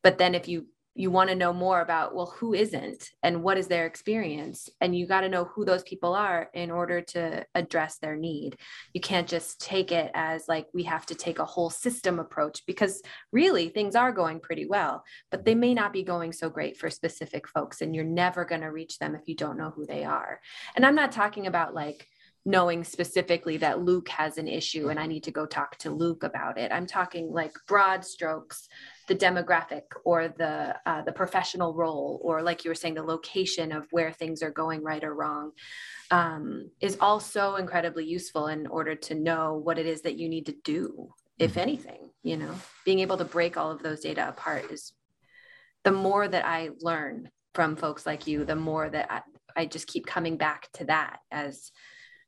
But 0.03 0.17
then 0.17 0.35
if 0.35 0.47
you 0.47 0.67
you 0.97 1.11
want 1.11 1.29
to 1.29 1.35
know 1.35 1.53
more 1.53 1.81
about 1.81 2.15
well 2.15 2.33
who 2.37 2.55
isn't 2.55 3.11
and 3.21 3.43
what 3.43 3.57
is 3.57 3.67
their 3.67 3.85
experience 3.85 4.67
and 4.81 4.97
you 4.97 5.05
got 5.05 5.21
to 5.21 5.29
know 5.29 5.45
who 5.45 5.63
those 5.63 5.83
people 5.83 6.15
are 6.15 6.49
in 6.55 6.71
order 6.71 7.01
to 7.01 7.45
address 7.53 7.99
their 7.99 8.15
need 8.15 8.57
you 8.93 8.99
can't 8.99 9.27
just 9.27 9.61
take 9.61 9.91
it 9.91 10.09
as 10.15 10.47
like 10.47 10.65
we 10.73 10.83
have 10.83 11.05
to 11.05 11.13
take 11.13 11.37
a 11.37 11.45
whole 11.45 11.69
system 11.69 12.17
approach 12.19 12.65
because 12.65 13.01
really 13.31 13.69
things 13.69 13.95
are 13.95 14.11
going 14.11 14.39
pretty 14.39 14.65
well 14.65 15.03
but 15.29 15.45
they 15.45 15.55
may 15.55 15.73
not 15.73 15.93
be 15.93 16.01
going 16.01 16.33
so 16.33 16.49
great 16.49 16.77
for 16.77 16.89
specific 16.89 17.47
folks 17.47 17.81
and 17.81 17.95
you're 17.95 18.03
never 18.03 18.43
going 18.43 18.61
to 18.61 18.71
reach 18.71 18.97
them 18.97 19.13
if 19.13 19.27
you 19.27 19.35
don't 19.35 19.57
know 19.57 19.69
who 19.69 19.85
they 19.85 20.03
are 20.03 20.39
and 20.75 20.83
i'm 20.83 20.95
not 20.95 21.11
talking 21.11 21.45
about 21.45 21.75
like 21.75 22.07
knowing 22.47 22.81
specifically 22.81 23.57
that 23.57 23.81
Luke 23.81 24.07
has 24.07 24.37
an 24.37 24.47
issue 24.47 24.87
and 24.87 24.97
I 24.97 25.05
need 25.05 25.23
to 25.23 25.31
go 25.31 25.45
talk 25.45 25.77
to 25.79 25.91
Luke 25.91 26.23
about 26.23 26.57
it. 26.57 26.71
I'm 26.71 26.87
talking 26.87 27.29
like 27.29 27.51
broad 27.67 28.05
strokes, 28.05 28.69
the 29.09 29.15
demographic 29.15 29.81
or 30.05 30.29
the 30.29 30.73
uh, 30.85 31.01
the 31.01 31.11
professional 31.11 31.73
role, 31.73 32.21
or 32.23 32.41
like 32.41 32.63
you 32.63 32.71
were 32.71 32.75
saying, 32.75 32.93
the 32.93 33.03
location 33.03 33.73
of 33.73 33.85
where 33.91 34.13
things 34.13 34.41
are 34.41 34.49
going 34.49 34.81
right 34.81 35.03
or 35.03 35.13
wrong, 35.13 35.51
um, 36.09 36.71
is 36.79 36.97
also 37.01 37.55
incredibly 37.55 38.05
useful 38.05 38.47
in 38.47 38.65
order 38.67 38.95
to 38.95 39.13
know 39.13 39.59
what 39.61 39.77
it 39.77 39.85
is 39.85 40.03
that 40.03 40.17
you 40.17 40.29
need 40.29 40.45
to 40.45 40.55
do, 40.63 41.09
if 41.37 41.51
mm-hmm. 41.51 41.59
anything. 41.59 42.09
You 42.23 42.37
know, 42.37 42.55
being 42.85 42.99
able 42.99 43.17
to 43.17 43.25
break 43.25 43.57
all 43.57 43.71
of 43.71 43.83
those 43.83 43.99
data 43.99 44.25
apart 44.29 44.71
is 44.71 44.93
the 45.83 45.91
more 45.91 46.25
that 46.25 46.45
I 46.45 46.69
learn 46.79 47.29
from 47.53 47.75
folks 47.75 48.05
like 48.05 48.25
you, 48.25 48.45
the 48.45 48.55
more 48.55 48.89
that 48.89 49.11
I, 49.11 49.21
I 49.53 49.65
just 49.65 49.87
keep 49.87 50.05
coming 50.05 50.37
back 50.37 50.69
to 50.75 50.85
that 50.85 51.19
as 51.29 51.71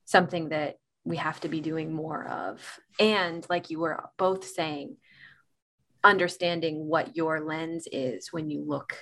something 0.10 0.50
that 0.50 0.78
we 1.04 1.17
have 1.17 1.39
to 1.39 1.48
be 1.48 1.62
doing 1.62 1.93
more 1.93 2.26
of. 2.28 2.80
And 3.00 3.45
like 3.48 3.69
you 3.69 3.80
were 3.80 4.10
both 4.17 4.43
saying, 4.43 4.98
understanding 6.04 6.88
what 6.88 7.15
your 7.15 7.41
lens 7.41 7.88
is 7.91 8.34
when 8.34 8.50
you 8.50 8.63
look 8.65 8.98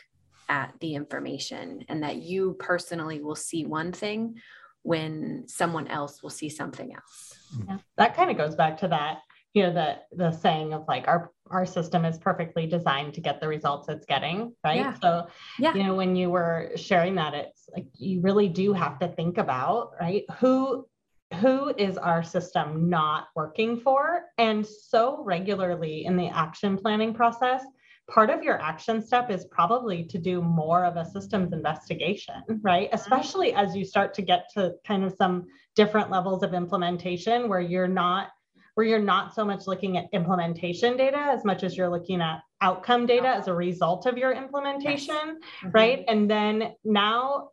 at 0.49 0.73
the 0.81 0.95
information 0.95 1.85
and 1.87 2.03
that 2.03 2.17
you 2.17 2.57
personally 2.59 3.21
will 3.21 3.35
see 3.35 3.65
one 3.65 3.93
thing 3.93 4.35
when 4.83 5.45
someone 5.47 5.87
else 5.87 6.21
will 6.21 6.29
see 6.29 6.49
something 6.49 6.93
else. 6.93 7.37
Yeah, 7.67 7.77
that 7.97 8.15
kind 8.15 8.29
of 8.29 8.37
goes 8.37 8.55
back 8.55 8.77
to 8.79 8.89
that, 8.89 9.19
you 9.53 9.63
know, 9.63 9.73
the 9.73 9.99
the 10.11 10.31
saying 10.31 10.73
of 10.73 10.85
like 10.89 11.07
our 11.07 11.31
our 11.49 11.65
system 11.65 12.03
is 12.03 12.17
perfectly 12.17 12.67
designed 12.67 13.13
to 13.13 13.21
get 13.21 13.39
the 13.39 13.47
results 13.47 13.87
it's 13.87 14.05
getting, 14.05 14.53
right? 14.63 14.77
Yeah. 14.77 14.93
So, 15.01 15.27
yeah. 15.57 15.73
you 15.73 15.83
know, 15.83 15.95
when 15.95 16.15
you 16.15 16.29
were 16.29 16.71
sharing 16.75 17.15
that, 17.15 17.33
it's 17.33 17.69
like 17.73 17.87
you 17.95 18.21
really 18.21 18.49
do 18.49 18.73
have 18.73 18.99
to 18.99 19.07
think 19.07 19.37
about, 19.37 19.91
right? 19.99 20.23
Who 20.39 20.87
who 21.35 21.73
is 21.77 21.97
our 21.97 22.23
system 22.23 22.89
not 22.89 23.27
working 23.35 23.79
for? 23.79 24.23
And 24.37 24.65
so 24.65 25.23
regularly 25.23 26.05
in 26.05 26.15
the 26.15 26.27
action 26.27 26.77
planning 26.77 27.13
process, 27.13 27.63
part 28.09 28.29
of 28.29 28.41
your 28.43 28.61
action 28.61 29.01
step 29.01 29.29
is 29.29 29.45
probably 29.45 30.03
to 30.05 30.17
do 30.17 30.41
more 30.41 30.85
of 30.85 30.95
a 30.95 31.05
systems 31.05 31.51
investigation, 31.51 32.35
right? 32.61 32.87
Mm-hmm. 32.87 32.95
Especially 32.95 33.53
as 33.53 33.75
you 33.75 33.83
start 33.83 34.13
to 34.15 34.21
get 34.21 34.45
to 34.53 34.73
kind 34.85 35.03
of 35.03 35.13
some 35.17 35.45
different 35.75 36.09
levels 36.09 36.43
of 36.43 36.53
implementation 36.53 37.49
where 37.49 37.61
you're 37.61 37.87
not 37.87 38.29
where 38.75 38.85
you're 38.85 38.99
not 38.99 39.33
so 39.33 39.43
much 39.43 39.65
looking 39.65 39.97
at 39.97 40.05
implementation 40.13 40.95
data 40.95 41.17
as 41.17 41.43
much 41.43 41.63
as 41.63 41.75
you're 41.75 41.89
looking 41.89 42.21
at 42.21 42.41
outcome 42.61 43.07
data 43.07 43.27
as 43.27 43.47
a 43.47 43.53
result 43.53 44.05
of 44.05 44.19
your 44.19 44.31
implementation, 44.31 45.15
yes. 45.15 45.35
mm-hmm. 45.63 45.69
right? 45.71 46.05
And 46.07 46.29
then 46.29 46.73
now 46.85 47.49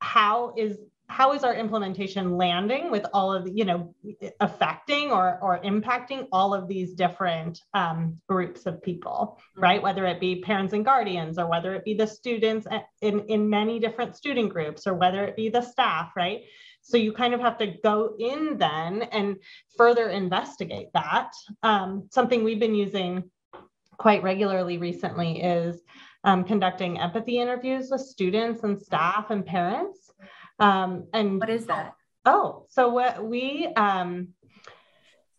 how 0.00 0.54
is 0.56 0.78
how 1.08 1.32
is 1.32 1.42
our 1.42 1.54
implementation 1.54 2.36
landing 2.36 2.90
with 2.90 3.06
all 3.14 3.32
of 3.32 3.44
the, 3.44 3.50
you 3.50 3.64
know 3.64 3.94
affecting 4.40 5.10
or 5.10 5.38
or 5.42 5.58
impacting 5.60 6.28
all 6.32 6.54
of 6.54 6.68
these 6.68 6.92
different 6.92 7.60
um, 7.74 8.18
groups 8.28 8.66
of 8.66 8.82
people 8.82 9.38
mm-hmm. 9.38 9.62
right? 9.62 9.82
Whether 9.82 10.06
it 10.06 10.20
be 10.20 10.40
parents 10.40 10.72
and 10.72 10.84
guardians 10.84 11.38
or 11.38 11.48
whether 11.48 11.74
it 11.74 11.84
be 11.84 11.94
the 11.94 12.06
students 12.06 12.66
in 13.00 13.20
in 13.20 13.50
many 13.50 13.78
different 13.80 14.16
student 14.16 14.52
groups 14.52 14.86
or 14.86 14.94
whether 14.94 15.24
it 15.24 15.34
be 15.34 15.48
the 15.48 15.62
staff 15.62 16.12
right? 16.16 16.42
So 16.82 16.96
you 16.96 17.12
kind 17.12 17.34
of 17.34 17.40
have 17.40 17.58
to 17.58 17.74
go 17.82 18.14
in 18.18 18.56
then 18.56 19.02
and 19.02 19.36
further 19.76 20.08
investigate 20.08 20.88
that. 20.94 21.32
Um, 21.62 22.08
something 22.10 22.44
we've 22.44 22.60
been 22.60 22.74
using 22.74 23.30
quite 23.98 24.22
regularly 24.22 24.78
recently 24.78 25.42
is 25.42 25.82
um, 26.24 26.44
conducting 26.44 26.98
empathy 26.98 27.38
interviews 27.38 27.88
with 27.90 28.00
students 28.00 28.62
and 28.62 28.80
staff 28.80 29.30
and 29.30 29.44
parents 29.44 30.07
um, 30.58 31.06
and 31.12 31.40
what 31.40 31.50
is 31.50 31.66
that? 31.66 31.94
Oh, 32.24 32.66
so 32.68 32.88
what 32.88 33.24
we 33.24 33.66
um, 33.76 34.28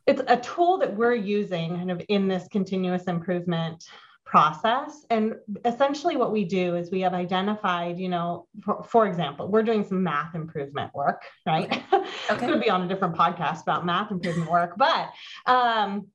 it's 0.07 0.21
a 0.27 0.37
tool 0.37 0.79
that 0.79 0.95
we're 0.95 1.13
using 1.13 1.75
kind 1.75 1.91
of 1.91 2.01
in 2.09 2.27
this 2.27 2.47
continuous 2.47 3.03
improvement 3.03 3.85
process. 4.25 5.05
And 5.09 5.35
essentially, 5.65 6.15
what 6.15 6.31
we 6.31 6.45
do 6.45 6.75
is 6.75 6.91
we 6.91 7.01
have 7.01 7.13
identified, 7.13 7.99
you 7.99 8.09
know, 8.09 8.47
for, 8.63 8.83
for 8.83 9.07
example, 9.07 9.47
we're 9.47 9.63
doing 9.63 9.83
some 9.83 10.03
math 10.03 10.35
improvement 10.35 10.93
work, 10.93 11.23
right? 11.45 11.65
Okay. 11.65 11.83
okay. 12.31 12.47
Could 12.47 12.61
be 12.61 12.69
on 12.69 12.83
a 12.83 12.87
different 12.87 13.15
podcast 13.15 13.63
about 13.63 13.85
math 13.85 14.11
improvement 14.11 14.49
work, 14.49 14.73
but 14.77 15.09
um, 15.45 16.07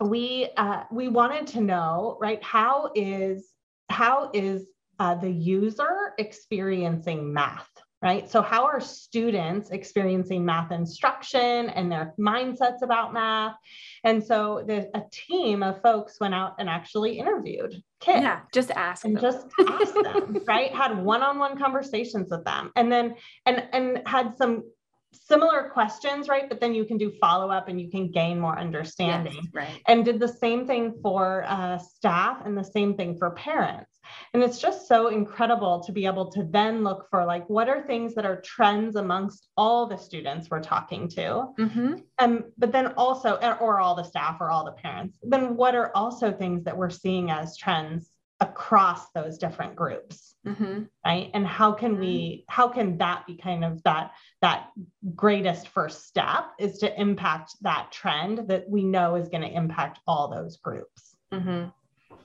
we 0.00 0.48
uh, 0.56 0.84
we 0.90 1.08
wanted 1.08 1.48
to 1.48 1.60
know, 1.60 2.16
right? 2.20 2.42
How 2.42 2.90
is 2.94 3.48
how 3.88 4.30
is 4.34 4.66
uh, 4.98 5.14
the 5.16 5.30
user 5.30 6.14
experiencing 6.18 7.32
math? 7.32 7.70
Right? 8.02 8.30
So, 8.30 8.42
how 8.42 8.64
are 8.64 8.80
students 8.80 9.70
experiencing 9.70 10.44
math 10.44 10.70
instruction 10.70 11.68
and 11.70 11.90
their 11.90 12.14
mindsets 12.18 12.82
about 12.82 13.12
math? 13.12 13.56
And 14.04 14.24
so, 14.24 14.64
the, 14.66 14.88
a 14.94 15.02
team 15.10 15.62
of 15.62 15.82
folks 15.82 16.20
went 16.20 16.34
out 16.34 16.54
and 16.58 16.68
actually 16.68 17.18
interviewed 17.18 17.82
kids. 18.00 18.22
Yeah, 18.22 18.40
just 18.52 18.70
ask 18.70 19.04
and 19.04 19.16
them. 19.16 19.22
just 19.22 19.46
ask 19.68 19.94
them, 19.94 20.40
right? 20.46 20.72
Had 20.72 21.02
one-on-one 21.02 21.58
conversations 21.58 22.28
with 22.30 22.44
them, 22.44 22.70
and 22.76 22.90
then 22.90 23.16
and 23.46 23.68
and 23.72 24.02
had 24.06 24.36
some 24.36 24.64
similar 25.12 25.70
questions, 25.70 26.28
right? 26.28 26.48
But 26.48 26.60
then 26.60 26.74
you 26.74 26.84
can 26.84 26.98
do 26.98 27.12
follow 27.20 27.50
up 27.50 27.68
and 27.68 27.80
you 27.80 27.90
can 27.90 28.10
gain 28.10 28.40
more 28.40 28.58
understanding. 28.58 29.34
Yes, 29.34 29.46
right. 29.52 29.82
And 29.86 30.04
did 30.04 30.20
the 30.20 30.28
same 30.28 30.66
thing 30.66 30.94
for 31.02 31.44
uh, 31.46 31.78
staff 31.78 32.44
and 32.44 32.56
the 32.56 32.64
same 32.64 32.94
thing 32.94 33.16
for 33.18 33.30
parents. 33.32 33.90
And 34.32 34.42
it's 34.42 34.58
just 34.58 34.88
so 34.88 35.08
incredible 35.08 35.80
to 35.84 35.92
be 35.92 36.06
able 36.06 36.30
to 36.32 36.44
then 36.44 36.82
look 36.82 37.08
for 37.10 37.26
like 37.26 37.48
what 37.48 37.68
are 37.68 37.86
things 37.86 38.14
that 38.14 38.24
are 38.24 38.40
trends 38.40 38.96
amongst 38.96 39.48
all 39.56 39.86
the 39.86 39.98
students 39.98 40.48
we're 40.50 40.62
talking 40.62 41.08
to, 41.08 41.44
mm-hmm. 41.58 41.94
um, 42.18 42.44
but 42.56 42.72
then 42.72 42.88
also 42.96 43.36
or 43.60 43.80
all 43.80 43.94
the 43.94 44.04
staff 44.04 44.38
or 44.40 44.50
all 44.50 44.64
the 44.64 44.72
parents. 44.72 45.18
Then 45.22 45.56
what 45.56 45.74
are 45.74 45.94
also 45.94 46.32
things 46.32 46.64
that 46.64 46.76
we're 46.76 46.90
seeing 46.90 47.30
as 47.30 47.56
trends 47.56 48.10
across 48.40 49.10
those 49.10 49.36
different 49.36 49.74
groups 49.74 50.34
mm-hmm. 50.46 50.82
right 51.04 51.30
and 51.34 51.46
how 51.46 51.72
can 51.72 51.98
we 51.98 52.06
mm-hmm. 52.06 52.54
how 52.54 52.68
can 52.68 52.96
that 52.98 53.26
be 53.26 53.36
kind 53.36 53.64
of 53.64 53.82
that 53.82 54.12
that 54.42 54.68
greatest 55.14 55.68
first 55.68 56.06
step 56.06 56.44
is 56.58 56.78
to 56.78 57.00
impact 57.00 57.54
that 57.62 57.90
trend 57.90 58.46
that 58.48 58.68
we 58.68 58.84
know 58.84 59.16
is 59.16 59.28
going 59.28 59.42
to 59.42 59.56
impact 59.56 59.98
all 60.06 60.28
those 60.28 60.56
groups 60.58 61.16
mm-hmm. 61.32 61.68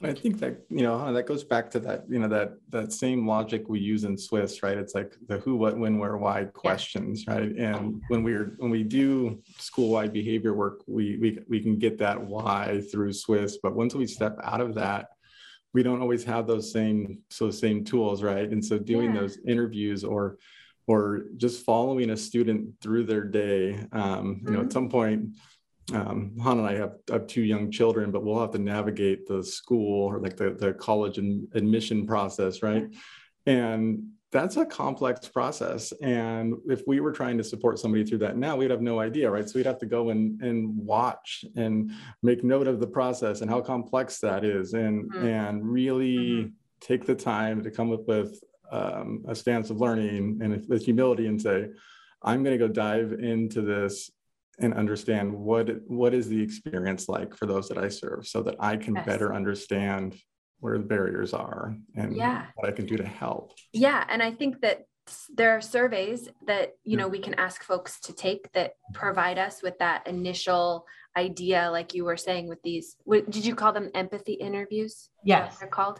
I 0.06 0.14
think 0.14 0.40
that 0.40 0.58
you 0.70 0.84
know 0.84 1.14
that 1.14 1.26
goes 1.26 1.44
back 1.44 1.72
to 1.72 1.80
that 1.82 2.06
you 2.10 2.20
know 2.20 2.28
that 2.28 2.58
that 2.70 2.92
same 2.92 3.28
logic 3.28 3.70
we 3.70 3.80
use 3.80 4.04
in 4.04 4.18
SWIS, 4.18 4.62
right? 4.62 4.78
It's 4.78 4.94
like 4.94 5.14
the 5.28 5.38
who, 5.38 5.56
what, 5.56 5.78
when, 5.78 5.98
where, 5.98 6.18
why 6.18 6.46
questions, 6.46 7.24
yeah. 7.26 7.36
right? 7.36 7.56
And 7.56 8.02
when 8.10 8.24
we're 8.24 8.56
when 8.58 8.70
we 8.70 8.84
do 8.84 9.42
school-wide 9.58 10.12
behavior 10.12 10.54
work, 10.54 10.82
we 10.88 11.18
we 11.18 11.40
we 11.48 11.62
can 11.62 11.78
get 11.78 11.98
that 12.00 12.22
why 12.22 12.82
through 12.92 13.14
SWIS, 13.14 13.60
but 13.64 13.76
once 13.76 13.96
we 13.96 14.06
step 14.06 14.38
out 14.44 14.62
of 14.62 14.76
that, 14.76 15.10
we 15.74 15.84
don't 15.84 16.02
always 16.02 16.24
have 16.24 16.48
those 16.48 16.72
same 16.72 17.20
so 17.30 17.50
same 17.50 17.84
tools 17.84 18.24
right 18.24 18.50
and 18.52 18.64
so 18.64 18.78
doing 18.78 19.14
yeah. 19.14 19.22
those 19.22 19.38
interviews 19.48 20.04
or 20.04 20.38
or 20.86 21.26
just 21.38 21.66
following 21.66 22.10
a 22.10 22.18
student 22.18 22.70
through 22.82 23.06
their 23.06 23.24
day 23.24 23.80
um, 23.92 24.42
you 24.42 24.46
mm-hmm. 24.46 24.54
know 24.54 24.60
at 24.60 24.66
mm-hmm. 24.66 24.72
some 24.72 24.90
point 24.90 25.30
um, 25.92 26.38
Han 26.42 26.60
and 26.60 26.68
I 26.68 26.76
have, 26.76 26.94
have 27.10 27.28
two 27.28 27.42
young 27.42 27.70
children, 27.70 28.12
but 28.12 28.24
we'll 28.24 28.40
have 28.40 28.52
to 28.52 28.58
navigate 28.58 29.28
the 29.28 29.44
school 29.44 30.06
or 30.06 30.20
like 30.20 30.38
the, 30.38 30.52
the 30.52 30.74
college 30.74 31.18
and 31.18 31.48
admission 31.56 32.08
process, 32.08 32.64
right? 32.64 32.86
And 33.46 34.12
that's 34.34 34.58
a 34.58 34.66
complex 34.66 35.28
process. 35.30 35.94
And 36.02 36.56
if 36.68 36.82
we 36.86 37.00
were 37.00 37.12
trying 37.12 37.38
to 37.38 37.44
support 37.44 37.80
somebody 37.80 38.04
through 38.04 38.18
that 38.20 38.36
now, 38.36 38.58
we'd 38.58 38.72
have 38.72 38.82
no 38.82 39.00
idea, 39.00 39.30
right? 39.30 39.48
So 39.48 39.60
we'd 39.60 39.66
have 39.66 39.80
to 39.80 39.86
go 39.86 40.10
and, 40.10 40.42
and 40.42 40.76
watch 40.76 41.46
and 41.56 41.92
make 42.22 42.44
note 42.44 42.68
of 42.68 42.80
the 42.80 42.88
process 42.88 43.42
and 43.42 43.50
how 43.50 43.62
complex 43.62 44.20
that 44.20 44.44
is 44.44 44.74
and, 44.74 45.10
mm-hmm. 45.10 45.26
and 45.26 45.64
really 45.64 46.18
mm-hmm. 46.18 46.50
take 46.82 47.06
the 47.06 47.16
time 47.16 47.64
to 47.64 47.72
come 47.72 47.94
up 47.94 48.08
with 48.08 48.44
um, 48.72 49.24
a 49.28 49.36
stance 49.36 49.70
of 49.70 49.80
learning 49.80 50.40
and 50.42 50.68
with 50.68 50.84
humility 50.84 51.28
and 51.28 51.42
say, 51.42 51.68
I'm 52.24 52.44
going 52.44 52.58
to 52.58 52.68
go 52.68 52.72
dive 52.74 53.14
into 53.14 53.62
this 53.62 54.10
and 54.60 54.74
understand 54.74 55.34
what 55.34 55.70
what 55.88 56.14
is 56.14 56.30
the 56.30 56.42
experience 56.42 57.10
like 57.10 57.36
for 57.36 57.48
those 57.48 57.68
that 57.70 57.78
I 57.78 57.90
serve 57.90 58.28
so 58.28 58.44
that 58.44 58.56
I 58.60 58.78
can 58.78 58.96
yes. 58.96 59.06
better 59.06 59.34
understand 59.34 60.16
where 60.64 60.78
the 60.78 60.84
barriers 60.84 61.34
are 61.34 61.76
and 61.96 62.16
yeah. 62.16 62.46
what 62.56 62.70
I 62.70 62.72
can 62.72 62.86
do 62.86 62.96
to 62.96 63.06
help. 63.06 63.52
Yeah. 63.74 64.06
And 64.10 64.24
I 64.24 64.32
think 64.32 64.62
that 64.62 64.86
there 65.36 65.52
are 65.52 65.60
surveys 65.60 66.30
that 66.48 66.76
you 66.86 66.96
know 66.96 67.10
we 67.10 67.20
can 67.20 67.34
ask 67.34 67.62
folks 67.62 68.00
to 68.00 68.14
take 68.14 68.50
that 68.54 68.76
provide 68.94 69.38
us 69.38 69.62
with 69.62 69.78
that 69.80 70.08
initial 70.08 70.86
idea 71.16 71.70
like 71.72 71.94
you 71.94 72.04
were 72.06 72.18
saying 72.18 72.48
with 72.48 72.62
these 72.64 72.96
what, 73.04 73.30
did 73.30 73.46
you 73.46 73.56
call 73.56 73.74
them 73.74 73.92
empathy 73.94 74.34
interviews? 74.34 75.10
Yes. 75.24 75.58
They're 75.60 75.68
called? 75.70 76.00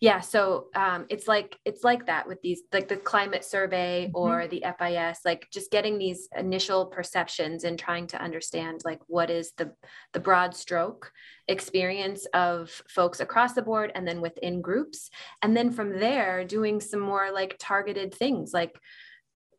Yeah 0.00 0.20
so 0.20 0.66
um, 0.74 1.06
it's 1.08 1.28
like 1.28 1.58
it's 1.64 1.84
like 1.84 2.06
that 2.06 2.26
with 2.26 2.40
these 2.42 2.62
like 2.72 2.88
the 2.88 2.96
climate 2.96 3.44
survey 3.44 4.06
mm-hmm. 4.06 4.16
or 4.16 4.46
the 4.46 4.64
fis 4.78 5.18
like 5.24 5.46
just 5.52 5.70
getting 5.70 5.98
these 5.98 6.28
initial 6.36 6.86
perceptions 6.86 7.64
and 7.64 7.78
trying 7.78 8.06
to 8.08 8.20
understand 8.20 8.80
like 8.84 9.00
what 9.06 9.30
is 9.30 9.52
the 9.56 9.72
the 10.12 10.20
broad 10.20 10.54
stroke 10.54 11.12
experience 11.48 12.26
of 12.34 12.70
folks 12.88 13.20
across 13.20 13.52
the 13.52 13.62
board 13.62 13.92
and 13.94 14.06
then 14.06 14.20
within 14.20 14.60
groups. 14.60 15.10
And 15.42 15.56
then 15.56 15.70
from 15.70 15.98
there 15.98 16.44
doing 16.44 16.80
some 16.80 17.00
more 17.00 17.30
like 17.32 17.56
targeted 17.58 18.14
things 18.14 18.52
like 18.52 18.78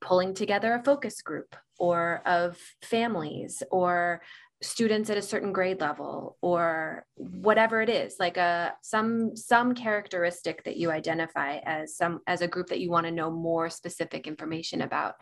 pulling 0.01 0.33
together 0.33 0.73
a 0.73 0.83
focus 0.83 1.21
group 1.21 1.55
or 1.77 2.21
of 2.25 2.57
families 2.81 3.61
or 3.71 4.21
students 4.61 5.09
at 5.09 5.17
a 5.17 5.21
certain 5.21 5.51
grade 5.51 5.81
level 5.81 6.37
or 6.41 7.05
whatever 7.15 7.81
it 7.81 7.89
is 7.89 8.15
like 8.19 8.37
a 8.37 8.73
some 8.81 9.35
some 9.35 9.75
characteristic 9.75 10.63
that 10.63 10.77
you 10.77 10.89
identify 10.89 11.57
as 11.65 11.97
some 11.97 12.21
as 12.25 12.41
a 12.41 12.47
group 12.47 12.67
that 12.67 12.79
you 12.79 12.89
want 12.89 13.05
to 13.05 13.11
know 13.11 13.29
more 13.29 13.69
specific 13.69 14.27
information 14.27 14.81
about 14.81 15.15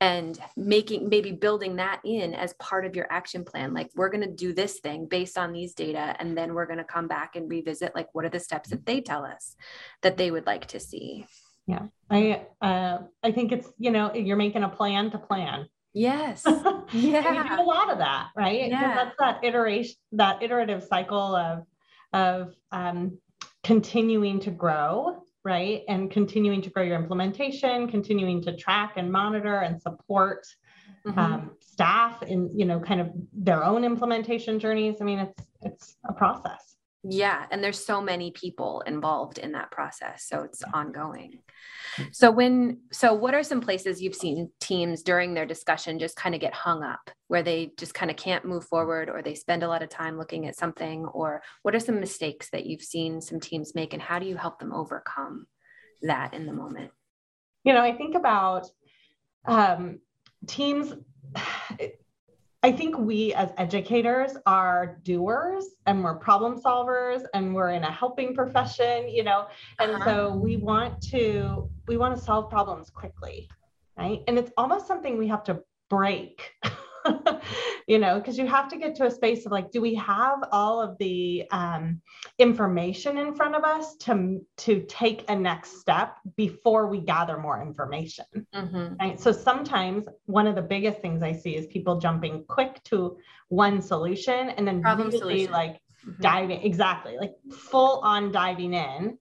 and 0.00 0.38
making 0.56 1.08
maybe 1.08 1.32
building 1.32 1.76
that 1.76 2.00
in 2.04 2.34
as 2.34 2.52
part 2.54 2.84
of 2.84 2.94
your 2.94 3.10
action 3.10 3.44
plan. 3.44 3.72
Like 3.72 3.90
we're 3.94 4.10
going 4.10 4.24
to 4.24 4.34
do 4.34 4.52
this 4.52 4.80
thing 4.80 5.06
based 5.06 5.38
on 5.38 5.52
these 5.52 5.72
data 5.72 6.14
and 6.18 6.36
then 6.36 6.52
we're 6.52 6.66
going 6.66 6.78
to 6.78 6.84
come 6.84 7.08
back 7.08 7.36
and 7.36 7.50
revisit 7.50 7.94
like 7.94 8.08
what 8.12 8.24
are 8.24 8.30
the 8.30 8.40
steps 8.40 8.70
that 8.70 8.84
they 8.84 9.00
tell 9.00 9.24
us 9.24 9.56
that 10.02 10.16
they 10.18 10.30
would 10.30 10.46
like 10.46 10.66
to 10.68 10.80
see. 10.80 11.26
Yeah 11.66 11.86
i 12.10 12.42
uh, 12.60 12.98
i 13.22 13.32
think 13.32 13.52
it's 13.52 13.68
you 13.78 13.90
know 13.90 14.12
you're 14.14 14.36
making 14.36 14.62
a 14.62 14.68
plan 14.68 15.10
to 15.10 15.18
plan 15.18 15.66
Yes. 15.94 16.44
Yeah. 16.92 17.42
we 17.42 17.48
do 17.48 17.62
a 17.62 17.64
lot 17.64 17.90
of 17.90 17.98
that, 17.98 18.28
right? 18.36 18.68
Yeah. 18.68 18.94
That's 18.94 19.16
that 19.18 19.42
iteration, 19.42 19.96
that 20.12 20.42
iterative 20.42 20.84
cycle 20.84 21.34
of 21.34 21.64
of 22.12 22.54
um, 22.70 23.18
continuing 23.64 24.38
to 24.40 24.50
grow, 24.52 25.24
right? 25.44 25.82
And 25.88 26.10
continuing 26.10 26.62
to 26.62 26.70
grow 26.70 26.84
your 26.84 26.96
implementation, 26.96 27.88
continuing 27.88 28.42
to 28.42 28.56
track 28.56 28.92
and 28.96 29.10
monitor 29.10 29.60
and 29.60 29.80
support 29.80 30.46
mm-hmm. 31.04 31.18
um, 31.18 31.50
staff 31.60 32.22
in, 32.22 32.50
you 32.56 32.64
know, 32.64 32.78
kind 32.78 33.00
of 33.00 33.10
their 33.32 33.64
own 33.64 33.82
implementation 33.82 34.60
journeys. 34.60 34.96
I 35.00 35.04
mean, 35.04 35.18
it's 35.18 35.44
it's 35.62 35.96
a 36.08 36.12
process. 36.12 36.73
Yeah, 37.06 37.44
and 37.50 37.62
there's 37.62 37.84
so 37.84 38.00
many 38.00 38.30
people 38.30 38.82
involved 38.86 39.36
in 39.36 39.52
that 39.52 39.70
process, 39.70 40.26
so 40.26 40.42
it's 40.42 40.62
ongoing. 40.72 41.40
So 42.12 42.30
when 42.30 42.80
so 42.92 43.12
what 43.12 43.34
are 43.34 43.42
some 43.42 43.60
places 43.60 44.02
you've 44.02 44.14
seen 44.14 44.50
teams 44.60 45.02
during 45.02 45.34
their 45.34 45.46
discussion 45.46 45.98
just 45.98 46.16
kind 46.16 46.34
of 46.34 46.40
get 46.40 46.54
hung 46.54 46.82
up 46.82 47.10
where 47.28 47.42
they 47.42 47.72
just 47.78 47.94
kind 47.94 48.10
of 48.10 48.16
can't 48.16 48.44
move 48.44 48.64
forward 48.64 49.08
or 49.08 49.22
they 49.22 49.34
spend 49.34 49.62
a 49.62 49.68
lot 49.68 49.82
of 49.82 49.90
time 49.90 50.18
looking 50.18 50.46
at 50.46 50.56
something 50.56 51.04
or 51.06 51.42
what 51.62 51.74
are 51.74 51.80
some 51.80 52.00
mistakes 52.00 52.50
that 52.50 52.66
you've 52.66 52.82
seen 52.82 53.20
some 53.20 53.38
teams 53.38 53.74
make 53.74 53.92
and 53.92 54.02
how 54.02 54.18
do 54.18 54.26
you 54.26 54.36
help 54.36 54.58
them 54.58 54.72
overcome 54.72 55.46
that 56.02 56.34
in 56.34 56.46
the 56.46 56.52
moment? 56.52 56.90
You 57.64 57.72
know, 57.74 57.80
I 57.80 57.96
think 57.96 58.14
about 58.14 58.66
um, 59.44 60.00
teams 60.46 60.92
I 62.64 62.72
think 62.72 62.96
we 62.96 63.34
as 63.34 63.50
educators 63.58 64.38
are 64.46 64.98
doers 65.02 65.66
and 65.84 66.02
we're 66.02 66.14
problem 66.14 66.58
solvers 66.58 67.22
and 67.34 67.54
we're 67.54 67.72
in 67.72 67.84
a 67.84 67.92
helping 67.92 68.34
profession, 68.34 69.06
you 69.06 69.22
know, 69.22 69.48
and 69.80 69.90
uh-huh. 69.90 70.04
so 70.06 70.34
we 70.34 70.56
want 70.56 71.02
to 71.10 71.68
we 71.86 71.98
want 71.98 72.16
to 72.16 72.22
solve 72.22 72.48
problems 72.48 72.88
quickly, 72.88 73.50
right? 73.98 74.22
And 74.28 74.38
it's 74.38 74.50
almost 74.56 74.86
something 74.86 75.18
we 75.18 75.28
have 75.28 75.44
to 75.44 75.60
break 75.90 76.54
you 77.86 77.98
know, 77.98 78.18
because 78.18 78.38
you 78.38 78.46
have 78.46 78.68
to 78.68 78.76
get 78.76 78.94
to 78.96 79.06
a 79.06 79.10
space 79.10 79.46
of 79.46 79.52
like, 79.52 79.70
do 79.70 79.80
we 79.80 79.94
have 79.94 80.38
all 80.52 80.80
of 80.80 80.96
the 80.98 81.44
um, 81.50 82.00
information 82.38 83.18
in 83.18 83.34
front 83.34 83.54
of 83.54 83.64
us 83.64 83.96
to 83.96 84.40
to 84.58 84.84
take 84.88 85.24
a 85.28 85.36
next 85.36 85.80
step 85.80 86.16
before 86.36 86.86
we 86.88 87.00
gather 87.00 87.38
more 87.38 87.60
information? 87.62 88.24
Mm-hmm. 88.54 88.94
Right. 89.00 89.20
So 89.20 89.32
sometimes 89.32 90.06
one 90.26 90.46
of 90.46 90.54
the 90.54 90.62
biggest 90.62 91.00
things 91.00 91.22
I 91.22 91.32
see 91.32 91.56
is 91.56 91.66
people 91.66 91.98
jumping 91.98 92.44
quick 92.48 92.82
to 92.84 93.16
one 93.48 93.80
solution 93.82 94.50
and 94.50 94.66
then 94.66 94.82
Problem 94.82 95.08
really 95.08 95.18
solution. 95.18 95.52
like 95.52 95.74
mm-hmm. 96.06 96.22
diving 96.22 96.62
exactly 96.62 97.16
like 97.18 97.32
full 97.52 98.00
on 98.00 98.32
diving 98.32 98.74
in 98.74 99.18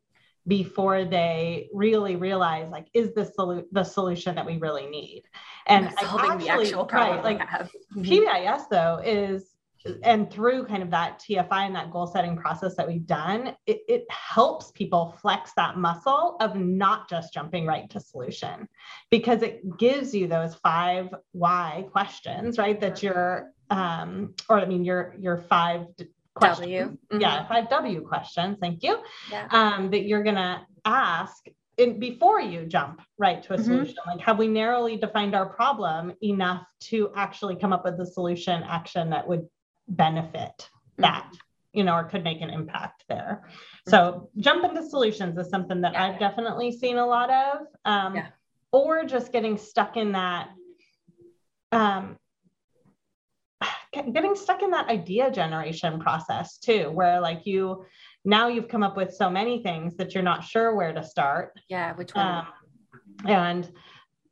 before 0.47 1.05
they 1.05 1.69
really 1.73 2.15
realize 2.15 2.69
like 2.69 2.87
is 2.93 3.13
this 3.13 3.31
solu- 3.37 3.65
the 3.71 3.83
solution 3.83 4.35
that 4.35 4.45
we 4.45 4.57
really 4.57 4.87
need? 4.87 5.23
And 5.67 5.93
solving 6.01 6.31
actually, 6.31 6.45
the 6.45 6.51
actual 6.51 6.85
problem 6.85 7.23
right, 7.23 7.39
like 7.39 7.69
PBIS 7.97 8.63
though 8.69 9.01
is 9.03 9.53
and 10.03 10.31
through 10.31 10.65
kind 10.65 10.81
of 10.81 10.89
that 10.91 11.19
TFI 11.19 11.65
and 11.65 11.75
that 11.75 11.91
goal 11.91 12.07
setting 12.07 12.37
process 12.37 12.75
that 12.75 12.87
we've 12.87 13.05
done, 13.05 13.55
it, 13.67 13.81
it, 13.87 14.05
helps 14.09 14.71
people 14.71 15.15
flex 15.21 15.51
that 15.57 15.77
muscle 15.77 16.37
of 16.39 16.55
not 16.55 17.09
just 17.09 17.33
jumping 17.33 17.65
right 17.65 17.89
to 17.89 17.99
solution 17.99 18.67
because 19.11 19.41
it 19.41 19.77
gives 19.77 20.13
you 20.13 20.27
those 20.27 20.55
five 20.55 21.13
why 21.33 21.85
questions, 21.91 22.57
right? 22.57 22.79
That 22.79 23.03
you're, 23.03 23.51
um, 23.69 24.33
or 24.49 24.59
I 24.59 24.65
mean, 24.65 24.85
your 24.85 25.15
your 25.19 25.37
five 25.37 25.87
questions. 26.35 26.67
W. 26.67 26.83
Mm-hmm. 26.85 27.21
Yeah, 27.21 27.47
five 27.47 27.69
W 27.69 28.01
questions. 28.07 28.57
Thank 28.59 28.83
you. 28.83 28.99
Yeah. 29.31 29.47
Um, 29.51 29.91
that 29.91 30.03
you're 30.03 30.23
gonna 30.23 30.65
ask 30.85 31.45
in, 31.77 31.99
before 31.99 32.39
you 32.39 32.65
jump 32.65 33.01
right 33.17 33.41
to 33.43 33.53
a 33.53 33.57
mm-hmm. 33.57 33.65
solution 33.65 33.95
like 34.05 34.19
have 34.19 34.37
we 34.37 34.47
narrowly 34.47 34.97
defined 34.97 35.35
our 35.35 35.47
problem 35.47 36.13
enough 36.21 36.65
to 36.79 37.11
actually 37.15 37.55
come 37.55 37.73
up 37.73 37.83
with 37.83 37.99
a 37.99 38.05
solution 38.05 38.63
action 38.63 39.09
that 39.09 39.27
would 39.27 39.47
benefit 39.87 40.51
mm-hmm. 40.57 41.03
that 41.03 41.31
you 41.71 41.83
know 41.83 41.95
or 41.95 42.03
could 42.03 42.23
make 42.23 42.41
an 42.41 42.49
impact 42.49 43.03
there 43.09 43.43
mm-hmm. 43.45 43.91
so 43.91 44.29
jump 44.37 44.63
into 44.63 44.87
solutions 44.87 45.37
is 45.37 45.49
something 45.49 45.81
that 45.81 45.93
yeah. 45.93 46.05
i've 46.05 46.19
definitely 46.19 46.71
seen 46.71 46.97
a 46.97 47.05
lot 47.05 47.29
of 47.31 47.65
um, 47.85 48.15
yeah. 48.15 48.27
or 48.71 49.03
just 49.03 49.31
getting 49.31 49.57
stuck 49.57 49.97
in 49.97 50.11
that 50.11 50.49
um, 51.71 52.17
getting 53.93 54.35
stuck 54.35 54.61
in 54.61 54.71
that 54.71 54.89
idea 54.89 55.29
generation 55.31 55.99
process 55.99 56.57
too 56.57 56.89
where 56.91 57.19
like 57.21 57.45
you 57.45 57.85
now 58.25 58.47
you've 58.47 58.67
come 58.67 58.83
up 58.83 58.95
with 58.95 59.13
so 59.13 59.29
many 59.29 59.61
things 59.61 59.95
that 59.97 60.13
you're 60.13 60.23
not 60.23 60.43
sure 60.43 60.75
where 60.75 60.93
to 60.93 61.03
start. 61.03 61.59
Yeah, 61.69 61.93
which 61.93 62.13
one? 62.13 62.25
Um, 62.25 62.47
and 63.25 63.71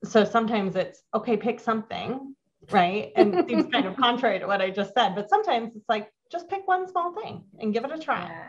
so 0.04 0.24
sometimes 0.24 0.76
it's 0.76 1.04
okay, 1.14 1.38
pick 1.38 1.60
something, 1.60 2.36
right? 2.72 3.12
And 3.16 3.36
it 3.36 3.48
seems 3.48 3.72
kind 3.72 3.86
of 3.86 3.96
contrary 3.98 4.40
to 4.40 4.48
what 4.48 4.62
I 4.62 4.70
just 4.70 4.94
said, 4.94 5.14
but 5.16 5.30
sometimes 5.30 5.76
it's 5.76 5.90
like 5.90 6.10
just 6.32 6.50
pick 6.50 6.68
one 6.68 6.88
small 6.88 7.14
thing 7.14 7.44
and 7.60 7.74
give 7.74 7.84
it 7.84 7.92
a 7.92 8.00
try. 8.00 8.24
Yeah. 8.24 8.48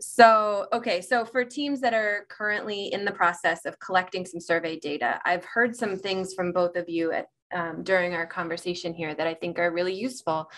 So, 0.00 0.66
okay, 0.72 1.00
so 1.00 1.24
for 1.24 1.44
teams 1.44 1.80
that 1.80 1.94
are 1.94 2.26
currently 2.28 2.92
in 2.92 3.04
the 3.04 3.12
process 3.12 3.64
of 3.64 3.78
collecting 3.78 4.26
some 4.26 4.40
survey 4.40 4.78
data, 4.78 5.20
I've 5.24 5.44
heard 5.44 5.74
some 5.74 5.96
things 5.96 6.34
from 6.34 6.52
both 6.52 6.76
of 6.76 6.88
you 6.88 7.12
at 7.12 7.26
um, 7.52 7.82
during 7.82 8.14
our 8.14 8.26
conversation 8.26 8.94
here 8.94 9.14
that 9.14 9.26
I 9.26 9.34
think 9.34 9.58
are 9.58 9.72
really 9.72 9.94
useful 9.94 10.50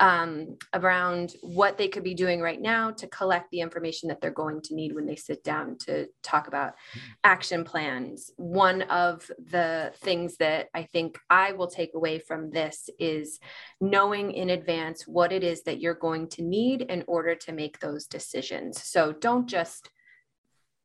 um, 0.00 0.56
around 0.74 1.34
what 1.42 1.78
they 1.78 1.88
could 1.88 2.02
be 2.02 2.14
doing 2.14 2.40
right 2.40 2.60
now 2.60 2.90
to 2.90 3.06
collect 3.06 3.50
the 3.50 3.60
information 3.60 4.08
that 4.08 4.20
they're 4.20 4.30
going 4.30 4.60
to 4.62 4.74
need 4.74 4.94
when 4.94 5.06
they 5.06 5.16
sit 5.16 5.44
down 5.44 5.78
to 5.86 6.08
talk 6.22 6.48
about 6.48 6.74
action 7.22 7.64
plans. 7.64 8.32
One 8.36 8.82
of 8.82 9.30
the 9.38 9.92
things 9.98 10.36
that 10.38 10.68
I 10.74 10.84
think 10.84 11.18
I 11.30 11.52
will 11.52 11.68
take 11.68 11.94
away 11.94 12.18
from 12.18 12.50
this 12.50 12.90
is 12.98 13.38
knowing 13.80 14.32
in 14.32 14.50
advance 14.50 15.06
what 15.06 15.32
it 15.32 15.44
is 15.44 15.62
that 15.64 15.80
you're 15.80 15.94
going 15.94 16.28
to 16.30 16.42
need 16.42 16.82
in 16.82 17.04
order 17.06 17.34
to 17.34 17.52
make 17.52 17.78
those 17.78 18.06
decisions. 18.06 18.82
So 18.82 19.12
don't 19.12 19.46
just 19.46 19.90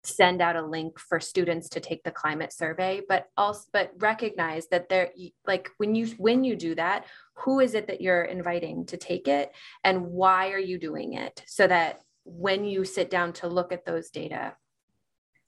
send 0.08 0.42
out 0.42 0.56
a 0.56 0.66
link 0.66 1.00
for 1.00 1.20
students 1.20 1.70
to 1.70 1.80
take 1.80 2.04
the 2.04 2.12
climate 2.12 2.54
survey 2.54 3.02
but 3.08 3.28
also 3.36 3.66
but 3.74 3.92
recognize 3.98 4.68
that 4.68 4.90
there 4.90 5.10
like 5.46 5.70
when 5.78 5.96
you 5.96 6.08
when 6.18 6.44
you 6.44 6.56
do 6.56 6.74
that 6.76 7.06
who 7.38 7.60
is 7.60 7.76
it 7.76 7.88
that 7.88 8.02
you're 8.02 8.24
inviting 8.24 8.86
to 8.86 8.98
take 8.98 9.28
it 9.28 9.52
and 9.84 10.08
why 10.08 10.52
are 10.52 10.60
you 10.60 10.80
doing 10.80 11.14
it? 11.14 11.44
So 11.46 11.68
that 11.68 12.02
when 12.24 12.66
you 12.66 12.84
sit 12.84 13.10
down 13.10 13.34
to 13.34 13.48
look 13.48 13.72
at 13.72 13.86
those 13.86 14.10
data 14.10 14.56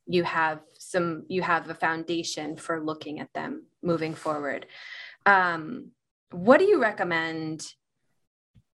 you 0.05 0.23
have 0.23 0.59
some 0.77 1.23
you 1.27 1.41
have 1.41 1.69
a 1.69 1.75
foundation 1.75 2.55
for 2.55 2.83
looking 2.83 3.19
at 3.19 3.31
them 3.33 3.65
moving 3.83 4.15
forward. 4.15 4.65
Um, 5.25 5.91
what 6.31 6.59
do 6.59 6.65
you 6.65 6.81
recommend 6.81 7.65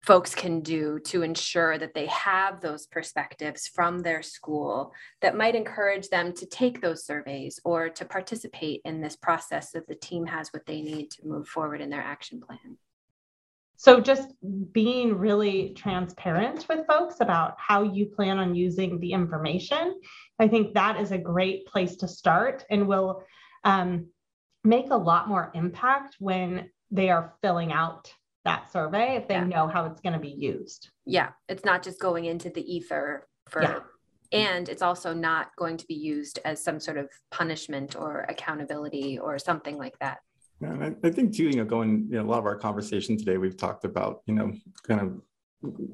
folks 0.04 0.34
can 0.34 0.62
do 0.62 1.00
to 1.00 1.22
ensure 1.22 1.78
that 1.78 1.94
they 1.94 2.08
have 2.08 2.60
those 2.60 2.88
perspectives 2.88 3.68
from 3.68 4.00
their 4.00 4.24
school 4.24 4.94
that 5.22 5.38
might 5.38 5.56
encourage 5.56 6.10
them 6.10 6.34
to 6.34 6.46
take 6.46 6.82
those 6.82 7.06
surveys 7.06 7.60
or 7.64 7.90
to 7.90 8.06
participate 8.06 8.82
in 8.84 9.02
this 9.02 9.16
process 9.16 9.72
that 9.72 9.88
the 9.88 9.96
team 9.96 10.26
has 10.26 10.50
what 10.50 10.66
they 10.66 10.82
need 10.82 11.12
to 11.12 11.28
move 11.28 11.48
forward 11.48 11.82
in 11.82 11.90
their 11.90 12.02
action 12.02 12.42
plan. 12.42 12.78
So 13.76 14.00
just 14.00 14.30
being 14.72 15.18
really 15.18 15.74
transparent 15.76 16.68
with 16.70 16.86
folks 16.86 17.16
about 17.20 17.56
how 17.58 17.82
you 17.82 18.06
plan 18.06 18.38
on 18.38 18.54
using 18.54 19.00
the 19.00 19.12
information 19.12 20.00
i 20.40 20.48
think 20.48 20.74
that 20.74 21.00
is 21.00 21.12
a 21.12 21.18
great 21.18 21.66
place 21.66 21.96
to 21.98 22.08
start 22.08 22.64
and 22.70 22.88
will 22.88 23.24
um, 23.64 24.08
make 24.64 24.92
a 24.92 24.96
lot 24.96 25.28
more 25.28 25.52
impact 25.56 26.16
when 26.20 26.70
they 26.92 27.10
are 27.10 27.34
filling 27.42 27.72
out 27.72 28.14
that 28.46 28.72
survey 28.72 29.16
if 29.16 29.28
they 29.28 29.36
yeah. 29.36 29.44
know 29.44 29.68
how 29.68 29.86
it's 29.86 30.02
going 30.02 30.14
to 30.14 30.20
be 30.20 30.30
used. 30.30 30.90
Yeah, 31.06 31.30
it's 31.48 31.66
not 31.66 31.84
just 31.84 32.00
going 32.00 32.26
into 32.26 32.50
the 32.50 32.62
ether 32.62 33.28
for 33.48 33.62
yeah. 33.62 33.80
and 34.32 34.70
it's 34.70 34.82
also 34.82 35.14
not 35.14 35.56
going 35.58 35.78
to 35.78 35.86
be 35.88 35.94
used 35.94 36.40
as 36.46 36.64
some 36.64 36.80
sort 36.80 36.98
of 36.98 37.10
punishment 37.32 37.96
or 37.96 38.22
accountability 38.30 39.20
or 39.20 39.38
something 39.38 39.78
like 39.78 39.98
that. 40.00 40.20
Yeah, 40.60 40.70
and 40.72 40.84
I, 40.84 41.08
I 41.08 41.12
think 41.12 41.36
too, 41.36 41.46
you 41.46 41.56
know, 41.56 41.66
going, 41.66 42.08
you 42.10 42.18
know, 42.18 42.24
a 42.24 42.30
lot 42.30 42.40
of 42.40 42.46
our 42.46 42.56
conversation 42.56 43.18
today, 43.18 43.38
we've 43.38 43.58
talked 43.58 43.84
about, 43.84 44.22
you 44.28 44.36
know, 44.36 44.54
kind 44.84 45.02
of 45.02 45.22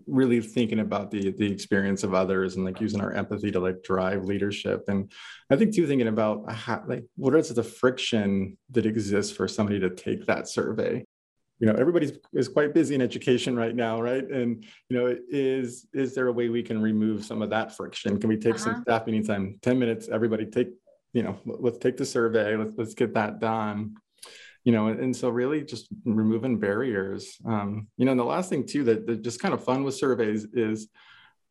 really 0.06 0.40
thinking 0.40 0.80
about 0.80 1.12
the 1.12 1.32
the 1.32 1.52
experience 1.52 2.04
of 2.04 2.14
others 2.14 2.56
and 2.56 2.64
like 2.64 2.80
using 2.80 3.02
our 3.02 3.12
empathy 3.12 3.52
to 3.52 3.60
like 3.60 3.84
drive 3.84 4.24
leadership 4.24 4.86
and 4.88 5.12
i 5.50 5.58
think 5.58 5.76
too 5.76 5.86
thinking 5.86 6.08
about 6.08 6.50
how, 6.50 6.82
like 6.88 7.04
what 7.18 7.36
is 7.36 7.50
the 7.50 7.64
friction 7.64 8.58
that 8.70 8.86
exists 8.86 9.36
for 9.36 9.46
somebody 9.46 9.78
to 9.80 9.90
take 9.90 10.26
that 10.26 10.48
survey 10.48 11.04
you 11.60 11.68
know 11.68 11.74
everybody's 11.74 12.14
is 12.34 12.48
quite 12.48 12.74
busy 12.74 12.96
in 12.96 13.02
education 13.02 13.56
right 13.56 13.76
now 13.76 14.02
right? 14.02 14.24
And 14.30 14.64
you 14.90 14.98
know 14.98 15.16
is 15.30 15.88
is 15.94 16.14
there 16.14 16.28
a 16.28 16.32
way 16.32 16.50
we 16.50 16.64
can 16.64 16.82
remove 16.82 17.26
some 17.26 17.42
of 17.42 17.50
that 17.50 17.76
friction? 17.76 18.20
Can 18.20 18.30
we 18.30 18.38
take 18.38 18.56
uh-huh. 18.56 18.64
some 18.64 18.82
staff 18.82 19.06
meeting 19.06 19.26
time 19.26 19.58
10 19.62 19.80
minutes 19.80 20.10
everybody 20.10 20.46
take 20.46 20.70
you 21.14 21.24
know 21.24 21.38
let's 21.46 21.78
take 21.78 21.98
the 21.98 22.06
survey 22.06 22.56
let's 22.56 22.74
let's 22.78 22.94
get 22.94 23.14
that 23.16 23.40
done. 23.40 23.96
You 24.64 24.74
know 24.74 24.88
and 24.88 25.16
so 25.16 25.30
really 25.30 25.64
just 25.64 25.88
removing 26.04 26.60
barriers 26.60 27.38
um, 27.46 27.88
you 27.98 28.06
know 28.06 28.12
and 28.12 28.20
the 28.20 28.26
last 28.26 28.50
thing 28.50 28.66
too 28.66 28.84
that, 28.84 29.08
that 29.08 29.22
just 29.22 29.40
kind 29.40 29.54
of 29.54 29.64
fun 29.64 29.84
with 29.84 29.96
surveys 29.96 30.46
is 30.54 30.90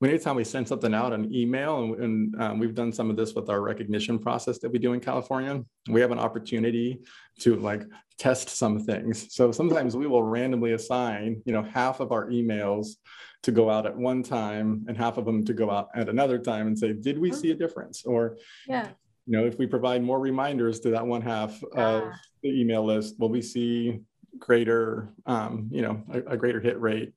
anytime 0.02 0.36
we 0.36 0.44
send 0.44 0.68
something 0.68 0.94
out 0.94 1.12
an 1.12 1.34
email 1.34 1.82
and, 1.82 2.02
and 2.02 2.42
um, 2.42 2.58
we've 2.58 2.74
done 2.74 2.92
some 2.92 3.10
of 3.10 3.16
this 3.16 3.34
with 3.34 3.48
our 3.48 3.60
recognition 3.60 4.18
process 4.18 4.58
that 4.58 4.70
we 4.70 4.78
do 4.78 4.92
in 4.92 5.00
california 5.00 5.62
we 5.88 6.00
have 6.00 6.10
an 6.10 6.18
opportunity 6.18 6.98
to 7.38 7.56
like 7.56 7.82
test 8.18 8.48
some 8.48 8.78
things. 8.78 9.34
So 9.34 9.52
sometimes 9.52 9.96
we 9.96 10.06
will 10.06 10.22
randomly 10.22 10.72
assign 10.72 11.42
you 11.44 11.52
know 11.52 11.62
half 11.62 12.00
of 12.00 12.12
our 12.12 12.28
emails 12.28 12.96
to 13.42 13.52
go 13.52 13.70
out 13.70 13.86
at 13.86 13.96
one 13.96 14.22
time 14.22 14.84
and 14.88 14.96
half 14.96 15.18
of 15.18 15.24
them 15.24 15.44
to 15.44 15.52
go 15.52 15.70
out 15.70 15.88
at 15.94 16.08
another 16.08 16.38
time 16.38 16.66
and 16.66 16.78
say 16.78 16.92
did 16.92 17.18
we 17.18 17.32
see 17.32 17.50
a 17.50 17.54
difference? 17.54 18.04
Or 18.04 18.38
yeah. 18.66 18.88
you 19.26 19.36
know 19.36 19.46
if 19.46 19.58
we 19.58 19.66
provide 19.66 20.02
more 20.02 20.18
reminders 20.18 20.80
to 20.80 20.90
that 20.90 21.06
one 21.06 21.22
half 21.22 21.62
of 21.74 22.04
ah. 22.04 22.12
the 22.42 22.60
email 22.60 22.84
list 22.84 23.18
will 23.18 23.28
we 23.28 23.42
see 23.42 24.00
greater 24.38 25.12
um, 25.26 25.68
you 25.70 25.82
know 25.82 26.02
a, 26.12 26.18
a 26.32 26.36
greater 26.36 26.60
hit 26.60 26.80
rate 26.80 27.12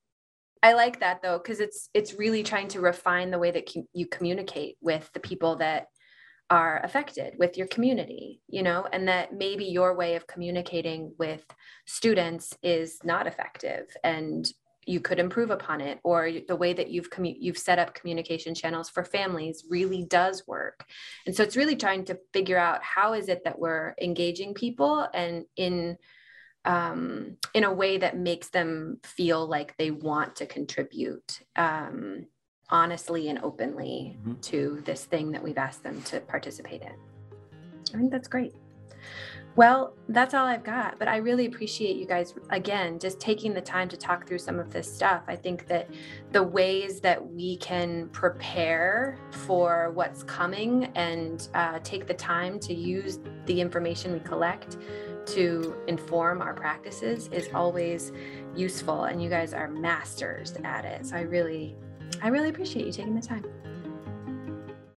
I 0.62 0.74
like 0.74 0.99
that 0.99 1.22
though 1.22 1.38
because 1.38 1.60
it's 1.60 1.89
it's 1.93 2.16
really 2.16 2.43
trying 2.43 2.68
to 2.70 2.82
refine 2.82 3.32
the 3.32 3.39
way 3.39 3.51
that 3.51 3.72
com- 3.72 3.88
you 3.93 4.07
communicate 4.07 4.78
with 4.82 5.10
the 5.14 5.20
people 5.20 5.57
that 5.57 5.88
are 6.49 6.82
affected 6.84 7.36
with 7.38 7.57
your 7.57 7.68
community, 7.68 8.41
you 8.47 8.64
know, 8.64 8.88
and 8.91 9.07
that 9.07 9.34
maybe 9.34 9.66
your 9.66 9.95
way 9.95 10.16
of 10.16 10.26
communicating 10.26 11.14
with 11.20 11.45
students 11.86 12.57
is 12.64 12.99
not 13.03 13.28
effective 13.28 13.86
and 14.03 14.51
you 14.88 14.99
could 14.99 15.20
improve 15.20 15.51
upon 15.51 15.82
it 15.82 15.99
or 16.03 16.32
the 16.47 16.55
way 16.55 16.74
that 16.74 16.89
you've 16.89 17.12
commu- 17.12 17.38
you've 17.39 17.60
set 17.60 17.78
up 17.78 17.93
communication 17.93 18.55
channels 18.55 18.89
for 18.89 19.03
families 19.03 19.66
really 19.70 20.03
does 20.05 20.47
work. 20.47 20.84
And 21.28 21.36
so 21.36 21.43
it's 21.43 21.55
really 21.55 21.76
trying 21.76 22.05
to 22.05 22.18
figure 22.34 22.57
out 22.57 22.82
how 22.82 23.14
is 23.14 23.30
it 23.30 23.43
that 23.43 23.60
we're 23.60 23.93
engaging 24.01 24.55
people 24.55 25.07
and 25.14 25.45
in 25.55 25.97
um, 26.66 27.38
in 27.53 27.64
a 27.64 27.74
way 27.74 27.97
that 27.97 28.18
makes 28.18 28.49
them 28.49 28.99
feel 29.03 29.45
like 29.47 29.76
they 29.78 29.91
want 29.91 30.36
to 30.38 30.45
contribute 30.45 31.41
um, 31.55 32.26
honestly 32.70 33.30
and 33.30 33.39
openly 33.39 34.18
mm-hmm. 34.20 34.39
to 34.41 34.82
this 34.86 35.05
thing 35.05 35.32
that 35.32 35.43
we've 35.43 35.57
asked 35.57 35.84
them 35.84 36.01
to 36.03 36.20
participate 36.22 36.82
in. 36.82 36.93
I 37.93 37.97
think 37.97 38.12
that's 38.12 38.28
great. 38.28 38.53
Well, 39.55 39.93
that's 40.07 40.34
all 40.34 40.45
I've 40.45 40.64
got, 40.64 40.99
but 40.99 41.07
I 41.07 41.18
really 41.18 41.45
appreciate 41.47 41.97
you 41.97 42.05
guys 42.05 42.34
again 42.49 42.99
just 42.99 43.20
taking 43.20 43.53
the 43.53 43.62
time 43.62 43.89
to 43.89 43.97
talk 43.97 44.28
through 44.28 44.38
some 44.38 44.60
of 44.60 44.72
this 44.72 44.93
stuff. 44.93 45.24
I 45.28 45.36
think 45.36 45.68
that 45.68 45.89
the 46.32 46.41
ways 46.41 47.01
that 47.01 47.26
we 47.34 47.57
can 47.57 48.07
prepare 48.10 49.18
for 49.32 49.91
what's 49.95 50.24
coming 50.24 50.86
and 50.95 51.49
uh, 51.55 51.80
take 51.84 52.07
the 52.07 52.14
time 52.14 52.60
to 52.60 52.74
use 52.74 53.20
the 53.47 53.60
information 53.60 54.14
we 54.14 54.20
collect 54.20 54.78
to 55.34 55.76
inform 55.88 56.42
our 56.42 56.54
practices 56.54 57.30
is 57.32 57.50
always 57.54 58.12
useful 58.56 59.06
and 59.06 59.22
you 59.22 59.30
guys 59.30 59.54
are 59.54 59.70
masters 59.70 60.54
at 60.64 60.86
it. 60.86 61.06
So 61.06 61.16
i 61.16 61.22
really 61.22 61.76
i 62.22 62.28
really 62.28 62.50
appreciate 62.50 62.86
you 62.86 62.92
taking 62.92 63.16
the 63.16 63.26
time 63.26 63.46